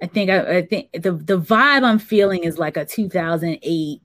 I 0.00 0.06
think 0.06 0.30
I, 0.30 0.58
I, 0.58 0.62
think 0.62 0.92
the 0.92 1.12
the 1.12 1.38
vibe 1.38 1.82
I'm 1.82 1.98
feeling 1.98 2.44
is 2.44 2.58
like 2.58 2.76
a 2.76 2.84
2008 2.84 4.00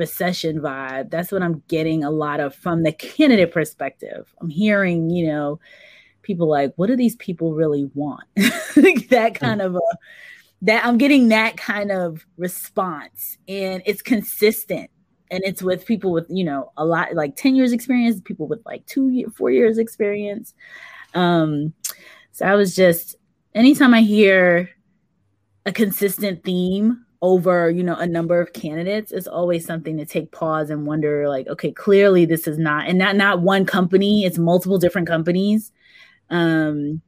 recession 0.00 0.60
vibe. 0.60 1.10
That's 1.10 1.30
what 1.30 1.42
I'm 1.42 1.62
getting 1.68 2.02
a 2.02 2.10
lot 2.10 2.40
of 2.40 2.54
from 2.54 2.82
the 2.82 2.92
candidate 2.92 3.52
perspective. 3.52 4.34
I'm 4.40 4.48
hearing, 4.48 5.10
you 5.10 5.28
know, 5.28 5.60
people 6.22 6.48
like, 6.48 6.72
what 6.76 6.88
do 6.88 6.96
these 6.96 7.16
people 7.16 7.54
really 7.54 7.88
want? 7.94 8.24
that 8.34 9.36
kind 9.38 9.62
of 9.62 9.76
a 9.76 9.80
that 10.62 10.84
I'm 10.84 10.98
getting 10.98 11.28
that 11.28 11.56
kind 11.56 11.90
of 11.90 12.26
response 12.36 13.38
and 13.48 13.82
it's 13.86 14.02
consistent 14.02 14.90
and 15.30 15.42
it's 15.44 15.62
with 15.62 15.86
people 15.86 16.12
with 16.12 16.26
you 16.28 16.44
know 16.44 16.70
a 16.76 16.84
lot 16.84 17.14
like 17.14 17.36
10 17.36 17.56
years 17.56 17.72
experience 17.72 18.20
people 18.20 18.46
with 18.46 18.60
like 18.66 18.84
two 18.86 19.24
four 19.34 19.50
years 19.50 19.78
experience 19.78 20.52
um 21.14 21.72
so 22.32 22.44
i 22.44 22.54
was 22.54 22.74
just 22.76 23.16
anytime 23.54 23.94
i 23.94 24.02
hear 24.02 24.68
a 25.64 25.72
consistent 25.72 26.44
theme 26.44 27.06
over 27.22 27.68
you 27.68 27.82
know 27.82 27.96
a 27.96 28.06
number 28.06 28.40
of 28.40 28.54
candidates 28.54 29.12
it's 29.12 29.26
always 29.26 29.66
something 29.66 29.98
to 29.98 30.06
take 30.06 30.32
pause 30.32 30.70
and 30.70 30.86
wonder 30.86 31.28
like 31.28 31.46
okay 31.48 31.70
clearly 31.70 32.24
this 32.24 32.46
is 32.46 32.58
not 32.58 32.86
and 32.86 32.96
not 32.96 33.14
not 33.14 33.42
one 33.42 33.66
company 33.66 34.24
it's 34.24 34.38
multiple 34.38 34.78
different 34.78 35.06
companies. 35.06 35.72
Um 36.30 37.02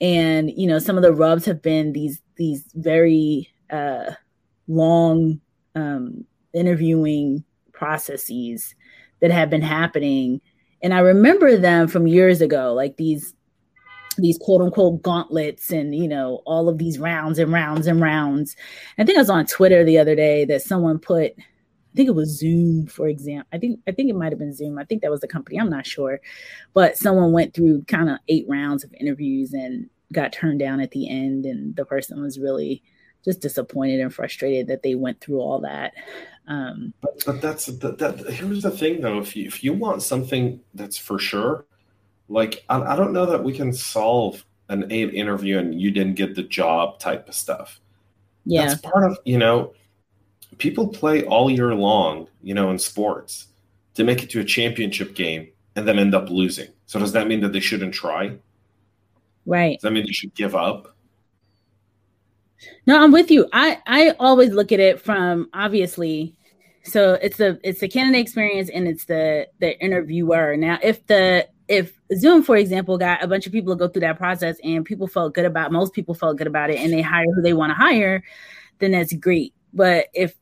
and 0.00 0.50
you 0.50 0.66
know 0.66 0.78
some 0.78 0.96
of 0.96 1.02
the 1.02 1.12
rubs 1.12 1.44
have 1.44 1.62
been 1.62 1.92
these 1.92 2.20
these 2.36 2.64
very 2.74 3.48
uh, 3.70 4.12
long 4.68 5.40
um, 5.74 6.24
interviewing 6.52 7.42
processes 7.72 8.74
that 9.20 9.30
have 9.30 9.50
been 9.50 9.62
happening. 9.62 10.40
And 10.82 10.92
i 10.92 10.98
remember 10.98 11.56
them 11.56 11.88
from 11.88 12.06
years 12.06 12.40
ago 12.40 12.74
like 12.74 12.96
these 12.96 13.34
these 14.22 14.38
quote 14.38 14.62
unquote 14.62 15.02
gauntlets 15.02 15.70
and 15.70 15.94
you 15.94 16.08
know 16.08 16.42
all 16.46 16.68
of 16.68 16.78
these 16.78 16.98
rounds 16.98 17.38
and 17.38 17.52
rounds 17.52 17.86
and 17.86 18.00
rounds. 18.00 18.56
I 18.98 19.04
think 19.04 19.18
i 19.18 19.20
was 19.20 19.30
on 19.30 19.46
twitter 19.46 19.84
the 19.84 19.98
other 19.98 20.14
day 20.14 20.44
that 20.46 20.62
someone 20.62 20.98
put 20.98 21.32
i 21.38 21.94
think 21.94 22.08
it 22.08 22.14
was 22.14 22.38
zoom 22.38 22.86
for 22.86 23.08
example 23.08 23.48
i 23.52 23.58
think 23.58 23.80
i 23.88 23.92
think 23.92 24.10
it 24.10 24.16
might 24.16 24.32
have 24.32 24.38
been 24.38 24.54
zoom. 24.54 24.78
I 24.78 24.84
think 24.84 25.02
that 25.02 25.10
was 25.10 25.20
the 25.20 25.28
company. 25.28 25.58
I'm 25.58 25.70
not 25.70 25.86
sure. 25.86 26.20
But 26.74 26.96
someone 26.96 27.32
went 27.32 27.54
through 27.54 27.84
kind 27.84 28.10
of 28.10 28.18
eight 28.28 28.46
rounds 28.48 28.84
of 28.84 28.94
interviews 28.98 29.52
and 29.52 29.88
got 30.12 30.32
turned 30.32 30.60
down 30.60 30.80
at 30.80 30.90
the 30.92 31.08
end. 31.08 31.44
And 31.46 31.74
the 31.76 31.84
person 31.84 32.22
was 32.22 32.38
really 32.38 32.82
just 33.24 33.40
disappointed 33.40 34.00
and 34.00 34.14
frustrated 34.14 34.68
that 34.68 34.82
they 34.82 34.94
went 34.94 35.20
through 35.20 35.40
all 35.40 35.60
that. 35.60 35.94
Um, 36.46 36.94
but, 37.00 37.24
but 37.26 37.40
that's 37.40 37.66
that, 37.66 37.98
that, 37.98 38.20
here's 38.30 38.62
the 38.62 38.70
thing 38.70 39.00
though. 39.00 39.18
If 39.18 39.34
you 39.34 39.46
if 39.46 39.64
you 39.64 39.72
want 39.72 40.02
something 40.02 40.60
that's 40.74 40.96
for 40.96 41.18
sure 41.18 41.66
like 42.28 42.64
I, 42.68 42.80
I 42.80 42.96
don't 42.96 43.12
know 43.12 43.26
that 43.26 43.42
we 43.42 43.52
can 43.52 43.72
solve 43.72 44.44
an 44.68 44.86
eight 44.90 45.14
interview 45.14 45.58
and 45.58 45.80
you 45.80 45.90
didn't 45.90 46.14
get 46.14 46.34
the 46.34 46.42
job 46.42 46.98
type 46.98 47.28
of 47.28 47.34
stuff 47.34 47.80
yeah 48.44 48.66
that's 48.66 48.80
part 48.80 49.04
of 49.04 49.18
you 49.24 49.38
know 49.38 49.72
people 50.58 50.88
play 50.88 51.24
all 51.24 51.50
year 51.50 51.74
long 51.74 52.26
you 52.42 52.54
know 52.54 52.70
in 52.70 52.78
sports 52.78 53.48
to 53.94 54.04
make 54.04 54.22
it 54.22 54.30
to 54.30 54.40
a 54.40 54.44
championship 54.44 55.14
game 55.14 55.48
and 55.76 55.86
then 55.86 55.98
end 55.98 56.14
up 56.14 56.28
losing 56.30 56.68
so 56.86 56.98
does 56.98 57.12
that 57.12 57.28
mean 57.28 57.40
that 57.40 57.52
they 57.52 57.60
shouldn't 57.60 57.94
try 57.94 58.36
Right. 59.46 59.78
Does 59.78 59.82
that 59.82 59.92
mean 59.92 60.06
you 60.06 60.12
should 60.12 60.34
give 60.34 60.54
up? 60.54 60.94
No, 62.86 63.00
I'm 63.02 63.12
with 63.12 63.30
you. 63.30 63.48
I 63.52 63.78
I 63.86 64.10
always 64.18 64.50
look 64.50 64.72
at 64.72 64.80
it 64.80 65.00
from 65.00 65.48
obviously 65.54 66.34
so 66.82 67.14
it's 67.14 67.36
the 67.36 67.60
it's 67.62 67.80
the 67.80 67.88
candidate 67.88 68.20
experience 68.20 68.70
and 68.70 68.88
it's 68.88 69.04
the 69.04 69.48
the 69.60 69.78
interviewer. 69.82 70.56
Now, 70.56 70.78
if 70.82 71.06
the 71.06 71.48
if 71.68 71.95
Zoom, 72.14 72.42
for 72.42 72.56
example, 72.56 72.98
got 72.98 73.22
a 73.22 73.26
bunch 73.26 73.46
of 73.46 73.52
people 73.52 73.74
to 73.74 73.78
go 73.78 73.88
through 73.88 74.00
that 74.00 74.18
process 74.18 74.58
and 74.62 74.84
people 74.84 75.08
felt 75.08 75.34
good 75.34 75.44
about 75.44 75.72
most 75.72 75.92
people 75.92 76.14
felt 76.14 76.36
good 76.36 76.46
about 76.46 76.70
it 76.70 76.78
and 76.78 76.92
they 76.92 77.02
hire 77.02 77.26
who 77.34 77.42
they 77.42 77.52
want 77.52 77.70
to 77.70 77.74
hire, 77.74 78.22
then 78.78 78.92
that's 78.92 79.12
great. 79.14 79.54
But 79.72 80.06
if 80.14 80.34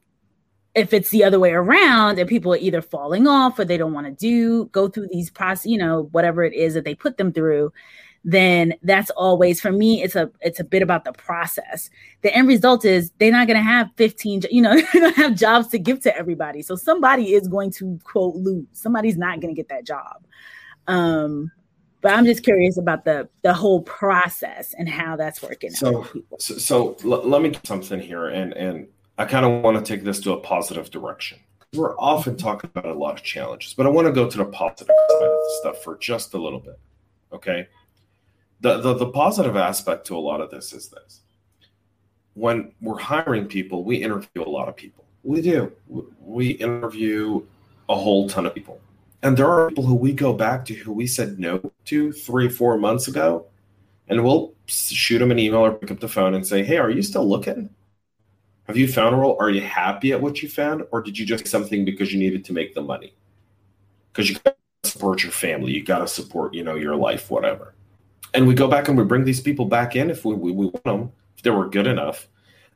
if 0.75 0.93
it's 0.93 1.11
the 1.11 1.23
other 1.23 1.39
way 1.39 1.53
around 1.53 2.19
and 2.19 2.29
people 2.29 2.53
are 2.53 2.59
either 2.59 2.83
falling 2.83 3.29
off 3.29 3.59
or 3.59 3.65
they 3.65 3.77
don't 3.77 3.93
want 3.93 4.07
to 4.07 4.13
do 4.13 4.67
go 4.67 4.89
through 4.89 5.09
these 5.11 5.31
process, 5.31 5.67
you 5.67 5.79
know, 5.79 6.09
whatever 6.13 6.45
it 6.45 6.53
is 6.53 6.75
that 6.75 6.85
they 6.85 6.95
put 6.95 7.17
them 7.17 7.33
through, 7.33 7.73
then 8.25 8.75
that's 8.83 9.11
always 9.11 9.61
for 9.61 9.71
me 9.71 10.03
it's 10.03 10.17
a 10.17 10.31
it's 10.41 10.61
a 10.61 10.65
bit 10.65 10.83
about 10.83 11.05
the 11.05 11.13
process. 11.13 11.89
The 12.23 12.35
end 12.35 12.49
result 12.49 12.85
is 12.85 13.11
they're 13.19 13.33
not 13.33 13.47
going 13.47 13.59
to 13.59 13.63
have 13.63 13.89
15 13.97 14.43
you 14.51 14.61
know 14.61 14.75
they 14.93 15.01
don't 15.01 15.17
have 15.17 15.35
jobs 15.35 15.69
to 15.69 15.79
give 15.79 16.01
to 16.01 16.15
everybody. 16.15 16.61
So 16.61 16.77
somebody 16.77 17.33
is 17.33 17.49
going 17.49 17.71
to 17.73 17.99
quote 18.05 18.35
lose. 18.35 18.67
Somebody's 18.73 19.17
not 19.17 19.41
going 19.41 19.55
to 19.55 19.59
get 19.59 19.69
that 19.71 19.87
job 19.87 20.25
Um, 20.87 21.51
but 22.05 22.13
I'm 22.13 22.27
just 22.27 22.45
curious 22.45 22.77
about 22.77 23.07
the 23.07 23.31
the 23.43 23.55
whole 23.55 23.81
process 23.81 24.75
and 24.77 24.87
how 24.87 25.17
that's 25.17 25.43
working. 25.43 25.71
So, 25.71 26.07
so, 26.39 26.59
so 26.59 26.97
l- 27.03 27.27
let 27.27 27.41
me 27.41 27.49
do 27.49 27.61
something 27.65 27.99
here, 27.99 28.29
and 28.29 28.53
and 28.53 28.89
I 29.17 29.25
kind 29.25 29.47
of 29.47 29.63
want 29.63 29.79
to 29.79 29.83
take 29.83 30.05
this 30.05 30.21
to 30.21 30.33
a 30.33 30.37
positive 30.37 30.91
direction. 30.91 31.39
We're 31.73 31.99
often 31.99 32.37
talking 32.37 32.71
about 32.75 32.95
a 32.95 32.99
lot 32.99 33.15
of 33.15 33.23
challenges, 33.23 33.73
but 33.73 33.87
I 33.87 33.89
want 33.89 34.07
to 34.07 34.13
go 34.13 34.29
to 34.29 34.37
the 34.37 34.45
positive 34.45 34.95
side 35.09 35.23
of 35.23 35.39
stuff 35.61 35.83
for 35.83 35.97
just 35.97 36.35
a 36.35 36.39
little 36.39 36.61
bit. 36.61 36.79
Okay, 37.33 37.69
the, 38.61 38.83
the 38.83 38.93
the 38.93 39.09
positive 39.09 39.57
aspect 39.57 40.07
to 40.09 40.17
a 40.17 40.21
lot 40.21 40.43
of 40.43 40.51
this 40.51 40.75
is 40.75 40.91
this: 40.91 41.23
when 42.35 42.73
we're 42.83 42.99
hiring 42.99 43.47
people, 43.47 43.83
we 43.83 43.97
interview 43.97 44.43
a 44.43 44.51
lot 44.51 44.69
of 44.69 44.77
people. 44.77 45.07
We 45.23 45.41
do. 45.41 45.73
We 46.21 46.51
interview 46.51 47.47
a 47.89 47.95
whole 47.95 48.29
ton 48.29 48.45
of 48.45 48.55
people 48.55 48.79
and 49.25 49.39
there 49.39 49.49
are 49.49 49.71
people 49.71 49.87
who 49.87 49.95
we 49.95 50.13
go 50.13 50.35
back 50.35 50.67
to 50.67 50.75
who 50.75 50.93
we 50.93 51.07
said 51.07 51.41
no 51.41 51.73
to 51.87 52.13
three, 52.13 52.49
four 52.49 52.77
months 52.77 53.09
ago, 53.09 53.47
and 54.07 54.23
we'll 54.23 54.53
shoot 54.67 55.19
them 55.19 55.31
an 55.31 55.39
email 55.39 55.61
or 55.61 55.73
pick 55.73 55.91
up 55.91 55.99
the 55.99 56.09
phone 56.09 56.35
and 56.35 56.47
say, 56.47 56.63
"Hey, 56.63 56.77
are 56.77 56.91
you 56.91 57.03
still 57.03 57.27
looking? 57.27 57.71
Have 58.65 58.77
you 58.77 58.87
found 58.87 59.15
a 59.15 59.19
role? 59.19 59.39
Are 59.41 59.51
you 59.51 59.63
happy 59.63 60.13
at 60.13 60.21
what 60.21 60.43
you 60.43 60.49
found, 60.49 60.85
or 60.93 61.01
did 61.01 61.19
you 61.19 61.25
just 61.25 61.49
something 61.49 61.87
because 61.87 62.13
you 62.13 62.19
needed 62.19 62.45
to 62.45 62.53
make 62.53 62.75
the 62.75 62.83
money? 62.83 63.15
Because 64.13 64.29
you 64.29 64.37
got 64.45 64.57
to 64.83 64.91
support 64.91 65.23
your 65.23 65.33
family, 65.33 65.73
you 65.73 65.83
got 65.83 66.01
to 66.01 66.07
support, 66.07 66.53
you 66.53 66.63
know, 66.63 66.75
your 66.75 66.95
life, 66.95 67.31
whatever." 67.31 67.75
And 68.35 68.47
we 68.47 68.55
go 68.55 68.69
back 68.69 68.89
and 68.89 68.99
we 68.99 69.05
bring 69.05 69.25
these 69.25 69.41
people 69.41 69.65
back 69.65 69.97
in 69.97 70.11
if 70.11 70.27
we, 70.27 70.35
we, 70.35 70.53
we 70.53 70.67
want 70.67 70.85
them, 70.85 71.13
if 71.39 71.43
they 71.43 71.51
were 71.51 71.69
good 71.69 71.87
enough. 71.87 72.29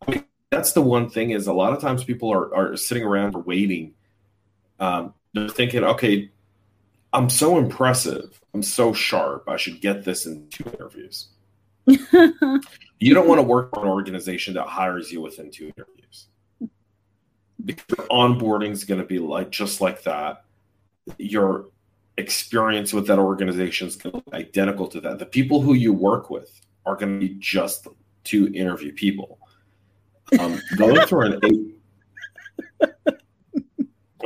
I 0.07 0.13
mean, 0.13 0.25
that's 0.51 0.73
the 0.73 0.83
one 0.83 1.11
thing 1.11 1.31
is 1.31 1.47
a 1.47 1.53
lot 1.53 1.75
of 1.75 1.81
times 1.81 2.05
people 2.05 2.33
are, 2.33 2.55
are 2.55 2.77
sitting 2.77 3.05
around 3.05 3.35
waiting. 3.45 3.93
Um, 4.81 5.13
they're 5.35 5.49
thinking, 5.49 5.85
okay, 5.85 6.31
I'm 7.13 7.31
so 7.31 7.59
impressive. 7.59 8.41
I'm 8.55 8.63
so 8.63 8.93
sharp. 8.93 9.45
I 9.49 9.57
should 9.57 9.81
get 9.81 10.05
this 10.05 10.27
in 10.27 10.49
two 10.51 10.65
interviews. 10.65 11.29
you 11.87 13.15
don't 13.15 13.29
want 13.29 13.39
to 13.39 13.47
work 13.47 13.75
for 13.75 13.83
an 13.83 13.89
organization 13.89 14.55
that 14.55 14.67
hires 14.67 15.11
you 15.11 15.21
within 15.21 15.51
two 15.51 15.73
interviews. 15.77 16.27
Because 17.65 18.07
onboarding 18.09 18.71
is 18.71 18.85
going 18.85 19.01
to 19.01 19.07
be 19.07 19.19
like 19.19 19.51
just 19.51 19.81
like 19.81 20.03
that. 20.03 20.45
Your 21.17 21.67
experience 22.19 22.93
with 22.93 23.07
that 23.07 23.19
organization 23.19 23.89
is 23.89 23.97
going 23.97 24.15
to 24.15 24.31
be 24.31 24.37
identical 24.37 24.87
to 24.89 25.01
that. 25.01 25.19
The 25.19 25.27
people 25.27 25.63
who 25.63 25.75
you 25.75 25.93
work 25.93 26.31
with 26.31 26.61
are 26.85 26.97
going 26.97 27.21
to 27.21 27.27
be 27.27 27.35
just 27.39 27.87
to 28.25 28.53
interview 28.53 28.93
people. 28.93 29.39
Um, 30.39 30.61
going 30.77 31.01
through 31.07 31.33
an 31.33 31.41
eight. 31.45 31.78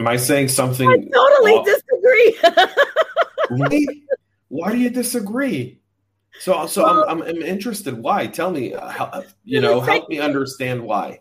Am 0.02 0.08
I 0.08 0.16
saying 0.16 0.48
something? 0.48 0.90
I 0.90 0.96
totally 0.96 1.52
off? 1.52 1.64
disagree. 1.64 2.36
really? 3.50 4.02
Why 4.48 4.72
do 4.72 4.78
you 4.78 4.90
disagree? 4.90 5.80
So, 6.40 6.66
so 6.66 6.82
well, 6.82 7.04
I'm, 7.08 7.22
I'm, 7.22 7.40
interested. 7.40 7.96
Why? 7.96 8.26
Tell 8.26 8.50
me. 8.50 8.74
Uh, 8.74 8.88
how, 8.88 9.04
uh, 9.04 9.22
you 9.44 9.60
know, 9.60 9.80
help 9.80 10.08
me 10.08 10.18
understand 10.18 10.82
why. 10.82 11.20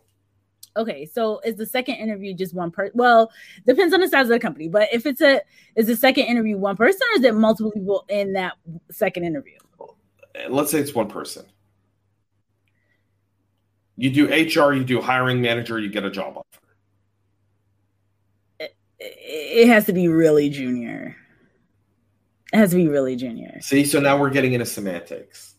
Okay, 0.76 1.06
so 1.06 1.42
is 1.46 1.58
the 1.58 1.66
second 1.68 1.98
interview 1.98 2.34
just 2.34 2.56
one 2.56 2.72
person? 2.72 2.94
Well, 2.96 3.32
depends 3.68 3.94
on 3.94 4.00
the 4.00 4.08
size 4.08 4.24
of 4.24 4.30
the 4.30 4.40
company. 4.40 4.68
But 4.68 4.90
if 4.92 5.06
it's 5.06 5.22
a 5.22 5.42
is 5.76 5.86
the 5.86 5.96
second 5.96 6.26
interview 6.26 6.58
one 6.58 6.76
person, 6.76 7.02
or 7.12 7.20
is 7.20 7.24
it 7.24 7.36
multiple 7.36 7.72
people 7.72 8.04
in 8.10 8.34
that 8.34 8.54
second 8.90 9.26
interview? 9.26 9.60
Let's 10.50 10.72
say 10.72 10.80
it's 10.80 10.96
one 10.96 11.08
person. 11.08 11.46
You 13.96 14.10
do 14.10 14.26
HR, 14.28 14.74
you 14.74 14.84
do 14.84 15.02
hiring 15.02 15.40
manager, 15.40 15.78
you 15.78 15.90
get 15.90 16.04
a 16.04 16.10
job 16.10 16.36
offer 16.36 16.61
it 19.02 19.68
has 19.68 19.86
to 19.86 19.94
be 19.94 20.08
really 20.08 20.50
junior. 20.50 21.16
It 22.54 22.58
has 22.58 22.72
to 22.72 22.76
be 22.76 22.88
really 22.88 23.16
junior. 23.16 23.60
See, 23.62 23.86
so 23.86 24.00
now 24.00 24.18
we're 24.18 24.30
getting 24.30 24.54
into 24.54 24.66
semantics. 24.66 25.56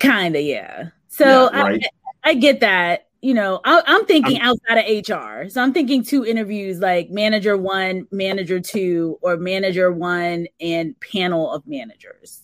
Kind 0.00 0.36
of, 0.36 0.42
yeah. 0.42 0.88
So 1.08 1.50
yeah, 1.52 1.62
right? 1.62 1.82
I, 2.24 2.30
I, 2.30 2.34
get 2.34 2.60
that. 2.60 3.08
You 3.22 3.34
know, 3.34 3.60
I, 3.64 3.82
am 3.86 4.06
thinking 4.06 4.40
I'm, 4.40 4.50
outside 4.50 4.78
of 4.78 5.08
HR. 5.08 5.48
So 5.48 5.62
I'm 5.62 5.72
thinking 5.72 6.04
two 6.04 6.24
interviews, 6.24 6.78
like 6.78 7.10
manager 7.10 7.56
one, 7.56 8.06
manager 8.12 8.60
two, 8.60 9.18
or 9.22 9.36
manager 9.36 9.90
one 9.90 10.46
and 10.60 10.94
panel 11.00 11.50
of 11.50 11.66
managers. 11.66 12.42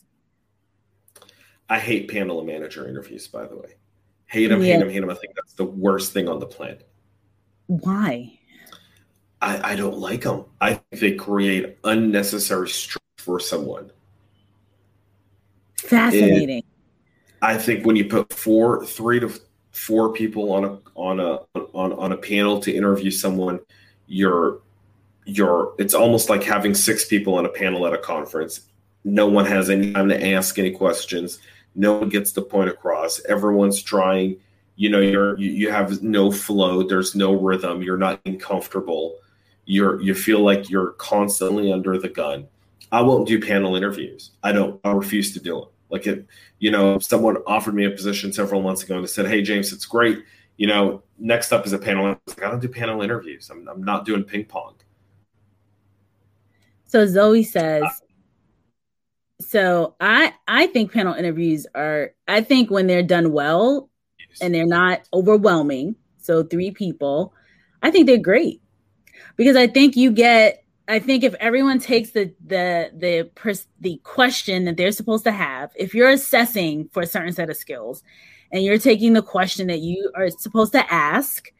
I 1.68 1.78
hate 1.78 2.10
panel 2.10 2.40
of 2.40 2.46
manager 2.46 2.88
interviews, 2.88 3.28
by 3.28 3.46
the 3.46 3.56
way. 3.56 3.76
Hate 4.26 4.48
them, 4.48 4.60
yeah. 4.60 4.72
hate 4.72 4.78
them, 4.80 4.90
hate 4.90 5.00
them. 5.00 5.10
I 5.10 5.14
think 5.14 5.34
that's 5.36 5.52
the 5.52 5.64
worst 5.64 6.12
thing 6.12 6.28
on 6.28 6.40
the 6.40 6.46
planet. 6.46 6.88
Why? 7.66 8.38
I, 9.42 9.72
I 9.72 9.76
don't 9.76 9.98
like 9.98 10.22
them. 10.22 10.44
I 10.60 10.74
think 10.74 11.00
they 11.00 11.12
create 11.12 11.76
unnecessary 11.82 12.68
stress 12.68 13.02
for 13.18 13.40
someone. 13.40 13.90
Fascinating. 15.76 16.62
And 16.62 16.64
I 17.42 17.58
think 17.58 17.84
when 17.84 17.96
you 17.96 18.04
put 18.04 18.32
four, 18.32 18.86
three 18.86 19.18
to 19.18 19.32
four 19.72 20.12
people 20.12 20.52
on 20.52 20.64
a 20.64 20.78
on 20.94 21.18
a 21.18 21.40
on, 21.74 21.92
on 21.92 22.12
a 22.12 22.16
panel 22.16 22.60
to 22.60 22.72
interview 22.72 23.10
someone, 23.10 23.58
you're 24.06 24.60
you're 25.24 25.74
it's 25.78 25.94
almost 25.94 26.30
like 26.30 26.44
having 26.44 26.72
six 26.72 27.04
people 27.04 27.34
on 27.34 27.44
a 27.44 27.48
panel 27.48 27.84
at 27.86 27.92
a 27.92 27.98
conference. 27.98 28.68
No 29.04 29.26
one 29.26 29.46
has 29.46 29.70
any 29.70 29.92
time 29.92 30.08
to 30.08 30.26
ask 30.34 30.56
any 30.60 30.70
questions. 30.70 31.40
No 31.74 31.94
one 31.94 32.10
gets 32.10 32.30
the 32.30 32.42
point 32.42 32.70
across. 32.70 33.20
Everyone's 33.24 33.82
trying. 33.82 34.36
You 34.76 34.90
know, 34.90 35.00
you're 35.00 35.36
you, 35.36 35.50
you 35.50 35.70
have 35.72 36.00
no 36.00 36.30
flow. 36.30 36.84
There's 36.84 37.16
no 37.16 37.34
rhythm. 37.34 37.82
You're 37.82 37.98
not 37.98 38.20
comfortable 38.38 39.16
you're 39.64 40.00
you 40.00 40.14
feel 40.14 40.40
like 40.40 40.70
you're 40.70 40.92
constantly 40.92 41.72
under 41.72 41.98
the 41.98 42.08
gun. 42.08 42.46
I 42.90 43.00
won't 43.02 43.26
do 43.26 43.40
panel 43.40 43.76
interviews. 43.76 44.32
I 44.42 44.52
don't. 44.52 44.80
I 44.84 44.92
refuse 44.92 45.32
to 45.34 45.40
do 45.40 45.62
it. 45.62 45.68
Like 45.90 46.06
it, 46.06 46.26
you 46.58 46.70
know, 46.70 46.98
someone 46.98 47.36
offered 47.46 47.74
me 47.74 47.84
a 47.84 47.90
position 47.90 48.32
several 48.32 48.62
months 48.62 48.82
ago 48.82 48.98
and 48.98 49.08
said, 49.08 49.26
"Hey, 49.26 49.42
James, 49.42 49.72
it's 49.72 49.86
great. 49.86 50.24
You 50.56 50.66
know, 50.66 51.02
next 51.18 51.52
up 51.52 51.66
is 51.66 51.72
a 51.72 51.78
panel." 51.78 52.06
I 52.06 52.08
like, 52.26 52.42
I 52.42 52.50
don't 52.50 52.60
do 52.60 52.68
panel 52.68 53.02
interviews. 53.02 53.50
I'm, 53.50 53.68
I'm 53.68 53.82
not 53.82 54.04
doing 54.04 54.24
ping 54.24 54.46
pong. 54.46 54.74
So 56.86 57.06
Zoe 57.06 57.44
says. 57.44 57.84
so 59.40 59.94
I 60.00 60.34
I 60.48 60.66
think 60.68 60.92
panel 60.92 61.14
interviews 61.14 61.66
are 61.74 62.12
I 62.26 62.42
think 62.42 62.70
when 62.70 62.86
they're 62.86 63.02
done 63.02 63.32
well 63.32 63.90
yes. 64.18 64.40
and 64.40 64.54
they're 64.54 64.66
not 64.66 65.08
overwhelming. 65.12 65.96
So 66.18 66.42
three 66.42 66.70
people, 66.70 67.34
I 67.82 67.90
think 67.90 68.06
they're 68.06 68.18
great 68.18 68.61
because 69.36 69.56
I 69.56 69.66
think 69.66 69.96
you 69.96 70.10
get 70.10 70.62
I 70.88 70.98
think 70.98 71.22
if 71.24 71.34
everyone 71.34 71.78
takes 71.78 72.10
the 72.10 72.34
the 72.44 72.90
the 72.94 73.30
pers- 73.34 73.68
the 73.80 74.00
question 74.02 74.64
that 74.64 74.76
they're 74.76 74.92
supposed 74.92 75.24
to 75.24 75.32
have, 75.32 75.70
if 75.76 75.94
you're 75.94 76.10
assessing 76.10 76.88
for 76.92 77.02
a 77.02 77.06
certain 77.06 77.32
set 77.32 77.50
of 77.50 77.56
skills, 77.56 78.02
and 78.50 78.64
you're 78.64 78.78
taking 78.78 79.12
the 79.12 79.22
question 79.22 79.68
that 79.68 79.80
you 79.80 80.10
are 80.14 80.28
supposed 80.30 80.72
to 80.72 80.92
ask, 80.92 81.52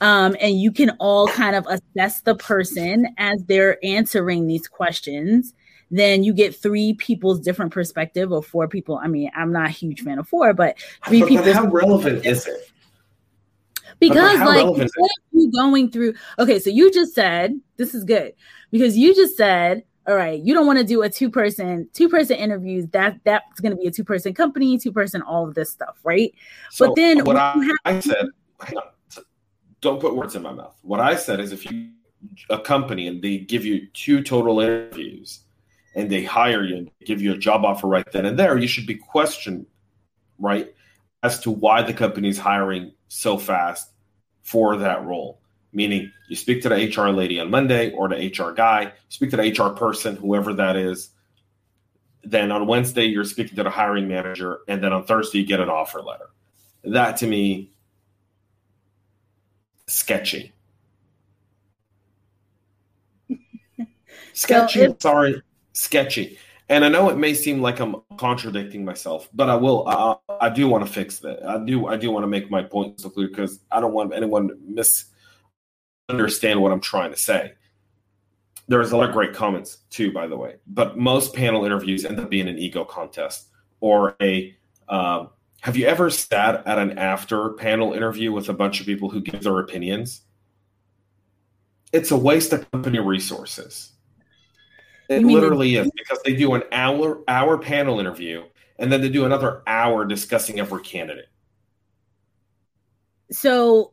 um, 0.00 0.36
and 0.40 0.60
you 0.60 0.72
can 0.72 0.90
all 0.98 1.28
kind 1.28 1.54
of 1.56 1.66
assess 1.66 2.20
the 2.22 2.34
person 2.34 3.06
as 3.16 3.42
they're 3.44 3.82
answering 3.84 4.46
these 4.46 4.66
questions, 4.66 5.54
then 5.90 6.24
you 6.24 6.34
get 6.34 6.54
three 6.54 6.94
people's 6.94 7.40
different 7.40 7.72
perspective 7.72 8.32
or 8.32 8.42
four 8.42 8.66
people. 8.66 8.98
I 9.02 9.06
mean, 9.06 9.30
I'm 9.36 9.52
not 9.52 9.66
a 9.66 9.72
huge 9.72 10.02
fan 10.02 10.18
of 10.18 10.28
four, 10.28 10.52
but 10.52 10.76
three 11.06 11.24
people. 11.24 11.52
How 11.52 11.66
relevant 11.66 12.26
is 12.26 12.46
it? 12.46 12.70
Because 14.08 14.38
like 14.40 14.90
you 15.32 15.52
going 15.52 15.90
through? 15.90 16.14
Okay 16.38 16.58
so 16.58 16.70
you 16.70 16.92
just 16.92 17.14
said 17.14 17.58
this 17.76 17.94
is 17.94 18.04
good 18.04 18.32
because 18.70 18.96
you 18.96 19.14
just 19.14 19.36
said 19.36 19.84
all 20.06 20.14
right 20.14 20.40
you 20.40 20.54
don't 20.54 20.66
want 20.66 20.78
to 20.78 20.84
do 20.84 21.02
a 21.02 21.08
two 21.08 21.30
person 21.30 21.88
two 21.92 22.08
person 22.08 22.36
interviews 22.36 22.86
that 22.88 23.18
that's 23.24 23.60
going 23.60 23.72
to 23.72 23.80
be 23.80 23.88
a 23.88 23.90
two 23.90 24.04
person 24.04 24.34
company 24.34 24.78
two 24.78 24.92
person 24.92 25.22
all 25.22 25.46
of 25.46 25.54
this 25.54 25.70
stuff 25.70 25.98
right? 26.04 26.34
So 26.70 26.86
but 26.86 26.96
then 26.96 27.24
what 27.24 27.36
I, 27.36 27.52
have- 27.52 27.76
I 27.84 28.00
said 28.00 28.28
don't 29.80 30.00
put 30.00 30.16
words 30.16 30.34
in 30.34 30.42
my 30.42 30.52
mouth. 30.52 30.74
What 30.80 31.00
i 31.00 31.14
said 31.14 31.40
is 31.40 31.52
if 31.52 31.70
you 31.70 31.90
a 32.50 32.58
company 32.58 33.06
and 33.06 33.22
they 33.22 33.38
give 33.38 33.64
you 33.64 33.86
two 33.88 34.22
total 34.22 34.60
interviews 34.60 35.40
and 35.94 36.10
they 36.10 36.24
hire 36.24 36.64
you 36.64 36.76
and 36.76 36.90
give 37.04 37.20
you 37.20 37.32
a 37.32 37.38
job 37.38 37.64
offer 37.64 37.86
right 37.86 38.10
then 38.12 38.26
and 38.26 38.38
there 38.38 38.56
you 38.56 38.66
should 38.66 38.86
be 38.86 38.94
questioned 38.94 39.66
right 40.38 40.74
as 41.22 41.38
to 41.40 41.50
why 41.50 41.82
the 41.82 41.92
company 41.92 42.28
is 42.28 42.38
hiring 42.38 42.92
so 43.08 43.38
fast 43.38 43.90
for 44.44 44.76
that 44.76 45.04
role. 45.04 45.40
Meaning, 45.72 46.12
you 46.28 46.36
speak 46.36 46.62
to 46.62 46.68
the 46.68 46.76
HR 46.76 47.08
lady 47.08 47.40
on 47.40 47.50
Monday 47.50 47.90
or 47.92 48.08
the 48.08 48.14
HR 48.14 48.52
guy, 48.52 48.92
speak 49.08 49.30
to 49.30 49.36
the 49.36 49.42
HR 49.42 49.70
person, 49.76 50.14
whoever 50.14 50.52
that 50.54 50.76
is. 50.76 51.10
Then 52.22 52.52
on 52.52 52.68
Wednesday, 52.68 53.06
you're 53.06 53.24
speaking 53.24 53.56
to 53.56 53.64
the 53.64 53.70
hiring 53.70 54.06
manager, 54.06 54.60
and 54.68 54.82
then 54.82 54.92
on 54.92 55.04
Thursday, 55.04 55.38
you 55.38 55.46
get 55.46 55.58
an 55.58 55.68
offer 55.68 56.00
letter. 56.00 56.30
That 56.84 57.16
to 57.18 57.26
me, 57.26 57.72
sketchy. 59.88 60.52
sketchy. 64.32 64.82
If- 64.82 65.02
sorry, 65.02 65.42
sketchy. 65.72 66.38
And 66.68 66.84
I 66.84 66.88
know 66.88 67.10
it 67.10 67.18
may 67.18 67.34
seem 67.34 67.60
like 67.60 67.78
I'm 67.78 67.96
contradicting 68.16 68.84
myself, 68.84 69.28
but 69.34 69.50
I 69.50 69.54
will. 69.54 69.86
I, 69.86 70.16
I 70.40 70.48
do 70.48 70.66
want 70.66 70.86
to 70.86 70.90
fix 70.90 71.18
that. 71.18 71.44
I 71.46 71.62
do. 71.62 71.86
I 71.86 71.96
do 71.96 72.10
want 72.10 72.22
to 72.24 72.28
make 72.28 72.50
my 72.50 72.62
point 72.62 73.00
so 73.00 73.10
clear 73.10 73.28
because 73.28 73.60
I 73.70 73.80
don't 73.80 73.92
want 73.92 74.14
anyone 74.14 74.48
to 74.48 75.04
misunderstand 76.08 76.62
what 76.62 76.72
I'm 76.72 76.80
trying 76.80 77.10
to 77.10 77.18
say. 77.18 77.52
there's 78.68 78.92
a 78.92 78.96
lot 78.96 79.08
of 79.08 79.14
great 79.14 79.34
comments 79.34 79.78
too, 79.90 80.12
by 80.12 80.26
the 80.26 80.36
way. 80.36 80.56
But 80.66 80.96
most 80.96 81.34
panel 81.34 81.64
interviews 81.64 82.04
end 82.04 82.18
up 82.18 82.30
being 82.30 82.48
an 82.48 82.58
ego 82.58 82.84
contest 82.84 83.48
or 83.80 84.16
a. 84.22 84.56
Um, 84.88 85.30
have 85.60 85.76
you 85.76 85.86
ever 85.86 86.10
sat 86.10 86.66
at 86.66 86.78
an 86.78 86.98
after 86.98 87.50
panel 87.54 87.94
interview 87.94 88.32
with 88.32 88.48
a 88.50 88.52
bunch 88.52 88.80
of 88.80 88.86
people 88.86 89.08
who 89.08 89.22
give 89.22 89.42
their 89.42 89.58
opinions? 89.58 90.22
It's 91.92 92.10
a 92.10 92.16
waste 92.16 92.52
of 92.52 92.70
company 92.70 92.98
resources. 92.98 93.93
It 95.08 95.22
literally 95.22 95.76
is 95.76 95.90
because 95.94 96.20
they 96.24 96.34
do 96.34 96.54
an 96.54 96.62
hour 96.72 97.22
hour 97.28 97.58
panel 97.58 98.00
interview 98.00 98.44
and 98.78 98.90
then 98.90 99.00
they 99.00 99.08
do 99.08 99.24
another 99.24 99.62
hour 99.66 100.04
discussing 100.04 100.58
every 100.58 100.82
candidate. 100.82 101.28
So 103.30 103.92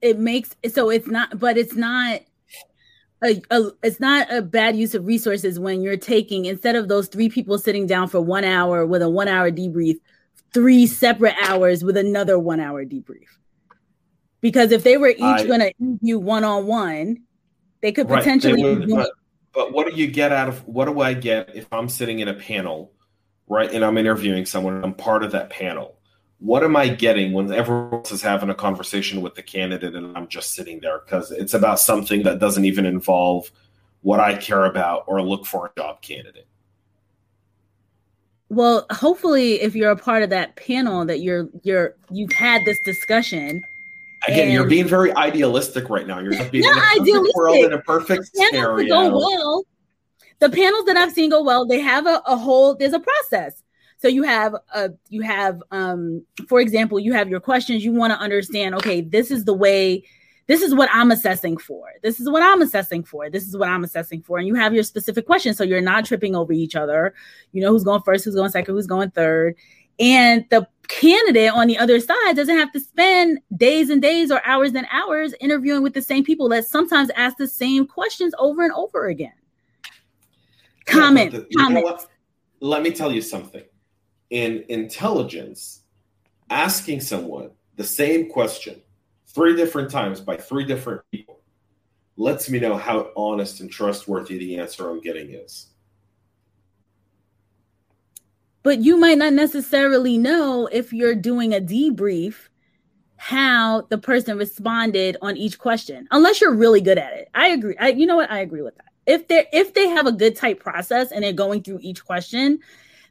it 0.00 0.18
makes 0.18 0.54
so 0.72 0.90
it's 0.90 1.06
not, 1.06 1.38
but 1.38 1.56
it's 1.56 1.74
not 1.74 2.20
a, 3.22 3.42
a, 3.50 3.70
it's 3.82 4.00
not 4.00 4.32
a 4.32 4.42
bad 4.42 4.76
use 4.76 4.94
of 4.94 5.06
resources 5.06 5.58
when 5.58 5.80
you're 5.80 5.96
taking 5.96 6.44
instead 6.44 6.76
of 6.76 6.88
those 6.88 7.08
three 7.08 7.28
people 7.28 7.58
sitting 7.58 7.86
down 7.86 8.08
for 8.08 8.20
one 8.20 8.44
hour 8.44 8.86
with 8.86 9.02
a 9.02 9.08
one 9.08 9.28
hour 9.28 9.50
debrief, 9.50 9.96
three 10.52 10.86
separate 10.86 11.34
hours 11.42 11.82
with 11.82 11.96
another 11.96 12.38
one 12.38 12.60
hour 12.60 12.84
debrief. 12.84 13.28
Because 14.40 14.72
if 14.72 14.82
they 14.82 14.98
were 14.98 15.08
each 15.08 15.46
going 15.46 15.60
to 15.60 15.72
interview 15.80 16.18
one 16.18 16.44
on 16.44 16.66
one, 16.66 17.22
they 17.80 17.92
could 17.92 18.08
potentially. 18.08 18.62
Right, 18.62 18.86
they 18.86 18.92
would, 18.94 19.08
but, 19.54 19.72
what 19.72 19.88
do 19.88 19.94
you 19.94 20.06
get 20.06 20.32
out 20.32 20.48
of 20.48 20.66
what 20.66 20.86
do 20.86 21.00
I 21.00 21.14
get 21.14 21.54
if 21.54 21.66
I'm 21.72 21.88
sitting 21.88 22.20
in 22.20 22.28
a 22.28 22.34
panel, 22.34 22.92
right, 23.48 23.72
and 23.72 23.84
I'm 23.84 23.98
interviewing 23.98 24.46
someone, 24.46 24.82
I'm 24.84 24.94
part 24.94 25.22
of 25.22 25.32
that 25.32 25.50
panel? 25.50 25.96
what 26.44 26.62
am 26.62 26.76
I 26.76 26.88
getting 26.88 27.32
when 27.32 27.50
everyone 27.50 27.94
else 27.94 28.12
is 28.12 28.20
having 28.20 28.50
a 28.50 28.54
conversation 28.54 29.22
with 29.22 29.34
the 29.34 29.42
candidate 29.42 29.94
and 29.94 30.14
I'm 30.14 30.28
just 30.28 30.52
sitting 30.52 30.78
there 30.80 30.98
because 30.98 31.30
it's 31.30 31.54
about 31.54 31.80
something 31.80 32.22
that 32.24 32.38
doesn't 32.38 32.66
even 32.66 32.84
involve 32.84 33.50
what 34.02 34.20
I 34.20 34.36
care 34.36 34.66
about 34.66 35.04
or 35.06 35.22
look 35.22 35.46
for 35.46 35.66
a 35.66 35.80
job 35.80 36.02
candidate. 36.02 36.46
Well, 38.50 38.84
hopefully, 38.90 39.54
if 39.62 39.74
you're 39.74 39.90
a 39.90 39.96
part 39.96 40.22
of 40.22 40.28
that 40.30 40.54
panel, 40.56 41.06
that 41.06 41.20
you're 41.20 41.48
you're 41.62 41.94
you've 42.10 42.32
had 42.32 42.66
this 42.66 42.78
discussion. 42.80 43.62
Again, 44.26 44.50
you're 44.50 44.66
being 44.66 44.88
very 44.88 45.14
idealistic 45.14 45.90
right 45.90 46.06
now. 46.06 46.18
You're 46.18 46.32
just 46.32 46.50
being 46.50 46.64
not 46.64 46.76
in 46.76 46.82
a 46.82 47.02
idealistic. 47.02 47.36
world 47.36 47.56
in 47.56 47.72
a 47.72 47.82
perfect 47.82 48.30
scenario. 48.34 48.88
Go 48.88 49.16
well. 49.16 49.64
The 50.40 50.50
panels 50.50 50.84
that 50.86 50.96
I've 50.96 51.12
seen 51.12 51.30
go 51.30 51.42
well, 51.42 51.66
they 51.66 51.80
have 51.80 52.06
a, 52.06 52.22
a 52.26 52.36
whole. 52.36 52.74
There's 52.74 52.92
a 52.92 53.00
process 53.00 53.62
so 54.04 54.08
you 54.08 54.22
have 54.22 54.54
a 54.74 54.90
you 55.08 55.22
have 55.22 55.62
um 55.70 56.22
for 56.46 56.60
example 56.60 57.00
you 57.00 57.14
have 57.14 57.30
your 57.30 57.40
questions 57.40 57.82
you 57.82 57.92
want 57.92 58.12
to 58.12 58.18
understand 58.18 58.74
okay 58.74 59.00
this 59.00 59.30
is 59.30 59.46
the 59.46 59.54
way 59.54 60.04
this 60.46 60.60
is 60.60 60.74
what 60.74 60.90
i'm 60.92 61.10
assessing 61.10 61.56
for 61.56 61.88
this 62.02 62.20
is 62.20 62.28
what 62.28 62.42
i'm 62.42 62.60
assessing 62.60 63.02
for 63.02 63.30
this 63.30 63.48
is 63.48 63.56
what 63.56 63.68
i'm 63.68 63.82
assessing 63.82 64.20
for 64.20 64.36
and 64.36 64.46
you 64.46 64.54
have 64.54 64.74
your 64.74 64.82
specific 64.82 65.24
questions 65.24 65.56
so 65.56 65.64
you're 65.64 65.80
not 65.80 66.04
tripping 66.04 66.36
over 66.36 66.52
each 66.52 66.76
other 66.76 67.14
you 67.52 67.62
know 67.62 67.70
who's 67.70 67.82
going 67.84 68.02
first 68.02 68.26
who's 68.26 68.34
going 68.34 68.50
second 68.50 68.74
who's 68.74 68.86
going 68.86 69.10
third 69.10 69.54
and 69.98 70.44
the 70.50 70.68
candidate 70.88 71.50
on 71.50 71.66
the 71.66 71.78
other 71.78 72.00
side 72.00 72.36
doesn't 72.36 72.56
have 72.56 72.72
to 72.72 72.80
spend 72.80 73.38
days 73.56 73.90
and 73.90 74.00
days 74.00 74.30
or 74.30 74.40
hours 74.44 74.74
and 74.74 74.86
hours 74.90 75.34
interviewing 75.40 75.82
with 75.82 75.94
the 75.94 76.02
same 76.02 76.24
people 76.24 76.48
that 76.50 76.66
sometimes 76.66 77.10
ask 77.16 77.36
the 77.36 77.46
same 77.46 77.86
questions 77.86 78.34
over 78.38 78.62
and 78.62 78.72
over 78.72 79.06
again. 79.06 79.32
Comment 80.86 81.32
yeah, 81.32 81.40
comment. 81.56 82.06
let 82.60 82.82
me 82.82 82.90
tell 82.90 83.12
you 83.12 83.22
something. 83.22 83.64
In 84.30 84.64
intelligence, 84.68 85.82
asking 86.50 87.00
someone 87.00 87.50
the 87.76 87.84
same 87.84 88.30
question 88.30 88.80
three 89.28 89.56
different 89.56 89.90
times 89.90 90.20
by 90.20 90.36
three 90.36 90.64
different 90.64 91.02
people 91.10 91.40
lets 92.16 92.48
me 92.48 92.60
know 92.60 92.76
how 92.76 93.10
honest 93.16 93.60
and 93.60 93.70
trustworthy 93.70 94.38
the 94.38 94.56
answer 94.56 94.88
I'm 94.88 95.00
getting 95.00 95.30
is. 95.30 95.73
But 98.64 98.80
you 98.80 98.96
might 98.96 99.18
not 99.18 99.34
necessarily 99.34 100.18
know 100.18 100.66
if 100.72 100.92
you're 100.92 101.14
doing 101.14 101.54
a 101.54 101.60
debrief 101.60 102.48
how 103.16 103.82
the 103.90 103.98
person 103.98 104.36
responded 104.36 105.16
on 105.22 105.36
each 105.36 105.58
question 105.58 106.08
unless 106.10 106.40
you're 106.40 106.54
really 106.54 106.80
good 106.80 106.98
at 106.98 107.12
it. 107.12 107.28
I 107.34 107.48
agree. 107.48 107.76
I, 107.78 107.90
you 107.90 108.06
know 108.06 108.16
what? 108.16 108.30
I 108.30 108.40
agree 108.40 108.62
with 108.62 108.74
that. 108.76 108.86
If 109.06 109.28
they 109.28 109.46
if 109.52 109.74
they 109.74 109.88
have 109.88 110.06
a 110.06 110.12
good 110.12 110.34
type 110.34 110.60
process 110.60 111.12
and 111.12 111.22
they're 111.22 111.32
going 111.32 111.62
through 111.62 111.78
each 111.82 112.04
question, 112.04 112.58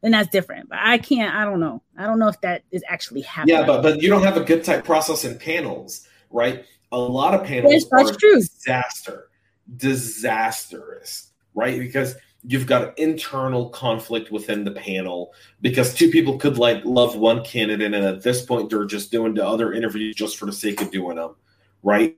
then 0.01 0.11
that's 0.11 0.27
different. 0.29 0.69
But 0.69 0.79
I 0.81 0.97
can't. 0.97 1.33
I 1.33 1.45
don't 1.45 1.59
know. 1.59 1.83
I 1.97 2.07
don't 2.07 2.17
know 2.17 2.27
if 2.27 2.41
that 2.41 2.63
is 2.71 2.83
actually 2.87 3.21
happening. 3.21 3.55
Yeah, 3.55 3.65
but 3.65 3.83
but 3.83 4.01
you 4.01 4.09
don't 4.09 4.23
have 4.23 4.37
a 4.37 4.43
good 4.43 4.63
type 4.63 4.83
process 4.83 5.23
in 5.23 5.37
panels, 5.37 6.07
right? 6.31 6.65
A 6.91 6.97
lot 6.97 7.35
of 7.35 7.45
panels 7.45 7.73
yes, 7.73 7.85
that's 7.91 8.11
are 8.11 8.15
true. 8.15 8.39
disaster, 8.39 9.29
disastrous, 9.77 11.31
right? 11.53 11.79
Because 11.79 12.15
you've 12.45 12.67
got 12.67 12.97
internal 12.99 13.69
conflict 13.69 14.31
within 14.31 14.63
the 14.63 14.71
panel 14.71 15.33
because 15.61 15.93
two 15.93 16.09
people 16.09 16.37
could 16.37 16.57
like 16.57 16.83
love 16.83 17.15
one 17.15 17.43
candidate 17.43 17.93
and 17.93 18.05
at 18.05 18.21
this 18.21 18.45
point 18.45 18.69
they're 18.69 18.85
just 18.85 19.11
doing 19.11 19.33
the 19.33 19.45
other 19.45 19.73
interviews 19.73 20.15
just 20.15 20.37
for 20.37 20.45
the 20.45 20.51
sake 20.51 20.81
of 20.81 20.91
doing 20.91 21.15
them 21.15 21.35
right? 21.83 22.17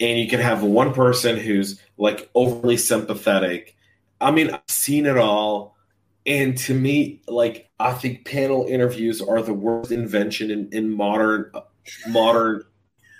And 0.00 0.18
you 0.18 0.28
can 0.28 0.40
have 0.40 0.62
one 0.62 0.92
person 0.92 1.36
who's 1.36 1.80
like 1.96 2.28
overly 2.34 2.76
sympathetic. 2.76 3.76
I 4.20 4.30
mean 4.30 4.50
i've 4.50 4.60
seen 4.66 5.06
it 5.06 5.18
all. 5.18 5.76
And 6.24 6.58
to 6.58 6.74
me, 6.74 7.22
like 7.28 7.70
I 7.78 7.92
think 7.92 8.24
panel 8.24 8.66
interviews 8.66 9.22
are 9.22 9.42
the 9.42 9.54
worst 9.54 9.92
invention 9.92 10.50
in, 10.50 10.68
in 10.72 10.90
modern 10.90 11.52
modern 12.08 12.64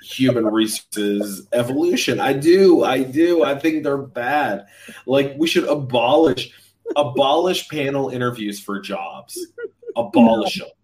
human 0.07 0.47
resources 0.47 1.47
evolution. 1.53 2.21
I 2.21 2.33
do, 2.33 2.85
I 2.85 3.03
do. 3.03 3.45
I 3.45 3.59
think 3.59 3.83
they're 3.83 3.99
bad. 3.99 4.67
Like 5.07 5.35
we 5.37 5.47
should 5.47 5.65
abolish 5.65 6.53
abolish 6.95 7.69
panel 7.69 8.11
interviews 8.11 8.61
for 8.61 8.81
jobs. 8.81 9.39
Abolish 9.97 10.59
no. 10.59 10.65
them. 10.67 10.75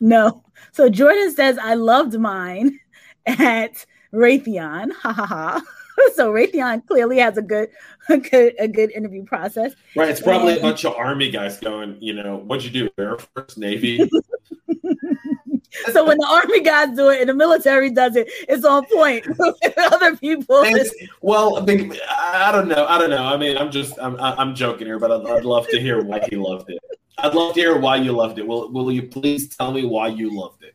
No. 0.00 0.44
So 0.72 0.88
Jordan 0.88 1.34
says 1.34 1.58
I 1.58 1.74
loved 1.74 2.18
mine 2.18 2.78
at 3.26 3.84
Raytheon. 4.12 4.92
Ha 4.92 5.12
ha 5.12 5.26
ha. 5.26 5.62
so 6.14 6.32
Raytheon 6.32 6.86
clearly 6.86 7.18
has 7.18 7.36
a 7.36 7.42
good, 7.42 7.68
a 8.08 8.18
good, 8.18 8.54
a 8.58 8.68
good 8.68 8.90
interview 8.92 9.24
process. 9.24 9.74
Right. 9.96 10.08
It's 10.08 10.20
probably 10.20 10.52
and, 10.52 10.60
a 10.60 10.62
bunch 10.62 10.84
of 10.84 10.94
army 10.94 11.30
guys 11.30 11.58
going, 11.58 11.96
you 12.00 12.14
know, 12.14 12.38
what'd 12.38 12.64
you 12.64 12.70
do? 12.70 12.90
Air 12.98 13.18
Force, 13.18 13.56
Navy. 13.56 14.08
So 15.92 16.04
when 16.04 16.18
the 16.18 16.26
army 16.26 16.60
guys 16.60 16.96
do 16.96 17.08
it 17.10 17.20
and 17.20 17.28
the 17.28 17.34
military 17.34 17.90
does 17.90 18.16
it, 18.16 18.28
it's 18.48 18.64
on 18.64 18.84
point. 18.86 19.26
Other 19.78 20.16
people. 20.16 20.62
And, 20.62 20.80
well, 21.20 21.58
I 21.58 22.52
don't 22.52 22.68
know. 22.68 22.86
I 22.86 22.98
don't 22.98 23.10
know. 23.10 23.24
I 23.24 23.36
mean, 23.36 23.56
I'm 23.56 23.70
just, 23.70 23.98
I'm, 24.00 24.16
I'm 24.20 24.54
joking 24.54 24.86
here, 24.86 24.98
but 24.98 25.10
I'd, 25.10 25.26
I'd 25.26 25.44
love 25.44 25.68
to 25.68 25.80
hear 25.80 26.02
why 26.02 26.20
he 26.28 26.36
loved 26.36 26.70
it. 26.70 26.78
I'd 27.18 27.34
love 27.34 27.54
to 27.54 27.60
hear 27.60 27.78
why 27.78 27.96
you 27.96 28.12
loved 28.12 28.38
it. 28.38 28.46
Will 28.46 28.70
Will 28.72 28.90
you 28.90 29.04
please 29.04 29.48
tell 29.48 29.72
me 29.72 29.84
why 29.84 30.08
you 30.08 30.36
loved 30.36 30.62
it? 30.64 30.74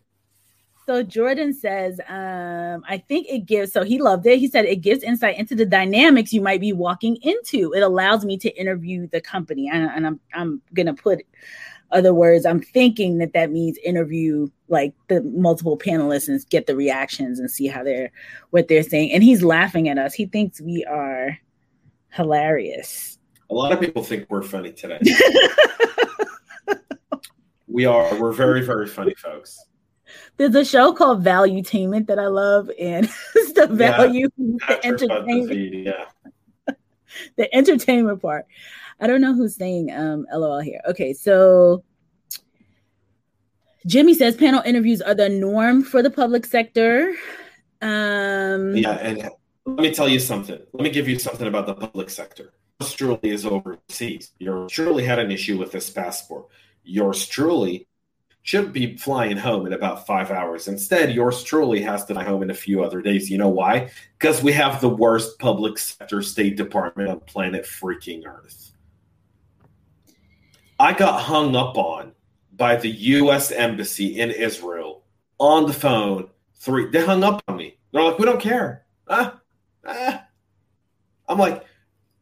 So 0.85 1.03
Jordan 1.03 1.53
says, 1.53 1.99
um, 2.07 2.83
I 2.89 2.97
think 3.07 3.27
it 3.29 3.45
gives, 3.45 3.71
so 3.71 3.83
he 3.83 4.01
loved 4.01 4.25
it. 4.25 4.39
He 4.39 4.47
said 4.47 4.65
it 4.65 4.77
gives 4.77 5.03
insight 5.03 5.37
into 5.37 5.53
the 5.53 5.65
dynamics 5.65 6.33
you 6.33 6.41
might 6.41 6.59
be 6.59 6.73
walking 6.73 7.17
into. 7.21 7.73
It 7.73 7.81
allows 7.81 8.25
me 8.25 8.37
to 8.39 8.49
interview 8.59 9.07
the 9.07 9.21
company. 9.21 9.69
And, 9.71 9.83
and 9.83 10.07
I'm, 10.07 10.19
I'm 10.33 10.63
going 10.73 10.87
to 10.87 10.95
put 10.95 11.19
other 11.91 12.13
words. 12.13 12.45
I'm 12.45 12.61
thinking 12.61 13.17
that 13.17 13.33
that 13.33 13.51
means 13.51 13.77
interview 13.83 14.49
like 14.67 14.93
the 15.07 15.21
multiple 15.21 15.77
panelists 15.77 16.27
and 16.27 16.47
get 16.49 16.67
the 16.67 16.75
reactions 16.75 17.39
and 17.39 17.49
see 17.49 17.67
how 17.67 17.83
they're, 17.83 18.11
what 18.51 18.67
they're 18.67 18.83
saying. 18.83 19.11
And 19.11 19.23
he's 19.23 19.43
laughing 19.43 19.89
at 19.89 19.97
us. 19.97 20.13
He 20.13 20.25
thinks 20.25 20.61
we 20.61 20.85
are 20.85 21.37
hilarious. 22.09 23.17
A 23.49 23.53
lot 23.53 23.71
of 23.71 23.79
people 23.79 24.03
think 24.03 24.27
we're 24.29 24.43
funny 24.43 24.71
today. 24.71 24.99
we 27.67 27.85
are. 27.85 28.15
We're 28.15 28.31
very, 28.31 28.63
very 28.63 28.87
funny 28.87 29.15
folks. 29.15 29.65
There's 30.37 30.55
a 30.55 30.65
show 30.65 30.93
called 30.93 31.23
Valuetainment 31.23 32.07
that 32.07 32.19
I 32.19 32.27
love, 32.27 32.69
and 32.79 33.09
it's 33.35 33.53
the 33.53 33.67
value, 33.67 34.29
yeah, 34.37 34.67
the 34.67 34.85
entertainment, 34.85 35.85
yeah. 35.85 36.75
the 37.35 37.53
entertainment 37.55 38.21
part. 38.21 38.45
I 38.99 39.07
don't 39.07 39.21
know 39.21 39.33
who's 39.33 39.55
saying 39.55 39.91
um, 39.91 40.25
LOL 40.33 40.59
here. 40.59 40.81
Okay, 40.87 41.13
so 41.13 41.83
Jimmy 43.87 44.13
says 44.13 44.35
panel 44.35 44.61
interviews 44.65 45.01
are 45.01 45.15
the 45.15 45.29
norm 45.29 45.83
for 45.83 46.01
the 46.03 46.09
public 46.09 46.45
sector. 46.45 47.13
Um, 47.81 48.75
yeah, 48.75 48.91
and 48.91 49.29
let 49.65 49.79
me 49.79 49.93
tell 49.93 50.09
you 50.09 50.19
something. 50.19 50.59
Let 50.73 50.83
me 50.83 50.89
give 50.89 51.07
you 51.07 51.17
something 51.17 51.47
about 51.47 51.65
the 51.65 51.75
public 51.75 52.09
sector. 52.09 52.53
Yours 52.79 52.93
truly 52.93 53.29
is 53.29 53.45
overseas. 53.45 54.31
Yours 54.39 54.71
truly 54.71 55.03
had 55.05 55.19
an 55.19 55.31
issue 55.31 55.57
with 55.57 55.71
this 55.71 55.89
passport. 55.89 56.47
Yours 56.83 57.25
truly 57.27 57.87
should 58.41 58.73
be 58.73 58.97
flying 58.97 59.37
home 59.37 59.67
in 59.67 59.73
about 59.73 60.07
five 60.07 60.31
hours. 60.31 60.67
Instead, 60.67 61.13
yours 61.13 61.43
truly 61.43 61.81
has 61.81 62.05
to 62.05 62.13
fly 62.13 62.23
home 62.23 62.41
in 62.41 62.49
a 62.49 62.53
few 62.53 62.83
other 62.83 63.01
days. 63.01 63.29
You 63.29 63.37
know 63.37 63.49
why? 63.49 63.91
Because 64.17 64.41
we 64.41 64.51
have 64.53 64.81
the 64.81 64.89
worst 64.89 65.39
public 65.39 65.77
sector 65.77 66.21
State 66.21 66.57
Department 66.57 67.09
on 67.09 67.19
planet 67.21 67.65
freaking 67.65 68.25
Earth. 68.25 68.71
I 70.79 70.93
got 70.93 71.21
hung 71.21 71.55
up 71.55 71.77
on 71.77 72.13
by 72.55 72.77
the 72.77 72.89
U.S. 72.89 73.51
Embassy 73.51 74.19
in 74.19 74.31
Israel 74.31 75.03
on 75.37 75.67
the 75.67 75.73
phone. 75.73 76.29
Three, 76.55 76.89
they 76.89 77.05
hung 77.05 77.23
up 77.23 77.43
on 77.47 77.57
me. 77.57 77.77
They're 77.91 78.03
like, 78.03 78.17
"We 78.17 78.25
don't 78.25 78.39
care." 78.39 78.85
Ah, 79.07 79.39
ah. 79.85 80.25
I'm 81.27 81.37
like, 81.37 81.63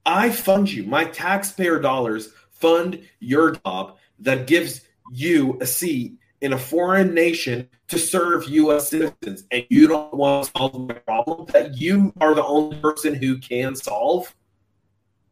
I 0.06 0.30
fund 0.30 0.72
you. 0.72 0.84
My 0.84 1.06
taxpayer 1.06 1.80
dollars 1.80 2.30
fund 2.52 3.02
your 3.20 3.52
job 3.52 3.98
that 4.20 4.48
gives 4.48 4.82
you 5.12 5.58
a 5.62 5.66
seat 5.66 6.18
in 6.42 6.54
a 6.54 6.58
foreign 6.58 7.14
nation 7.14 7.68
to 7.88 7.98
serve 7.98 8.48
U.S. 8.50 8.90
citizens, 8.90 9.44
and 9.52 9.66
you 9.70 9.88
don't 9.88 10.14
want 10.14 10.46
to 10.46 10.52
solve 10.56 10.88
the 10.88 10.94
problem 10.94 11.46
that 11.48 11.78
you 11.78 12.14
are 12.22 12.36
the 12.36 12.46
only 12.46 12.78
person 12.78 13.14
who 13.14 13.38
can 13.38 13.76
solve. 13.76 14.36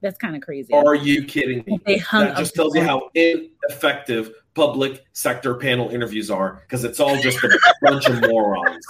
That's 0.02 0.18
kind 0.18 0.36
of 0.36 0.42
crazy. 0.42 0.74
Are 0.74 0.96
you 0.96 1.24
kidding 1.24 1.64
me? 1.66 1.80
They 1.86 1.98
hung 1.98 2.26
that 2.26 2.38
just 2.38 2.54
tells 2.54 2.76
you 2.76 2.84
how 2.84 3.10
ineffective 3.16 4.32
public 4.54 5.06
sector 5.14 5.56
panel 5.56 5.90
interviews 5.90 6.32
are 6.32 6.62
because 6.62 6.84
it's 6.84 7.00
all 7.00 7.20
just 7.22 7.44
a 7.44 7.60
bunch 7.82 8.08
of 8.08 8.22
morons. 8.22 8.86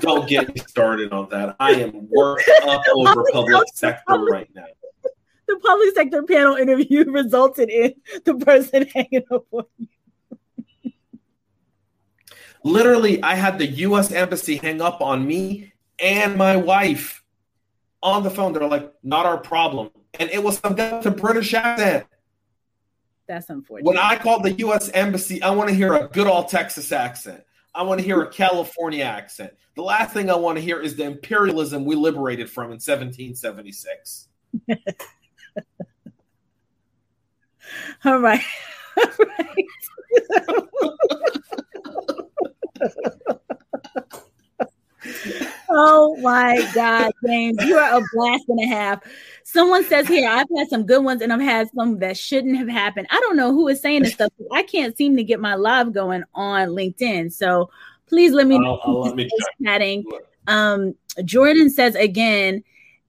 Don't 0.00 0.28
get 0.28 0.54
me 0.54 0.60
started 0.66 1.12
on 1.12 1.28
that. 1.30 1.56
I 1.58 1.72
am 1.72 2.08
worked 2.10 2.50
up 2.64 2.82
over 2.94 3.24
public 3.32 3.64
sector 3.74 4.18
right 4.24 4.48
now. 4.54 4.66
The 5.48 5.56
public 5.56 5.94
sector 5.94 6.22
panel 6.22 6.56
interview 6.56 7.04
resulted 7.10 7.68
in 7.70 7.94
the 8.24 8.34
person 8.36 8.86
hanging 8.94 9.24
up 9.30 9.46
on 9.52 9.64
you. 9.78 9.88
Literally, 12.64 13.20
I 13.22 13.34
had 13.34 13.58
the 13.58 13.66
U.S. 13.66 14.12
Embassy 14.12 14.56
hang 14.56 14.80
up 14.80 15.00
on 15.00 15.26
me 15.26 15.72
and 15.98 16.36
my 16.36 16.56
wife 16.56 17.24
on 18.02 18.22
the 18.22 18.30
phone. 18.30 18.52
They're 18.52 18.68
like, 18.68 18.92
"Not 19.02 19.26
our 19.26 19.38
problem," 19.38 19.90
and 20.18 20.30
it 20.30 20.42
was 20.42 20.58
some 20.58 20.74
guy 20.74 20.96
with 20.96 21.06
a 21.06 21.10
British 21.10 21.54
accent. 21.54 22.06
That's 23.26 23.48
unfortunate. 23.50 23.86
When 23.86 23.98
I 23.98 24.16
call 24.16 24.42
the 24.42 24.52
U.S. 24.52 24.88
Embassy, 24.90 25.42
I 25.42 25.50
want 25.50 25.68
to 25.70 25.74
hear 25.74 25.94
a 25.94 26.08
good 26.08 26.26
old 26.26 26.48
Texas 26.48 26.92
accent. 26.92 27.42
I 27.74 27.82
want 27.82 28.00
to 28.00 28.04
hear 28.04 28.20
a 28.20 28.28
California 28.28 29.04
accent. 29.04 29.54
The 29.74 29.82
last 29.82 30.12
thing 30.12 30.28
I 30.28 30.36
want 30.36 30.58
to 30.58 30.62
hear 30.62 30.80
is 30.80 30.96
the 30.96 31.04
imperialism 31.04 31.86
we 31.86 31.96
liberated 31.96 32.50
from 32.50 32.64
in 32.66 32.72
1776. 32.72 34.28
All 38.04 38.18
right. 38.18 38.44
All 38.98 39.04
right. 39.38 39.66
oh 45.74 46.16
my 46.20 46.70
God, 46.74 47.12
James, 47.26 47.56
you 47.64 47.76
are 47.76 47.98
a 47.98 48.02
blast 48.12 48.44
and 48.48 48.60
a 48.60 48.66
half. 48.66 49.02
Someone 49.44 49.84
says 49.84 50.08
here, 50.08 50.28
I've 50.28 50.46
had 50.56 50.68
some 50.68 50.84
good 50.84 51.04
ones 51.04 51.22
and 51.22 51.32
I've 51.32 51.40
had 51.40 51.68
some 51.74 51.98
that 51.98 52.16
shouldn't 52.16 52.56
have 52.56 52.68
happened. 52.68 53.06
I 53.10 53.20
don't 53.20 53.36
know 53.36 53.52
who 53.52 53.68
is 53.68 53.80
saying 53.80 54.02
this 54.02 54.14
stuff. 54.14 54.32
I 54.52 54.62
can't 54.62 54.96
seem 54.96 55.16
to 55.16 55.24
get 55.24 55.40
my 55.40 55.54
live 55.54 55.92
going 55.92 56.24
on 56.34 56.68
LinkedIn. 56.68 57.32
So 57.32 57.70
please 58.06 58.32
let 58.32 58.46
me 58.46 58.58
know. 58.58 58.78
I'll, 58.84 58.94
I'll 58.94 59.00
let 59.00 59.16
me 59.16 59.28
chatting. 59.64 60.04
Um, 60.46 60.94
Jordan 61.24 61.70
says 61.70 61.94
again, 61.94 62.62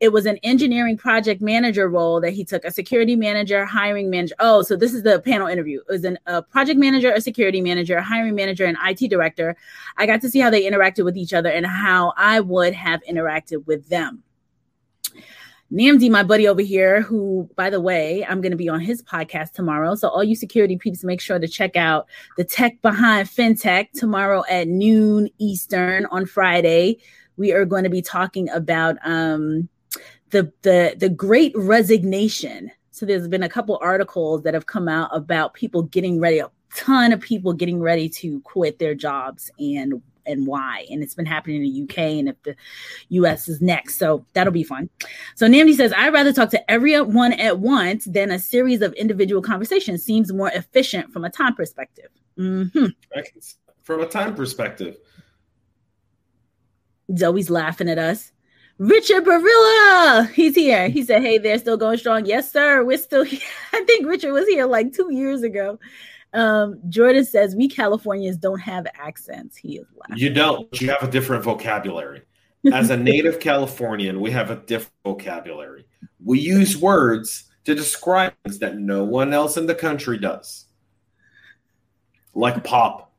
it 0.03 0.11
was 0.11 0.25
an 0.25 0.37
engineering 0.43 0.97
project 0.97 1.41
manager 1.41 1.87
role 1.87 2.19
that 2.19 2.31
he 2.31 2.43
took 2.43 2.65
a 2.65 2.71
security 2.71 3.15
manager 3.15 3.63
hiring 3.63 4.09
manager 4.09 4.35
oh 4.39 4.61
so 4.61 4.75
this 4.75 4.93
is 4.93 5.03
the 5.03 5.21
panel 5.21 5.47
interview 5.47 5.79
it 5.79 5.91
was 5.91 6.03
an, 6.03 6.19
a 6.25 6.41
project 6.41 6.77
manager 6.77 7.09
a 7.13 7.21
security 7.21 7.61
manager 7.61 7.95
a 7.95 8.03
hiring 8.03 8.35
manager 8.35 8.65
and 8.65 8.77
it 8.83 9.09
director 9.09 9.55
i 9.97 10.05
got 10.05 10.19
to 10.19 10.29
see 10.29 10.39
how 10.39 10.49
they 10.49 10.69
interacted 10.69 11.05
with 11.05 11.15
each 11.15 11.33
other 11.33 11.49
and 11.49 11.65
how 11.65 12.11
i 12.17 12.41
would 12.41 12.73
have 12.73 13.01
interacted 13.09 13.65
with 13.65 13.87
them 13.87 14.21
Namdi, 15.71 16.11
my 16.11 16.21
buddy 16.21 16.47
over 16.47 16.61
here, 16.61 17.01
who, 17.01 17.49
by 17.55 17.71
the 17.71 17.81
way, 17.81 18.23
I'm 18.29 18.41
going 18.41 18.51
to 18.51 18.57
be 18.57 18.69
on 18.69 18.79
his 18.79 19.01
podcast 19.01 19.53
tomorrow. 19.53 19.95
So, 19.95 20.07
all 20.07 20.23
you 20.23 20.35
security 20.35 20.77
peeps, 20.77 21.03
make 21.03 21.19
sure 21.19 21.39
to 21.39 21.47
check 21.47 21.75
out 21.75 22.05
the 22.37 22.43
tech 22.43 22.79
behind 22.83 23.27
fintech 23.27 23.87
tomorrow 23.91 24.43
at 24.47 24.67
noon 24.67 25.29
Eastern 25.39 26.05
on 26.11 26.27
Friday. 26.27 26.99
We 27.37 27.53
are 27.53 27.65
going 27.65 27.85
to 27.85 27.89
be 27.89 28.03
talking 28.03 28.51
about 28.51 28.97
um, 29.03 29.67
the 30.34 30.51
the 30.63 30.95
the 30.97 31.07
great 31.07 31.53
resignation. 31.55 32.71
So 32.91 33.05
there's 33.05 33.27
been 33.27 33.43
a 33.43 33.49
couple 33.49 33.79
articles 33.81 34.43
that 34.43 34.53
have 34.53 34.65
come 34.65 34.89
out 34.89 35.09
about 35.15 35.53
people 35.53 35.84
getting 35.84 36.19
ready 36.19 36.39
a 36.39 36.51
ton 36.75 37.13
of 37.13 37.21
people 37.21 37.53
getting 37.53 37.79
ready 37.79 38.09
to 38.09 38.41
quit 38.41 38.79
their 38.79 38.95
jobs 38.95 39.49
and 39.57 40.01
and 40.25 40.47
why. 40.47 40.86
And 40.89 41.03
it's 41.03 41.13
been 41.13 41.25
happening 41.25 41.63
in 41.63 41.73
the 41.73 41.84
uk 41.84 41.97
and 41.97 42.29
if 42.29 42.36
the 42.43 42.55
us 43.09 43.47
is 43.47 43.61
next. 43.61 43.97
So 43.97 44.25
that'll 44.34 44.53
be 44.53 44.63
fun. 44.63 44.89
So 45.36 45.47
namdi 45.47 45.75
says 45.75 45.93
i'd 45.95 46.13
rather 46.13 46.34
talk 46.34 46.49
to 46.49 46.71
everyone 46.71 47.34
at 47.34 47.59
once 47.59 48.05
than 48.05 48.31
a 48.31 48.39
series 48.39 48.81
of 48.81 48.91
individual 48.93 49.41
conversations. 49.41 50.03
Seems 50.03 50.34
more 50.34 50.49
efficient 50.49 51.13
from 51.13 51.23
a 51.23 51.29
time 51.29 51.55
perspective. 51.55 52.09
Mm-hmm. 52.38 52.88
from 53.84 54.01
a 54.01 54.07
time 54.07 54.34
perspective. 54.34 54.97
Zoe's 57.15 57.51
laughing 57.51 57.89
at 57.89 57.99
us 57.99 58.32
Richard 58.80 59.24
Barilla, 59.24 60.30
he's 60.32 60.55
here. 60.55 60.89
He 60.89 61.03
said, 61.03 61.21
Hey, 61.21 61.38
they're 61.38 61.59
still 61.59 61.78
going 61.78 61.97
strong. 61.97 62.26
Yes, 62.26 62.51
sir. 62.51 62.84
We're 62.84 62.97
still 62.97 63.24
here. 63.24 63.39
I 63.74 63.84
think 63.86 64.07
Richard 64.07 64.34
was 64.34 64.47
here 64.47 64.65
like 64.65 64.93
two 64.93 65.13
years 65.13 65.43
ago. 65.43 65.80
Um, 66.34 66.80
Jordan 66.89 67.26
says, 67.26 67.55
We 67.55 67.69
Californians 67.69 68.38
don't 68.38 68.59
have 68.59 68.88
accents. 68.95 69.55
He 69.55 69.78
is 69.78 69.88
laughing. 69.95 70.17
You 70.17 70.34
don't. 70.34 70.82
You 70.82 70.89
have 70.89 71.03
a 71.03 71.11
different 71.11 71.43
vocabulary. 71.43 72.24
As 72.71 72.89
a 72.89 72.97
native 72.97 73.41
Californian, 73.41 74.21
we 74.21 74.32
have 74.32 74.49
a 74.49 74.55
different 74.55 74.93
vocabulary. 75.03 75.86
We 76.24 76.39
use 76.39 76.78
words 76.78 77.51
to 77.65 77.76
describe 77.76 78.34
things 78.43 78.59
that 78.59 78.78
no 78.78 79.03
one 79.03 79.34
else 79.34 79.57
in 79.57 79.67
the 79.67 79.76
country 79.76 80.17
does. 80.17 80.65
Like 82.34 82.63
pop. 82.63 83.11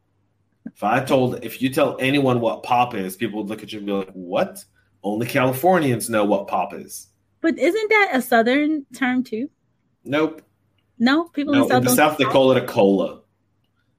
If 0.66 0.82
I 0.82 1.04
told, 1.04 1.44
if 1.44 1.60
you 1.60 1.68
tell 1.68 1.98
anyone 2.00 2.40
what 2.40 2.62
pop 2.62 2.94
is, 2.94 3.16
people 3.16 3.40
would 3.40 3.50
look 3.50 3.62
at 3.62 3.70
you 3.70 3.78
and 3.78 3.86
be 3.86 3.92
like, 3.92 4.12
What? 4.12 4.64
Only 5.04 5.26
Californians 5.26 6.08
know 6.08 6.24
what 6.24 6.48
pop 6.48 6.72
is. 6.72 7.08
But 7.42 7.58
isn't 7.58 7.88
that 7.90 8.10
a 8.14 8.22
southern 8.22 8.86
term 8.96 9.22
too? 9.22 9.50
Nope. 10.02 10.42
No, 10.98 11.24
people 11.24 11.52
no, 11.52 11.64
in, 11.64 11.68
South, 11.68 11.78
in 11.78 11.84
the 11.84 11.90
South 11.90 12.16
they 12.16 12.24
call 12.24 12.52
it 12.52 12.62
a 12.62 12.66
cola. 12.66 13.20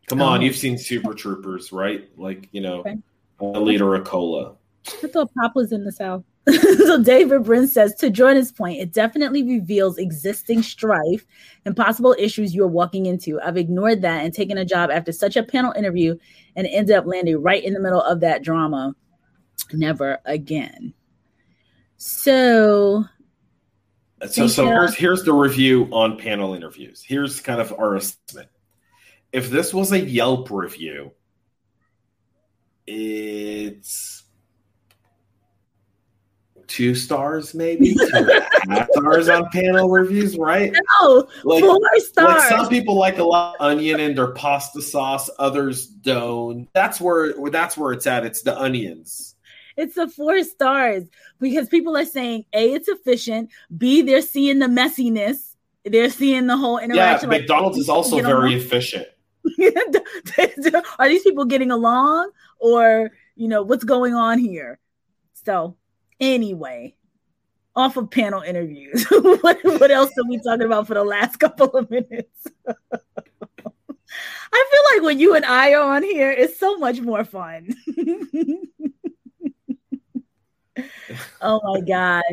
Come 0.08 0.22
oh. 0.22 0.26
on, 0.26 0.42
you've 0.42 0.56
seen 0.56 0.78
Super 0.78 1.14
Troopers, 1.14 1.72
right? 1.72 2.10
Like 2.18 2.50
you 2.52 2.62
know, 2.62 2.80
okay. 2.80 2.98
a 3.40 3.60
liter 3.60 3.94
of 3.94 4.06
cola. 4.06 4.56
I 5.04 5.08
thought 5.08 5.32
pop 5.40 5.56
was 5.56 5.72
in 5.72 5.84
the 5.84 5.92
South. 5.92 6.24
so 6.86 7.02
David 7.02 7.44
Brin 7.44 7.68
says 7.68 7.96
to 7.96 8.10
join 8.10 8.14
Jordan's 8.14 8.52
point, 8.52 8.80
it 8.80 8.94
definitely 8.94 9.44
reveals 9.44 9.98
existing 9.98 10.62
strife 10.62 11.26
and 11.66 11.76
possible 11.76 12.16
issues 12.20 12.54
you're 12.54 12.68
walking 12.68 13.08
into. 13.08 13.40
I've 13.42 13.58
ignored 13.58 14.04
that 14.04 14.24
and 14.24 14.32
taken 14.32 14.58
a 14.58 14.66
job 14.66 14.92
after 14.92 15.12
such 15.12 15.36
a 15.36 15.44
panel 15.44 15.74
interview 15.74 16.18
and 16.56 16.68
ended 16.68 16.96
up 16.96 17.08
landing 17.08 17.42
right 17.42 17.64
in 17.64 17.74
the 17.74 17.80
middle 17.80 18.02
of 18.02 18.20
that 18.20 18.44
drama 18.44 18.96
never 19.74 20.20
again. 20.26 20.94
So, 21.98 23.06
so 24.28 24.48
so 24.48 24.66
here's 24.66 24.96
here's 24.96 25.24
the 25.24 25.34
review 25.34 25.88
on 25.92 26.18
panel 26.18 26.54
interviews. 26.54 27.04
Here's 27.06 27.40
kind 27.40 27.62
of 27.62 27.74
our 27.78 27.96
assessment. 27.96 28.50
If 29.32 29.50
this 29.50 29.74
was 29.74 29.92
a 29.92 30.00
Yelp 30.00 30.52
review, 30.52 31.12
it's 32.86 34.24
two 36.68 36.96
stars, 36.96 37.54
maybe 37.54 37.94
two 37.94 38.30
stars 38.92 39.30
on 39.30 39.50
panel 39.50 39.90
reviews, 39.90 40.38
right? 40.38 40.74
No, 41.02 41.28
like, 41.44 41.64
four 41.64 41.80
stars. 41.98 42.40
Like 42.40 42.50
some 42.50 42.70
people 42.70 42.96
like 42.96 43.18
a 43.18 43.24
lot 43.24 43.56
of 43.56 43.62
onion 43.66 44.00
in 44.00 44.16
their 44.16 44.32
pasta 44.32 44.82
sauce, 44.82 45.30
others 45.40 45.88
don't. 45.88 46.68
That's 46.74 47.00
where 47.00 47.34
that's 47.50 47.78
where 47.78 47.94
it's 47.94 48.08
at. 48.08 48.26
It's 48.26 48.42
the 48.42 48.58
onions 48.60 49.35
it's 49.78 49.96
the 49.96 50.08
four 50.08 50.44
stars 50.44 51.04
because 51.40 51.68
people 51.68 51.98
are 51.98 52.06
saying 52.06 52.46
A, 52.54 52.74
it's 52.74 52.88
efficient, 52.88 53.52
B, 53.78 54.02
they're 54.02 54.22
seeing 54.22 54.60
the 54.60 54.68
messiness, 54.68 55.56
they're 55.84 56.10
seeing 56.10 56.48
the 56.48 56.58
whole 56.58 56.78
interaction. 56.78 57.32
Yeah, 57.32 57.38
McDonald's 57.38 57.78
is 57.78 57.90
also 57.90 58.22
very 58.22 58.56
efficient. 58.56 59.08
are 61.00 61.08
these 61.08 61.22
people 61.22 61.46
getting 61.46 61.70
along 61.70 62.32
or 62.58 63.12
you 63.36 63.48
know 63.48 63.62
what's 63.62 63.84
going 63.84 64.16
on 64.16 64.40
here? 64.40 64.80
So 65.46 65.76
anyway, 66.20 66.96
off 67.76 67.98
of 67.98 68.10
panel 68.10 68.42
interviews. 68.42 69.06
what, 69.10 69.60
what 69.64 69.92
else 69.92 70.12
are 70.18 70.28
we 70.28 70.40
talking 70.40 70.66
about 70.66 70.88
for 70.88 70.94
the 70.94 71.04
last 71.04 71.38
couple 71.38 71.70
of 71.72 71.90
minutes? 71.92 72.48
I 74.58 74.70
feel 74.72 74.82
like 74.98 75.04
when 75.04 75.20
you 75.20 75.36
and 75.36 75.44
I 75.44 75.74
are 75.74 75.96
on 75.96 76.02
here, 76.02 76.32
it's 76.32 76.58
so 76.58 76.78
much 76.78 77.02
more 77.02 77.26
fun 77.26 77.76
oh 81.42 81.62
my 81.74 81.82
god. 81.82 82.24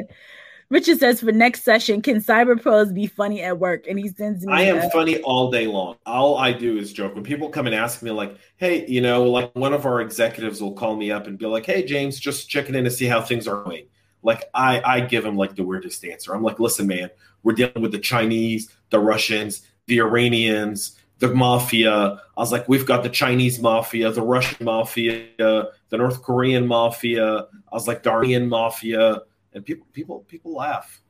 Richard 0.73 1.01
says 1.01 1.21
for 1.21 1.31
next 1.33 1.65
session, 1.65 2.01
can 2.01 2.17
cyber 2.17 2.61
pros 2.61 2.93
be 2.93 3.07
funny 3.07 3.43
at 3.43 3.59
work? 3.59 3.87
And 3.87 3.99
he 3.99 4.09
sends 4.09 4.47
me. 4.47 4.51
I 4.51 4.63
am 4.63 4.79
a- 4.79 4.91
funny 4.91 5.21
all 5.21 5.51
day 5.51 5.67
long. 5.67 5.97
All 6.07 6.39
I 6.39 6.51
do 6.51 6.79
is 6.79 6.95
joke. 6.95 7.15
When 7.15 7.23
people 7.23 7.51
come 7.51 7.67
and 7.67 7.75
ask 7.75 8.03
me, 8.03 8.11
like, 8.11 8.37
"Hey, 8.57 8.87
you 8.87 9.03
know, 9.03 9.25
like 9.25 9.55
one 9.55 9.75
of 9.75 9.85
our 9.85 10.01
executives 10.01 10.63
will 10.63 10.73
call 10.73 10.97
me 10.97 11.11
up 11.11 11.27
and 11.27 11.39
be 11.39 11.45
like, 11.45 11.67
"Hey, 11.67 11.85
James, 11.85 12.19
just 12.19 12.49
checking 12.49 12.75
in 12.75 12.85
to 12.85 12.91
see 12.91 13.05
how 13.05 13.21
things 13.21 13.47
are 13.47 13.63
going." 13.63 13.85
Like, 14.23 14.45
I 14.55 14.81
I 14.83 15.01
give 15.01 15.27
him 15.27 15.37
like 15.37 15.57
the 15.57 15.63
weirdest 15.63 16.07
answer. 16.07 16.35
I'm 16.35 16.43
like, 16.43 16.59
"Listen, 16.59 16.87
man, 16.87 17.11
we're 17.43 17.53
dealing 17.53 17.83
with 17.83 17.93
the 17.93 17.99
Chinese, 17.99 18.71
the 18.89 18.99
Russians, 18.99 19.67
the 19.89 20.01
Iranians, 20.01 20.99
the 21.23 21.33
mafia. 21.33 22.21
I 22.37 22.41
was 22.41 22.51
like, 22.51 22.69
we've 22.69 22.85
got 22.85 23.05
the 23.05 23.09
Chinese 23.09 23.61
mafia, 23.61 24.11
the 24.11 24.23
Russian 24.23 24.65
mafia, 24.65 25.29
the 25.39 25.71
North 25.93 26.21
Korean 26.21 26.67
mafia. 26.67 27.47
I 27.47 27.75
was 27.75 27.87
like, 27.87 28.03
Darnian 28.03 28.49
mafia, 28.49 29.21
and 29.53 29.65
people, 29.65 29.87
people, 29.93 30.21
people 30.27 30.53
laugh. 30.53 31.01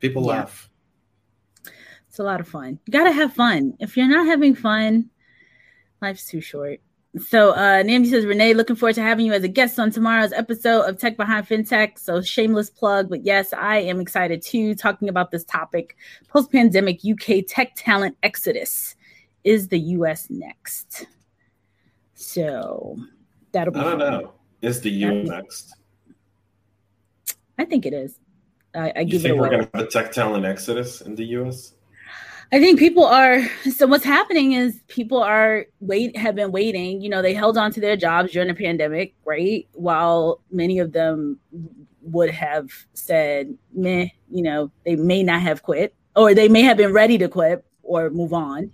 People 0.00 0.22
yeah. 0.24 0.28
laugh. 0.28 0.68
It's 2.08 2.18
a 2.18 2.22
lot 2.22 2.40
of 2.40 2.48
fun. 2.48 2.78
You 2.84 2.92
gotta 2.92 3.10
have 3.10 3.32
fun. 3.32 3.74
If 3.80 3.96
you're 3.96 4.06
not 4.06 4.26
having 4.26 4.54
fun, 4.54 5.08
life's 6.02 6.26
too 6.26 6.42
short. 6.42 6.80
So 7.18 7.52
uh 7.52 7.82
Namdi 7.82 8.10
says, 8.10 8.26
Renee, 8.26 8.52
looking 8.52 8.76
forward 8.76 8.96
to 8.96 9.02
having 9.02 9.24
you 9.24 9.32
as 9.32 9.44
a 9.44 9.48
guest 9.48 9.78
on 9.78 9.90
tomorrow's 9.90 10.32
episode 10.32 10.82
of 10.82 10.98
Tech 10.98 11.16
Behind 11.16 11.48
FinTech. 11.48 11.98
So 11.98 12.20
shameless 12.20 12.68
plug, 12.68 13.08
but 13.08 13.24
yes, 13.24 13.54
I 13.54 13.78
am 13.78 13.98
excited 13.98 14.42
too, 14.42 14.74
talking 14.74 15.08
about 15.08 15.30
this 15.30 15.44
topic. 15.44 15.96
Post-pandemic 16.28 17.00
UK 17.02 17.44
tech 17.46 17.72
talent 17.76 18.16
exodus. 18.22 18.94
Is 19.44 19.68
the 19.68 19.78
US 19.78 20.28
next? 20.30 21.06
So 22.14 22.96
that'll 23.52 23.72
be 23.72 23.80
I 23.80 23.84
don't 23.84 24.00
fun. 24.00 24.12
know. 24.12 24.32
Is 24.62 24.80
the 24.80 24.90
US 24.90 25.28
next? 25.28 25.76
I 27.58 27.64
think 27.64 27.86
it 27.86 27.92
is. 27.92 28.18
I, 28.74 28.92
I 28.94 29.00
you 29.00 29.12
give 29.12 29.22
think 29.22 29.36
it 29.36 29.38
we're 29.38 29.50
gonna 29.50 29.68
have 29.74 29.84
a 29.84 29.86
tech 29.86 30.12
talent 30.12 30.44
exodus 30.44 31.00
in 31.00 31.14
the 31.14 31.24
US? 31.38 31.74
I 32.50 32.60
think 32.60 32.78
people 32.78 33.04
are 33.04 33.42
so 33.70 33.86
what's 33.86 34.04
happening 34.04 34.52
is 34.52 34.80
people 34.88 35.22
are 35.22 35.66
wait 35.80 36.16
have 36.16 36.34
been 36.34 36.50
waiting. 36.50 37.02
You 37.02 37.10
know, 37.10 37.20
they 37.20 37.34
held 37.34 37.58
on 37.58 37.72
to 37.72 37.80
their 37.80 37.96
jobs 37.96 38.32
during 38.32 38.48
the 38.48 38.54
pandemic, 38.54 39.14
right? 39.24 39.68
While 39.72 40.40
many 40.50 40.78
of 40.78 40.92
them 40.92 41.38
would 42.02 42.30
have 42.30 42.70
said, 42.94 43.56
meh, 43.72 44.08
you 44.30 44.42
know, 44.42 44.70
they 44.84 44.96
may 44.96 45.22
not 45.22 45.42
have 45.42 45.62
quit, 45.62 45.94
or 46.16 46.32
they 46.32 46.48
may 46.48 46.62
have 46.62 46.76
been 46.76 46.92
ready 46.92 47.18
to 47.18 47.28
quit 47.28 47.64
or 47.82 48.10
move 48.10 48.32
on 48.32 48.70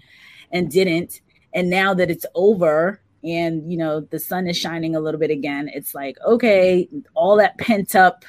and 0.54 0.70
didn't. 0.70 1.20
And 1.52 1.68
now 1.68 1.92
that 1.94 2.10
it's 2.10 2.24
over 2.34 3.02
and 3.22 3.70
you 3.70 3.78
know 3.78 4.00
the 4.00 4.18
sun 4.18 4.46
is 4.46 4.56
shining 4.56 4.96
a 4.96 5.00
little 5.00 5.20
bit 5.20 5.30
again, 5.30 5.70
it's 5.74 5.94
like, 5.94 6.16
okay, 6.26 6.88
all 7.14 7.36
that 7.36 7.58
pent 7.58 7.94
up, 7.94 8.24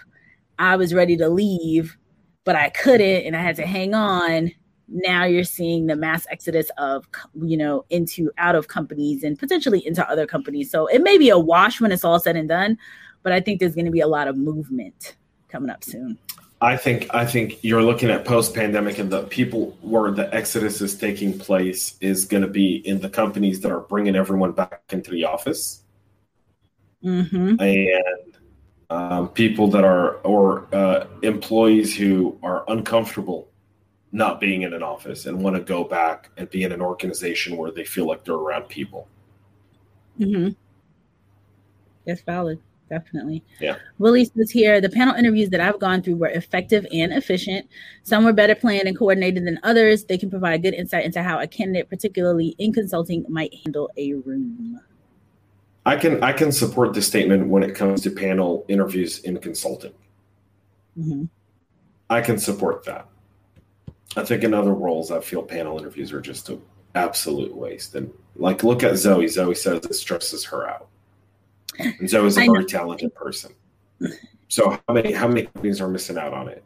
I 0.60 0.76
was 0.76 0.94
ready 0.94 1.16
to 1.18 1.30
leave, 1.30 1.98
but 2.44 2.58
I 2.58 2.70
couldn't 2.70 3.26
and 3.26 3.36
I 3.36 3.42
had 3.42 3.56
to 3.56 3.66
hang 3.66 3.94
on. 3.94 4.52
Now 4.88 5.24
you're 5.24 5.46
seeing 5.46 5.88
the 5.88 5.96
mass 5.96 6.28
exodus 6.30 6.70
of 6.78 7.08
you 7.42 7.56
know 7.56 7.86
into 7.90 8.32
out 8.38 8.56
of 8.56 8.68
companies 8.68 9.24
and 9.24 9.40
potentially 9.40 9.86
into 9.88 10.08
other 10.10 10.28
companies. 10.28 10.70
So 10.70 10.88
it 10.88 11.02
may 11.02 11.18
be 11.18 11.30
a 11.30 11.40
wash 11.40 11.80
when 11.80 11.94
it's 11.94 12.04
all 12.04 12.20
said 12.20 12.36
and 12.36 12.50
done 12.50 12.78
but 13.26 13.34
i 13.34 13.42
think 13.42 13.60
there's 13.60 13.76
going 13.76 13.86
to 13.86 13.92
be 13.92 14.00
a 14.00 14.08
lot 14.08 14.30
of 14.30 14.38
movement 14.38 15.18
coming 15.50 15.70
up 15.70 15.84
soon 15.84 16.18
i 16.62 16.76
think 16.78 17.08
i 17.14 17.26
think 17.26 17.64
you're 17.64 17.84
looking 17.84 18.10
at 18.10 18.26
post 18.26 18.54
pandemic 18.54 18.98
and 18.98 19.10
the 19.10 19.24
people 19.24 19.78
where 19.82 20.12
the 20.12 20.34
exodus 20.34 20.82
is 20.82 20.98
taking 20.98 21.38
place 21.38 21.98
is 22.02 22.26
going 22.26 22.44
to 22.44 22.50
be 22.50 22.76
in 22.88 23.00
the 23.00 23.10
companies 23.10 23.62
that 23.62 23.72
are 23.72 23.82
bringing 23.82 24.16
everyone 24.16 24.52
back 24.52 24.82
into 24.90 25.12
the 25.12 25.24
office 25.24 25.84
mm-hmm. 27.04 27.60
and 27.60 28.38
um, 28.90 29.30
people 29.30 29.68
that 29.70 29.84
are 29.84 30.16
or 30.18 30.68
uh, 30.74 31.08
employees 31.24 31.96
who 31.96 32.38
are 32.44 32.64
uncomfortable 32.68 33.50
not 34.12 34.40
being 34.40 34.62
in 34.62 34.74
an 34.74 34.82
office 34.82 35.26
and 35.26 35.42
want 35.42 35.56
to 35.58 35.62
go 35.62 35.84
back 35.84 36.30
and 36.38 36.50
be 36.50 36.64
in 36.64 36.72
an 36.72 36.82
organization 36.82 37.58
where 37.58 37.70
they 37.70 37.84
feel 37.84 38.08
like 38.08 38.24
they're 38.24 38.36
around 38.36 38.70
people. 38.70 39.10
Mm-hmm. 40.18 40.50
That's 42.06 42.22
valid. 42.22 42.62
Definitely. 42.90 43.44
Yeah. 43.60 43.78
Willie 43.98 44.26
says 44.26 44.52
here 44.52 44.80
the 44.80 44.90
panel 44.90 45.16
interviews 45.16 45.50
that 45.50 45.60
I've 45.60 45.80
gone 45.80 46.04
through 46.04 46.18
were 46.18 46.28
effective 46.28 46.86
and 46.92 47.12
efficient. 47.12 47.68
Some 48.04 48.24
were 48.24 48.34
better 48.34 48.54
planned 48.54 48.88
and 48.88 48.98
coordinated 48.98 49.46
than 49.46 49.60
others. 49.64 50.06
They 50.06 50.18
can 50.18 50.30
provide 50.30 50.62
good 50.62 50.76
insight 50.76 51.04
into 51.06 51.24
how 51.24 51.40
a 51.40 51.48
candidate, 51.48 51.90
particularly 51.90 52.56
in 52.60 52.74
consulting, 52.74 53.26
might 53.28 53.54
handle 53.66 53.90
a 53.98 54.14
room. 54.14 54.80
I 55.86 55.96
can 55.96 56.24
I 56.24 56.34
can 56.34 56.52
support 56.52 56.94
the 56.94 57.02
statement 57.02 57.48
when 57.48 57.64
it 57.64 57.76
comes 57.76 58.02
to 58.02 58.12
panel 58.12 58.66
interviews 58.68 59.20
in 59.20 59.38
consulting. 59.40 59.94
Mm-hmm. 60.98 61.26
I 62.10 62.22
can 62.22 62.38
support 62.38 62.86
that. 62.86 63.08
I 64.16 64.24
think 64.24 64.44
in 64.44 64.54
other 64.54 64.74
roles, 64.74 65.12
I 65.12 65.20
feel 65.20 65.44
panel 65.44 65.78
interviews 65.78 66.14
are 66.14 66.22
just 66.22 66.50
an 66.50 66.62
absolute 66.94 67.56
waste. 67.56 67.96
And 67.96 68.12
like, 68.36 68.64
look 68.64 68.84
at 68.84 68.98
Zoe. 68.98 69.28
Zoe 69.28 69.56
says 69.56 69.86
it 69.86 69.94
stresses 69.94 70.46
her 70.46 70.70
out. 70.70 70.88
And 71.80 72.10
Zoe's 72.10 72.38
a 72.38 72.42
I 72.42 72.46
very 72.48 72.66
talented 72.66 73.14
person. 73.16 73.54
So 74.48 74.70
how 74.88 74.94
many 74.94 75.12
how 75.12 75.28
many 75.28 75.44
companies 75.44 75.82
are 75.82 75.88
missing 75.88 76.18
out 76.18 76.34
on 76.34 76.48
it? 76.50 76.64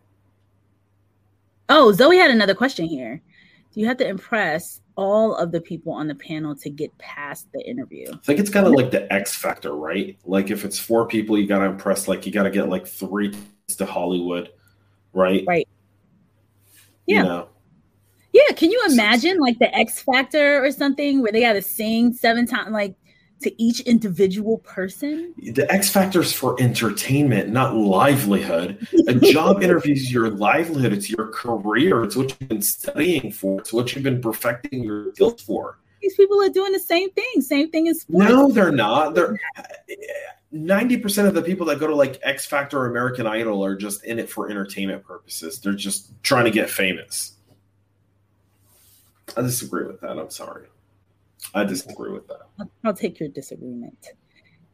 Oh, 1.69 1.91
Zoe 1.91 2.17
had 2.17 2.31
another 2.31 2.55
question 2.55 2.85
here. 2.85 3.21
Do 3.71 3.79
you 3.79 3.85
have 3.85 3.97
to 3.97 4.07
impress 4.07 4.81
all 4.95 5.35
of 5.35 5.51
the 5.51 5.61
people 5.61 5.93
on 5.93 6.07
the 6.07 6.15
panel 6.15 6.55
to 6.55 6.69
get 6.69 6.95
past 6.97 7.47
the 7.53 7.61
interview? 7.61 8.07
I 8.11 8.17
think 8.17 8.39
it's 8.39 8.49
kind 8.49 8.65
of 8.65 8.73
like 8.73 8.91
the 8.91 9.11
X 9.13 9.35
factor, 9.35 9.73
right? 9.73 10.17
Like 10.25 10.49
if 10.49 10.65
it's 10.65 10.79
four 10.79 11.07
people, 11.07 11.37
you 11.37 11.47
got 11.47 11.59
to 11.59 11.65
impress. 11.65 12.07
Like 12.07 12.25
you 12.25 12.31
got 12.31 12.43
to 12.43 12.49
get 12.49 12.67
like 12.69 12.87
three 12.87 13.33
to 13.77 13.85
Hollywood, 13.85 14.49
right? 15.13 15.43
Right. 15.47 15.67
Yeah. 17.05 17.17
You 17.17 17.23
know? 17.23 17.49
Yeah. 18.33 18.53
Can 18.55 18.71
you 18.71 18.83
imagine 18.89 19.37
like 19.37 19.59
the 19.59 19.73
X 19.75 20.01
Factor 20.01 20.63
or 20.63 20.71
something 20.71 21.21
where 21.21 21.31
they 21.31 21.41
got 21.41 21.53
to 21.53 21.61
sing 21.61 22.13
seven 22.13 22.47
times, 22.47 22.71
like 22.71 22.95
to 23.41 23.61
each 23.61 23.81
individual 23.81 24.59
person? 24.59 25.33
The 25.37 25.71
X 25.71 25.89
Factor 25.89 26.21
is 26.21 26.33
for 26.33 26.55
entertainment, 26.61 27.49
not 27.49 27.75
livelihood. 27.75 28.87
A 29.07 29.13
job 29.13 29.63
interview 29.63 29.93
is 29.93 30.11
your 30.11 30.29
livelihood. 30.29 30.93
It's 30.93 31.09
your 31.09 31.27
career. 31.27 32.03
It's 32.03 32.15
what 32.15 32.29
you've 32.29 32.49
been 32.49 32.61
studying 32.61 33.31
for. 33.31 33.59
It's 33.59 33.73
what 33.73 33.93
you've 33.93 34.03
been 34.03 34.21
perfecting 34.21 34.83
your 34.83 35.13
skills 35.13 35.41
for. 35.41 35.79
These 36.01 36.15
people 36.15 36.41
are 36.41 36.49
doing 36.49 36.71
the 36.71 36.79
same 36.79 37.11
thing. 37.11 37.41
Same 37.41 37.69
thing 37.69 37.87
as 37.87 38.01
sports. 38.01 38.29
No, 38.29 38.51
they're 38.51 38.71
not. 38.71 39.15
They're 39.15 39.37
90% 40.53 41.27
of 41.27 41.33
the 41.33 41.41
people 41.41 41.65
that 41.67 41.79
go 41.79 41.87
to 41.87 41.95
like 41.95 42.19
X 42.23 42.45
Factor 42.45 42.79
or 42.79 42.87
American 42.87 43.27
Idol 43.27 43.63
are 43.63 43.75
just 43.75 44.03
in 44.03 44.17
it 44.17 44.29
for 44.29 44.49
entertainment 44.49 45.03
purposes. 45.03 45.59
They're 45.59 45.73
just 45.73 46.11
trying 46.23 46.45
to 46.45 46.51
get 46.51 46.69
famous. 46.69 47.33
I 49.37 49.41
disagree 49.41 49.85
with 49.85 50.01
that. 50.01 50.17
I'm 50.17 50.29
sorry. 50.31 50.65
I 51.53 51.63
disagree 51.63 52.11
with 52.11 52.27
that. 52.27 52.41
I'll, 52.59 52.71
I'll 52.83 52.93
take 52.93 53.19
your 53.19 53.29
disagreement. 53.29 54.09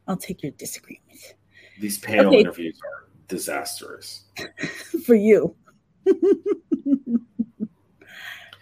I'll 0.08 0.18
take 0.18 0.44
your 0.44 0.52
disagreement. 0.54 1.36
These 1.80 2.00
panel 2.00 2.28
okay. 2.28 2.40
interviews 2.42 2.80
are 2.84 3.08
disastrous. 3.28 4.26
for 5.06 5.16
you. 5.16 5.56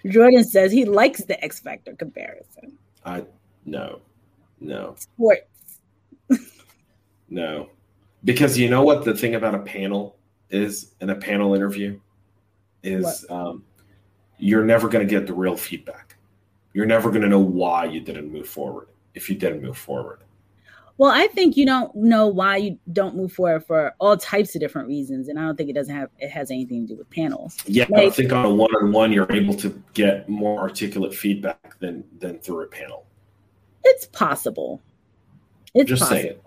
Jordan 0.08 0.44
says 0.44 0.72
he 0.72 0.86
likes 0.86 1.24
the 1.26 1.42
X 1.44 1.60
Factor 1.60 1.94
comparison. 1.94 2.78
I 3.06 3.26
no, 3.66 4.02
no. 4.60 4.96
Sports. 4.98 5.80
No, 7.30 7.70
because 8.24 8.60
you 8.60 8.70
know 8.70 8.84
what 8.84 9.06
the 9.06 9.16
thing 9.16 9.34
about 9.34 9.56
a 9.56 9.60
panel 9.60 10.18
is 10.52 10.94
in 11.02 11.10
a 11.10 11.16
panel 11.16 11.56
interview 11.56 12.00
is 12.84 13.26
um, 13.28 13.64
you're 14.38 14.64
never 14.64 14.88
going 14.88 15.08
to 15.08 15.10
get 15.10 15.26
the 15.26 15.34
real 15.34 15.58
feedback. 15.58 16.13
You're 16.74 16.86
never 16.86 17.10
going 17.10 17.22
to 17.22 17.28
know 17.28 17.40
why 17.40 17.86
you 17.86 18.00
didn't 18.02 18.32
move 18.32 18.48
forward 18.48 18.88
if 19.14 19.30
you 19.30 19.36
didn't 19.36 19.62
move 19.62 19.78
forward. 19.78 20.20
Well, 20.98 21.12
I 21.12 21.28
think 21.28 21.58
you 21.58 21.66
don't 21.66 21.94
know 21.96 22.28
why 22.28 22.58
you 22.58 22.78
don't 22.92 23.16
move 23.16 23.34
forward 23.34 23.66
for 23.66 23.94
all 24.00 24.16
types 24.16 24.54
of 24.54 24.62
different 24.62 24.88
reasons, 24.88 25.28
and 25.28 25.40
I 25.40 25.44
don't 25.44 25.58
think 25.58 25.70
it 25.70 25.74
doesn't 25.74 25.96
have 25.96 26.10
it 26.20 26.30
has 26.30 26.52
anything 26.52 26.88
to 26.88 26.94
do 26.94 26.98
with 26.98 27.10
panels. 27.10 27.58
Yeah, 27.66 27.86
like, 27.90 28.08
I 28.08 28.10
think 28.12 28.32
on 28.32 28.46
a 28.46 28.54
one-on-one, 28.54 29.12
you're 29.12 29.32
able 29.32 29.56
to 29.56 29.84
get 29.94 30.30
more 30.30 30.60
articulate 30.60 31.16
feedback 31.16 31.80
than 31.80 32.04
than 32.20 32.40
through 32.40 32.62
a 32.62 32.68
panel. 32.68 33.08
It's 33.84 34.06
possible. 34.06 34.82
It's 35.74 35.90
just 35.90 36.04
possible. 36.04 36.22
say 36.22 36.30
it 36.30 36.44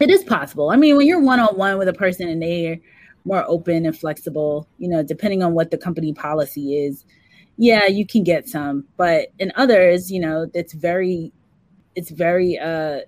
it 0.00 0.10
is 0.10 0.22
possible. 0.24 0.70
I 0.70 0.76
mean, 0.76 0.96
when 0.96 1.06
you're 1.06 1.20
one 1.20 1.40
on 1.40 1.56
one 1.56 1.78
with 1.78 1.88
a 1.88 1.92
person 1.92 2.28
and 2.28 2.42
they're 2.42 2.78
more 3.24 3.44
open 3.48 3.86
and 3.86 3.96
flexible, 3.98 4.68
you 4.78 4.88
know, 4.88 5.02
depending 5.02 5.42
on 5.42 5.54
what 5.54 5.70
the 5.70 5.78
company 5.78 6.12
policy 6.12 6.76
is, 6.84 7.04
yeah, 7.56 7.86
you 7.86 8.06
can 8.06 8.22
get 8.22 8.48
some. 8.48 8.84
But 8.96 9.28
in 9.38 9.52
others, 9.56 10.10
you 10.10 10.20
know, 10.20 10.50
it's 10.54 10.72
very, 10.72 11.32
it's 11.94 12.10
very, 12.10 12.58
uh, 12.58 13.00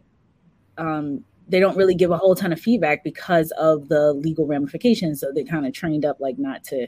um, 0.77 1.25
they 1.49 1.61
don't 1.61 1.77
really 1.77 1.95
give 1.95 2.11
a 2.11 2.17
whole 2.17 2.35
ton 2.35 2.53
of 2.53 2.61
feedback 2.61 3.03
because 3.03 3.51
of 3.53 3.89
the 3.89 4.13
legal 4.13 4.47
ramifications. 4.47 5.21
So 5.21 5.33
they're 5.33 5.45
kind 5.45 5.67
of 5.67 5.73
trained 5.73 6.05
up 6.05 6.21
like 6.21 6.39
not 6.39 6.63
to 6.65 6.87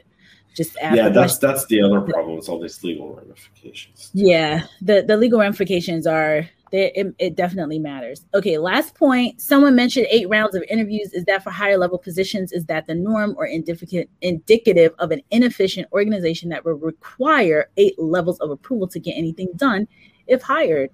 just 0.55 0.77
ask. 0.77 0.95
Yeah, 0.95 1.09
that's 1.09 1.37
that's 1.37 1.65
the 1.65 1.81
other 1.81 2.01
problem 2.01 2.35
with 2.35 2.49
all 2.49 2.59
these 2.59 2.83
legal 2.83 3.13
ramifications. 3.13 4.11
Yeah, 4.13 4.63
the 4.81 5.01
the 5.01 5.17
legal 5.17 5.39
ramifications 5.39 6.05
are 6.05 6.47
it, 6.71 7.15
it, 7.19 7.35
definitely 7.35 7.79
matters. 7.79 8.25
Okay, 8.33 8.57
last 8.57 8.95
point. 8.95 9.41
Someone 9.41 9.75
mentioned 9.75 10.07
eight 10.09 10.29
rounds 10.29 10.55
of 10.55 10.63
interviews. 10.69 11.11
Is 11.13 11.25
that 11.25 11.43
for 11.43 11.49
higher 11.49 11.77
level 11.77 11.97
positions? 11.97 12.51
Is 12.51 12.65
that 12.65 12.87
the 12.87 12.95
norm 12.95 13.35
or 13.37 13.45
indicative 13.45 14.07
indicative 14.21 14.93
of 14.99 15.11
an 15.11 15.21
inefficient 15.31 15.87
organization 15.91 16.49
that 16.49 16.63
will 16.63 16.73
require 16.73 17.69
eight 17.77 17.99
levels 17.99 18.39
of 18.39 18.51
approval 18.51 18.87
to 18.87 18.99
get 18.99 19.17
anything 19.17 19.49
done 19.55 19.87
if 20.27 20.41
hired? 20.41 20.89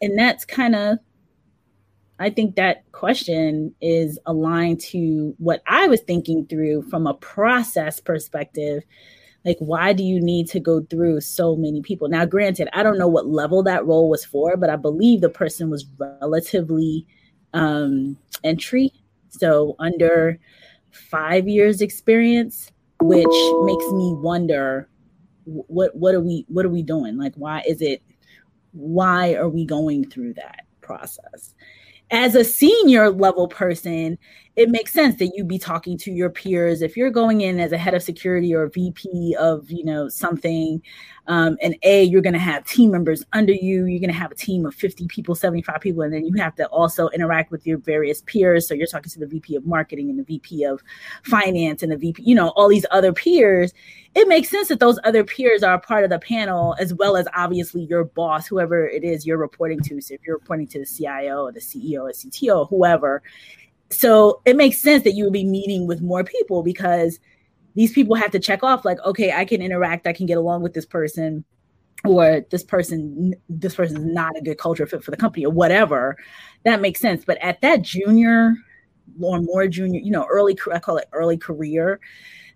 And 0.00 0.18
that's 0.18 0.44
kind 0.44 0.76
of, 0.76 0.98
I 2.18 2.30
think 2.30 2.56
that 2.56 2.90
question 2.92 3.74
is 3.80 4.18
aligned 4.26 4.80
to 4.82 5.34
what 5.38 5.62
I 5.66 5.88
was 5.88 6.00
thinking 6.02 6.46
through 6.46 6.82
from 6.82 7.06
a 7.06 7.14
process 7.14 8.00
perspective 8.00 8.84
like, 9.46 9.56
why 9.60 9.92
do 9.92 10.02
you 10.02 10.20
need 10.20 10.48
to 10.48 10.60
go 10.60 10.82
through 10.90 11.20
so 11.22 11.56
many 11.56 11.80
people? 11.80 12.08
Now, 12.08 12.26
granted, 12.26 12.68
I 12.72 12.82
don't 12.82 12.98
know 12.98 13.08
what 13.08 13.28
level 13.28 13.62
that 13.62 13.86
role 13.86 14.10
was 14.10 14.24
for, 14.24 14.56
but 14.56 14.68
I 14.68 14.76
believe 14.76 15.20
the 15.20 15.30
person 15.30 15.70
was 15.70 15.86
relatively 15.98 17.06
um, 17.54 18.18
entry. 18.44 18.92
So, 19.28 19.76
under 19.78 20.38
five 20.96 21.48
years 21.48 21.80
experience. 21.80 22.72
which 23.00 23.26
makes 23.64 23.84
me 23.92 24.14
wonder 24.14 24.88
what 25.44 25.94
what 25.94 26.14
are 26.14 26.20
we 26.20 26.44
what 26.48 26.64
are 26.64 26.70
we 26.70 26.82
doing? 26.82 27.18
Like 27.18 27.34
why 27.36 27.62
is 27.68 27.82
it 27.82 28.02
why 28.72 29.34
are 29.34 29.48
we 29.48 29.64
going 29.64 30.08
through 30.08 30.34
that 30.34 30.62
process? 30.80 31.54
As 32.10 32.34
a 32.34 32.44
senior 32.44 33.10
level 33.10 33.48
person, 33.48 34.18
it 34.56 34.70
makes 34.70 34.90
sense 34.90 35.16
that 35.16 35.32
you'd 35.34 35.46
be 35.46 35.58
talking 35.58 35.98
to 35.98 36.10
your 36.10 36.30
peers. 36.30 36.80
If 36.80 36.96
you're 36.96 37.10
going 37.10 37.42
in 37.42 37.60
as 37.60 37.72
a 37.72 37.78
head 37.78 37.92
of 37.92 38.02
security 38.02 38.54
or 38.54 38.66
VP 38.68 39.36
of 39.38 39.70
you 39.70 39.84
know 39.84 40.08
something 40.08 40.82
um, 41.26 41.58
and 41.60 41.76
a 41.82 42.04
you're 42.04 42.22
going 42.22 42.32
to 42.32 42.38
have 42.38 42.64
team 42.64 42.90
members 42.90 43.22
under 43.34 43.52
you 43.52 43.84
you're 43.84 44.00
going 44.00 44.08
to 44.08 44.18
have 44.18 44.32
a 44.32 44.36
team 44.36 44.64
of 44.64 44.74
50 44.74 45.08
people 45.08 45.34
75 45.34 45.80
people 45.80 46.02
and 46.02 46.14
then 46.14 46.24
you 46.24 46.34
have 46.40 46.54
to 46.54 46.66
also 46.68 47.08
interact 47.10 47.50
with 47.50 47.66
your 47.66 47.76
various 47.76 48.22
peers. 48.22 48.66
So 48.66 48.72
you're 48.72 48.86
talking 48.86 49.10
to 49.10 49.18
the 49.18 49.26
VP 49.26 49.56
of 49.56 49.66
marketing 49.66 50.08
and 50.08 50.18
the 50.18 50.24
VP 50.24 50.64
of 50.64 50.82
finance 51.22 51.82
and 51.82 51.92
the 51.92 51.98
VP 51.98 52.22
you 52.22 52.34
know 52.34 52.48
all 52.56 52.68
these 52.68 52.86
other 52.90 53.12
peers. 53.12 53.74
It 54.14 54.26
makes 54.28 54.48
sense 54.48 54.68
that 54.68 54.80
those 54.80 54.98
other 55.04 55.22
peers 55.22 55.62
are 55.62 55.78
part 55.78 56.02
of 56.02 56.08
the 56.08 56.18
panel 56.18 56.74
as 56.80 56.94
well 56.94 57.18
as 57.18 57.28
obviously 57.36 57.82
your 57.82 58.04
boss 58.04 58.46
whoever 58.46 58.88
it 58.88 59.04
is 59.04 59.26
you're 59.26 59.36
reporting 59.36 59.80
to. 59.80 60.00
So 60.00 60.14
if 60.14 60.20
you're 60.26 60.38
reporting 60.38 60.66
to 60.68 60.78
the 60.78 60.86
CIO 60.86 61.42
or 61.42 61.52
the 61.52 61.60
CEO 61.60 62.04
or 62.04 62.12
CTO 62.12 62.70
whoever 62.70 63.22
so 63.90 64.40
it 64.44 64.56
makes 64.56 64.80
sense 64.80 65.04
that 65.04 65.12
you 65.12 65.24
would 65.24 65.32
be 65.32 65.44
meeting 65.44 65.86
with 65.86 66.02
more 66.02 66.24
people 66.24 66.62
because 66.62 67.18
these 67.74 67.92
people 67.92 68.16
have 68.16 68.30
to 68.30 68.38
check 68.38 68.62
off 68.62 68.84
like 68.84 68.98
okay 69.04 69.32
i 69.32 69.44
can 69.44 69.62
interact 69.62 70.06
i 70.06 70.12
can 70.12 70.26
get 70.26 70.38
along 70.38 70.62
with 70.62 70.74
this 70.74 70.86
person 70.86 71.44
or 72.04 72.44
this 72.50 72.62
person 72.62 73.34
this 73.48 73.74
person 73.74 73.96
is 73.96 74.04
not 74.04 74.36
a 74.36 74.40
good 74.40 74.58
culture 74.58 74.86
fit 74.86 75.02
for 75.02 75.10
the 75.10 75.16
company 75.16 75.44
or 75.44 75.52
whatever. 75.52 76.16
That 76.64 76.80
makes 76.80 77.00
sense. 77.00 77.24
But 77.24 77.38
at 77.38 77.60
that 77.62 77.82
junior 77.82 78.54
or 79.20 79.40
more 79.40 79.68
junior 79.68 80.00
you 80.00 80.10
know 80.10 80.26
early 80.28 80.58
i 80.72 80.80
call 80.80 80.96
it 80.96 81.06
early 81.12 81.36
career 81.36 82.00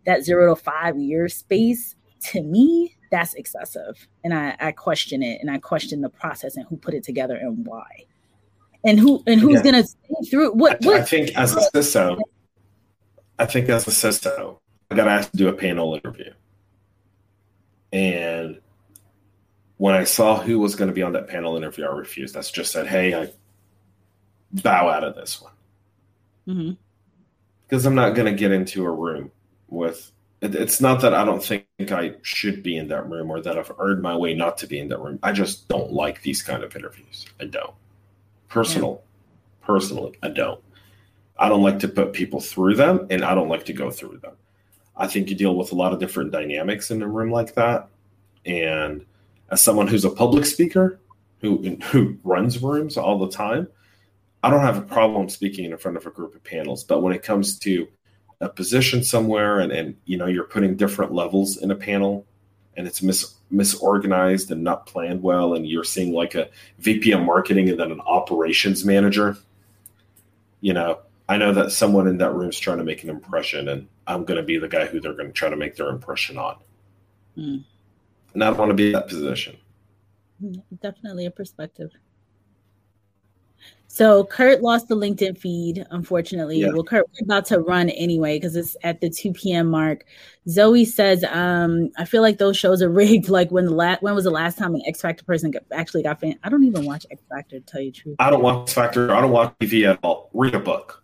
that 0.05 0.25
zero 0.25 0.53
to 0.53 0.61
five 0.61 0.99
years 0.99 1.33
space 1.33 1.95
to 2.21 2.43
me 2.43 2.97
that's 3.11 3.35
excessive. 3.35 4.07
And 4.23 4.33
I, 4.33 4.57
I 4.61 4.73
question 4.73 5.23
it 5.23 5.41
and 5.41 5.51
i 5.51 5.59
question 5.59 6.01
the 6.01 6.09
process 6.09 6.57
and 6.57 6.67
who 6.69 6.77
put 6.77 6.95
it 6.95 7.05
together 7.05 7.37
and 7.37 7.65
why 7.65 7.87
and 8.85 8.99
who 8.99 9.23
and 9.27 9.41
who's 9.41 9.57
yeah. 9.57 9.63
going 9.63 9.83
to 9.83 9.85
stay 9.85 10.31
through 10.31 10.53
what, 10.53 10.81
what 10.83 11.01
I 11.01 11.03
think 11.03 11.37
as 11.37 11.55
a 11.55 11.61
CISO, 11.71 12.19
I 13.39 13.47
think 13.47 13.69
as 13.69 13.87
a 13.87 13.91
CISO, 13.91 14.59
I 14.91 14.95
got 14.95 15.09
asked 15.09 15.33
to 15.33 15.37
do 15.37 15.49
a 15.49 15.53
panel 15.53 15.95
interview, 15.95 16.33
and 17.93 18.61
when 19.77 19.95
I 19.95 20.05
saw 20.05 20.41
who 20.41 20.59
was 20.59 20.75
going 20.75 20.89
to 20.89 20.95
be 20.95 21.03
on 21.03 21.13
that 21.13 21.29
panel 21.29 21.57
interview, 21.57 21.85
I 21.85 21.89
refused. 21.89 22.37
I 22.37 22.43
just 22.43 22.73
said, 22.73 22.87
"Hey, 22.87 23.15
I 23.15 23.33
bow 24.53 24.89
out 24.89 25.05
of 25.05 25.15
this 25.15 25.41
one," 25.41 25.53
mm-hmm. 26.49 26.73
because 27.69 27.87
I'm 27.87 27.95
not 27.95 28.15
going 28.15 28.33
to 28.33 28.39
get 28.39 28.53
into 28.53 28.85
a 28.85 28.91
room 28.91 29.31
with. 29.69 30.13
It, 30.41 30.55
it's 30.55 30.81
not 30.81 31.03
that 31.03 31.13
I 31.13 31.27
don't 31.27 31.45
think 31.45 31.67
I 31.93 32.15
should 32.23 32.63
be 32.63 32.79
in 32.79 32.89
that 32.89 33.07
room 33.11 33.31
or 33.31 33.43
that 33.43 33.59
I've 33.59 33.73
earned 33.79 34.01
my 34.01 34.17
way 34.17 34.33
not 34.33 34.57
to 34.59 34.67
be 34.67 34.79
in 34.79 34.89
that 34.89 34.99
room. 34.99 35.19
I 35.23 35.33
just 35.33 35.69
don't 35.69 35.93
like 35.93 36.23
these 36.23 36.43
kind 36.43 36.63
of 36.63 36.75
interviews. 36.75 37.27
I 37.39 37.45
don't. 37.45 37.75
Personal, 38.51 39.03
yeah. 39.03 39.67
personally, 39.67 40.19
I 40.23 40.29
don't. 40.29 40.61
I 41.39 41.49
don't 41.49 41.63
like 41.63 41.79
to 41.79 41.89
put 41.89 42.13
people 42.13 42.41
through 42.41 42.75
them, 42.75 43.07
and 43.09 43.25
I 43.25 43.35
don't 43.35 43.49
like 43.49 43.65
to 43.67 43.73
go 43.73 43.91
through 43.91 44.19
them. 44.19 44.35
I 44.97 45.07
think 45.07 45.31
you 45.31 45.37
deal 45.37 45.57
with 45.57 45.73
a 45.73 45.75
lot 45.75 45.95
of 45.95 45.99
different 45.99 46.33
dynamics 46.33 46.91
in 46.91 47.01
a 47.01 47.09
room 47.09 47.31
like 47.31 47.55
that, 47.55 47.89
and 48.45 49.07
as 49.51 49.63
someone 49.63 49.87
who's 49.87 50.05
a 50.05 50.11
public 50.11 50.45
speaker 50.45 51.01
who 51.41 51.79
who 51.85 52.19
runs 52.25 52.63
rooms 52.63 52.97
all 52.97 53.19
the 53.19 53.31
time, 53.31 53.69
I 54.43 54.51
don't 54.51 54.63
have 54.63 54.79
a 54.79 54.83
problem 54.83 55.29
speaking 55.29 55.71
in 55.71 55.79
front 55.79 55.97
of 55.97 56.07
a 56.07 56.11
group 56.11 56.35
of 56.35 56.45
panels. 56.45 56.85
But 56.85 57.03
when 57.03 57.15
it 57.15 57.23
comes 57.23 57.59
to 57.61 57.89
a 58.41 58.49
position 58.49 59.03
somewhere, 59.03 59.61
and 59.61 59.73
and 59.73 59.97
you 60.05 60.17
know 60.17 60.27
you're 60.27 60.45
putting 60.45 60.77
different 60.77 61.13
levels 61.13 61.59
in 61.59 61.71
a 61.71 61.77
panel, 61.77 62.27
and 62.77 62.87
it's 62.87 63.03
mis- 63.03 63.37
misorganized 63.53 64.51
and 64.51 64.63
not 64.63 64.87
planned 64.87 65.23
well, 65.23 65.55
and 65.55 65.67
you're 65.67 65.85
seeing 65.85 66.13
like 66.13 66.35
a 66.35 66.49
VP 66.79 67.13
of 67.13 67.21
marketing 67.23 67.69
and 67.69 67.79
then 67.79 67.91
an 67.91 68.01
operations 68.03 68.85
manager, 68.85 69.37
you 70.61 70.73
know, 70.73 70.99
I 71.29 71.37
know 71.37 71.53
that 71.55 71.71
someone 71.71 72.09
in 72.09 72.19
that 72.19 72.33
room 72.33 72.49
is 72.49 72.59
trying 72.59 72.79
to 72.79 72.85
make 72.85 73.05
an 73.05 73.11
impression, 73.11 73.69
and 73.69 73.87
I'm 74.07 74.25
going 74.25 74.37
to 74.37 74.43
be 74.43 74.59
the 74.59 74.69
guy 74.69 74.87
who 74.87 75.01
they're 75.01 75.15
going 75.15 75.29
to 75.29 75.33
try 75.33 75.49
to 75.49 75.57
make 75.57 75.77
their 75.77 75.89
impression 75.89 76.39
on. 76.39 76.57
Mm. 77.37 77.65
And 78.35 78.45
I 78.45 78.49
don't 78.49 78.59
want 78.59 78.71
to 78.71 78.75
be 78.75 78.89
in 78.89 78.93
that 78.93 79.09
position. 79.09 79.57
Definitely 80.83 81.27
a 81.27 81.31
perspective. 81.31 81.91
So 83.93 84.23
Kurt 84.23 84.63
lost 84.63 84.87
the 84.87 84.95
LinkedIn 84.95 85.37
feed, 85.37 85.85
unfortunately. 85.91 86.61
Yeah. 86.61 86.69
Well, 86.69 86.85
Kurt, 86.85 87.09
we're 87.09 87.25
about 87.25 87.45
to 87.47 87.59
run 87.59 87.91
anyway 87.91 88.37
because 88.37 88.55
it's 88.55 88.77
at 88.85 89.01
the 89.01 89.11
2 89.11 89.33
p.m. 89.33 89.67
mark. 89.67 90.05
Zoe 90.49 90.85
says, 90.85 91.25
um, 91.25 91.91
I 91.99 92.05
feel 92.05 92.23
like 92.23 92.39
those 92.39 92.57
shows 92.57 92.83
are 92.83 92.89
rigged. 93.03 93.29
Like 93.29 93.51
when 93.51 93.65
the 93.65 93.75
last 93.75 94.01
when 94.01 94.15
was 94.15 94.23
the 94.23 94.31
last 94.31 94.57
time 94.57 94.77
an 94.77 94.83
X 94.87 95.01
Factor 95.01 95.25
person 95.25 95.51
got, 95.51 95.65
actually 95.73 96.05
got 96.05 96.21
fan? 96.21 96.39
I 96.45 96.51
don't 96.51 96.63
even 96.63 96.85
watch 96.85 97.05
X 97.11 97.21
Factor 97.29 97.59
to 97.59 97.67
tell 97.67 97.81
you 97.81 97.91
the 97.91 97.99
truth. 97.99 98.17
I 98.21 98.31
don't 98.31 98.45
watch 98.45 98.69
X 98.69 98.75
Factor. 98.75 99.13
I 99.13 99.21
don't 99.21 99.33
watch 99.33 99.53
TV 99.59 99.91
at 99.91 99.99
all. 100.05 100.31
Read 100.35 100.55
a 100.55 100.61
book. 100.61 101.03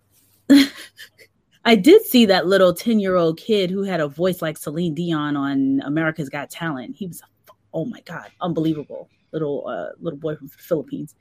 I 1.64 1.74
did 1.74 2.04
see 2.04 2.24
that 2.26 2.46
little 2.46 2.72
10 2.72 3.00
year 3.00 3.16
old 3.16 3.36
kid 3.36 3.68
who 3.68 3.82
had 3.82 3.98
a 3.98 4.06
voice 4.06 4.40
like 4.40 4.56
Celine 4.56 4.94
Dion 4.94 5.36
on 5.36 5.80
America's 5.80 6.28
Got 6.28 6.50
Talent. 6.50 6.94
He 6.94 7.08
was, 7.08 7.20
oh 7.74 7.84
my 7.84 8.00
God, 8.02 8.28
unbelievable 8.40 9.08
little 9.32 9.66
uh, 9.66 9.88
little 10.00 10.18
boy 10.18 10.36
from 10.36 10.48
the 10.48 10.54
Philippines. 10.58 11.14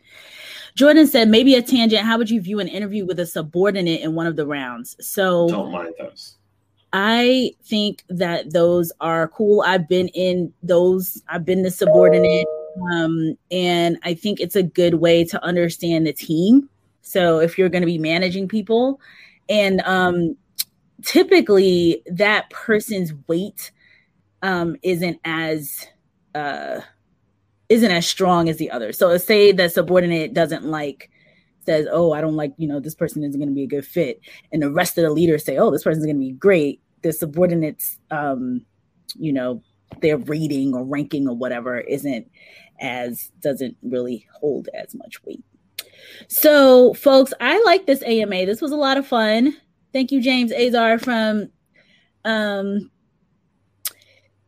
Jordan 0.75 1.07
said, 1.07 1.29
maybe 1.29 1.55
a 1.55 1.61
tangent. 1.61 2.03
How 2.03 2.17
would 2.17 2.29
you 2.29 2.41
view 2.41 2.59
an 2.59 2.67
interview 2.67 3.05
with 3.05 3.19
a 3.19 3.25
subordinate 3.25 4.01
in 4.01 4.15
one 4.15 4.27
of 4.27 4.35
the 4.35 4.45
rounds? 4.45 4.95
So 4.99 5.47
don't 5.47 5.71
mind 5.71 5.93
those. 5.99 6.37
I 6.93 7.51
think 7.63 8.03
that 8.07 8.53
those 8.53 8.91
are 9.01 9.27
cool. 9.27 9.63
I've 9.65 9.87
been 9.87 10.07
in 10.09 10.53
those. 10.63 11.21
I've 11.27 11.45
been 11.45 11.63
the 11.63 11.71
subordinate, 11.71 12.47
um, 12.93 13.37
and 13.51 13.97
I 14.03 14.13
think 14.13 14.39
it's 14.39 14.55
a 14.55 14.63
good 14.63 14.95
way 14.95 15.25
to 15.25 15.43
understand 15.43 16.07
the 16.07 16.13
team. 16.13 16.69
So 17.01 17.39
if 17.39 17.57
you're 17.57 17.69
going 17.69 17.81
to 17.81 17.87
be 17.87 17.97
managing 17.97 18.47
people, 18.47 19.01
and 19.49 19.81
um, 19.81 20.37
typically 21.03 22.01
that 22.07 22.49
person's 22.49 23.13
weight 23.27 23.71
um, 24.41 24.75
isn't 24.81 25.19
as 25.25 25.87
uh, 26.33 26.79
isn't 27.69 27.91
as 27.91 28.07
strong 28.07 28.49
as 28.49 28.57
the 28.57 28.71
other. 28.71 28.93
So 28.93 29.17
say 29.17 29.51
the 29.51 29.69
subordinate 29.69 30.33
doesn't 30.33 30.65
like 30.65 31.09
says, 31.65 31.87
"Oh, 31.91 32.11
I 32.13 32.21
don't 32.21 32.35
like, 32.35 32.53
you 32.57 32.67
know, 32.67 32.79
this 32.79 32.95
person 32.95 33.23
isn't 33.23 33.39
going 33.39 33.49
to 33.49 33.55
be 33.55 33.63
a 33.63 33.67
good 33.67 33.85
fit," 33.85 34.19
and 34.51 34.61
the 34.61 34.71
rest 34.71 34.97
of 34.97 35.03
the 35.03 35.09
leaders 35.09 35.43
say, 35.43 35.57
"Oh, 35.57 35.71
this 35.71 35.83
person's 35.83 36.05
going 36.05 36.17
to 36.17 36.19
be 36.19 36.31
great." 36.31 36.81
The 37.01 37.11
subordinates, 37.11 37.97
um, 38.11 38.65
you 39.15 39.33
know, 39.33 39.61
their 40.01 40.17
rating 40.17 40.73
or 40.75 40.83
ranking 40.83 41.27
or 41.27 41.35
whatever 41.35 41.79
isn't 41.79 42.29
as 42.79 43.31
doesn't 43.39 43.77
really 43.81 44.27
hold 44.39 44.69
as 44.73 44.93
much 44.95 45.23
weight. 45.23 45.43
So, 46.27 46.93
folks, 46.93 47.33
I 47.41 47.61
like 47.63 47.85
this 47.85 48.03
AMA. 48.03 48.45
This 48.45 48.61
was 48.61 48.71
a 48.71 48.77
lot 48.77 48.97
of 48.97 49.07
fun. 49.07 49.55
Thank 49.93 50.11
you, 50.11 50.21
James 50.21 50.51
Azar, 50.51 50.99
from 50.99 51.49
um, 52.25 52.91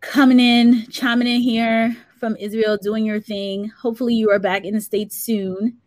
coming 0.01 0.39
in, 0.39 0.86
chiming 0.91 1.28
in 1.28 1.41
here 1.41 1.95
from 2.20 2.36
Israel 2.38 2.78
doing 2.78 3.05
your 3.05 3.20
thing. 3.20 3.70
Hopefully, 3.82 4.15
you 4.15 4.30
are 4.32 4.39
back 4.39 4.65
in 4.65 4.74
the 4.74 4.82
States 4.82 5.15
soon. 5.15 5.78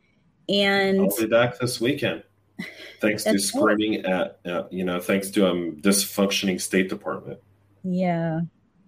And 0.48 1.00
I'll 1.00 1.16
be 1.16 1.26
back 1.26 1.58
this 1.58 1.80
weekend. 1.80 2.24
Thanks 3.00 3.24
to 3.24 3.38
screaming 3.38 4.04
at, 4.04 4.40
uh, 4.44 4.64
you 4.70 4.84
know, 4.84 5.00
thanks 5.00 5.30
to 5.30 5.48
um 5.48 5.76
dysfunctioning 5.80 6.60
State 6.60 6.88
Department. 6.88 7.38
Yeah, 7.82 8.40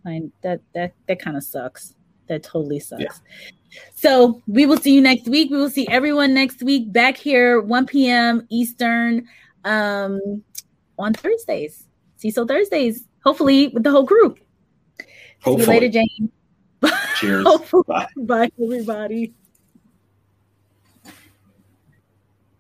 I, 0.05 0.23
that 0.43 0.61
that 0.75 0.95
that 1.09 1.21
kind 1.21 1.37
of 1.37 1.45
sucks. 1.45 1.95
That 2.29 2.43
totally 2.43 2.81
sucks. 2.81 3.03
Yeah. 3.03 3.13
So 3.95 4.43
we 4.47 4.67
will 4.67 4.77
see 4.77 4.95
you 4.95 5.01
next 5.01 5.29
week. 5.29 5.51
We 5.51 5.57
will 5.57 5.71
see 5.71 5.87
everyone 5.89 6.35
next 6.35 6.63
week 6.63 6.93
back 6.93 7.17
here 7.17 7.61
1 7.61 7.87
p.m. 7.87 8.47
Eastern 8.51 9.27
um, 9.65 10.43
on 10.99 11.15
Thursdays. 11.15 11.87
CISO 12.19 12.47
Thursdays. 12.47 13.07
Hopefully 13.25 13.69
with 13.69 13.83
the 13.83 13.91
whole 13.91 14.05
group. 14.05 14.41
Hopefully. 15.41 15.65
See 15.65 15.73
you 15.73 15.81
later, 15.81 15.89
Jane. 15.89 16.33
Cheers. 17.17 17.47
Bye. 17.87 18.09
Bye, 18.17 18.51
everybody. 18.63 19.33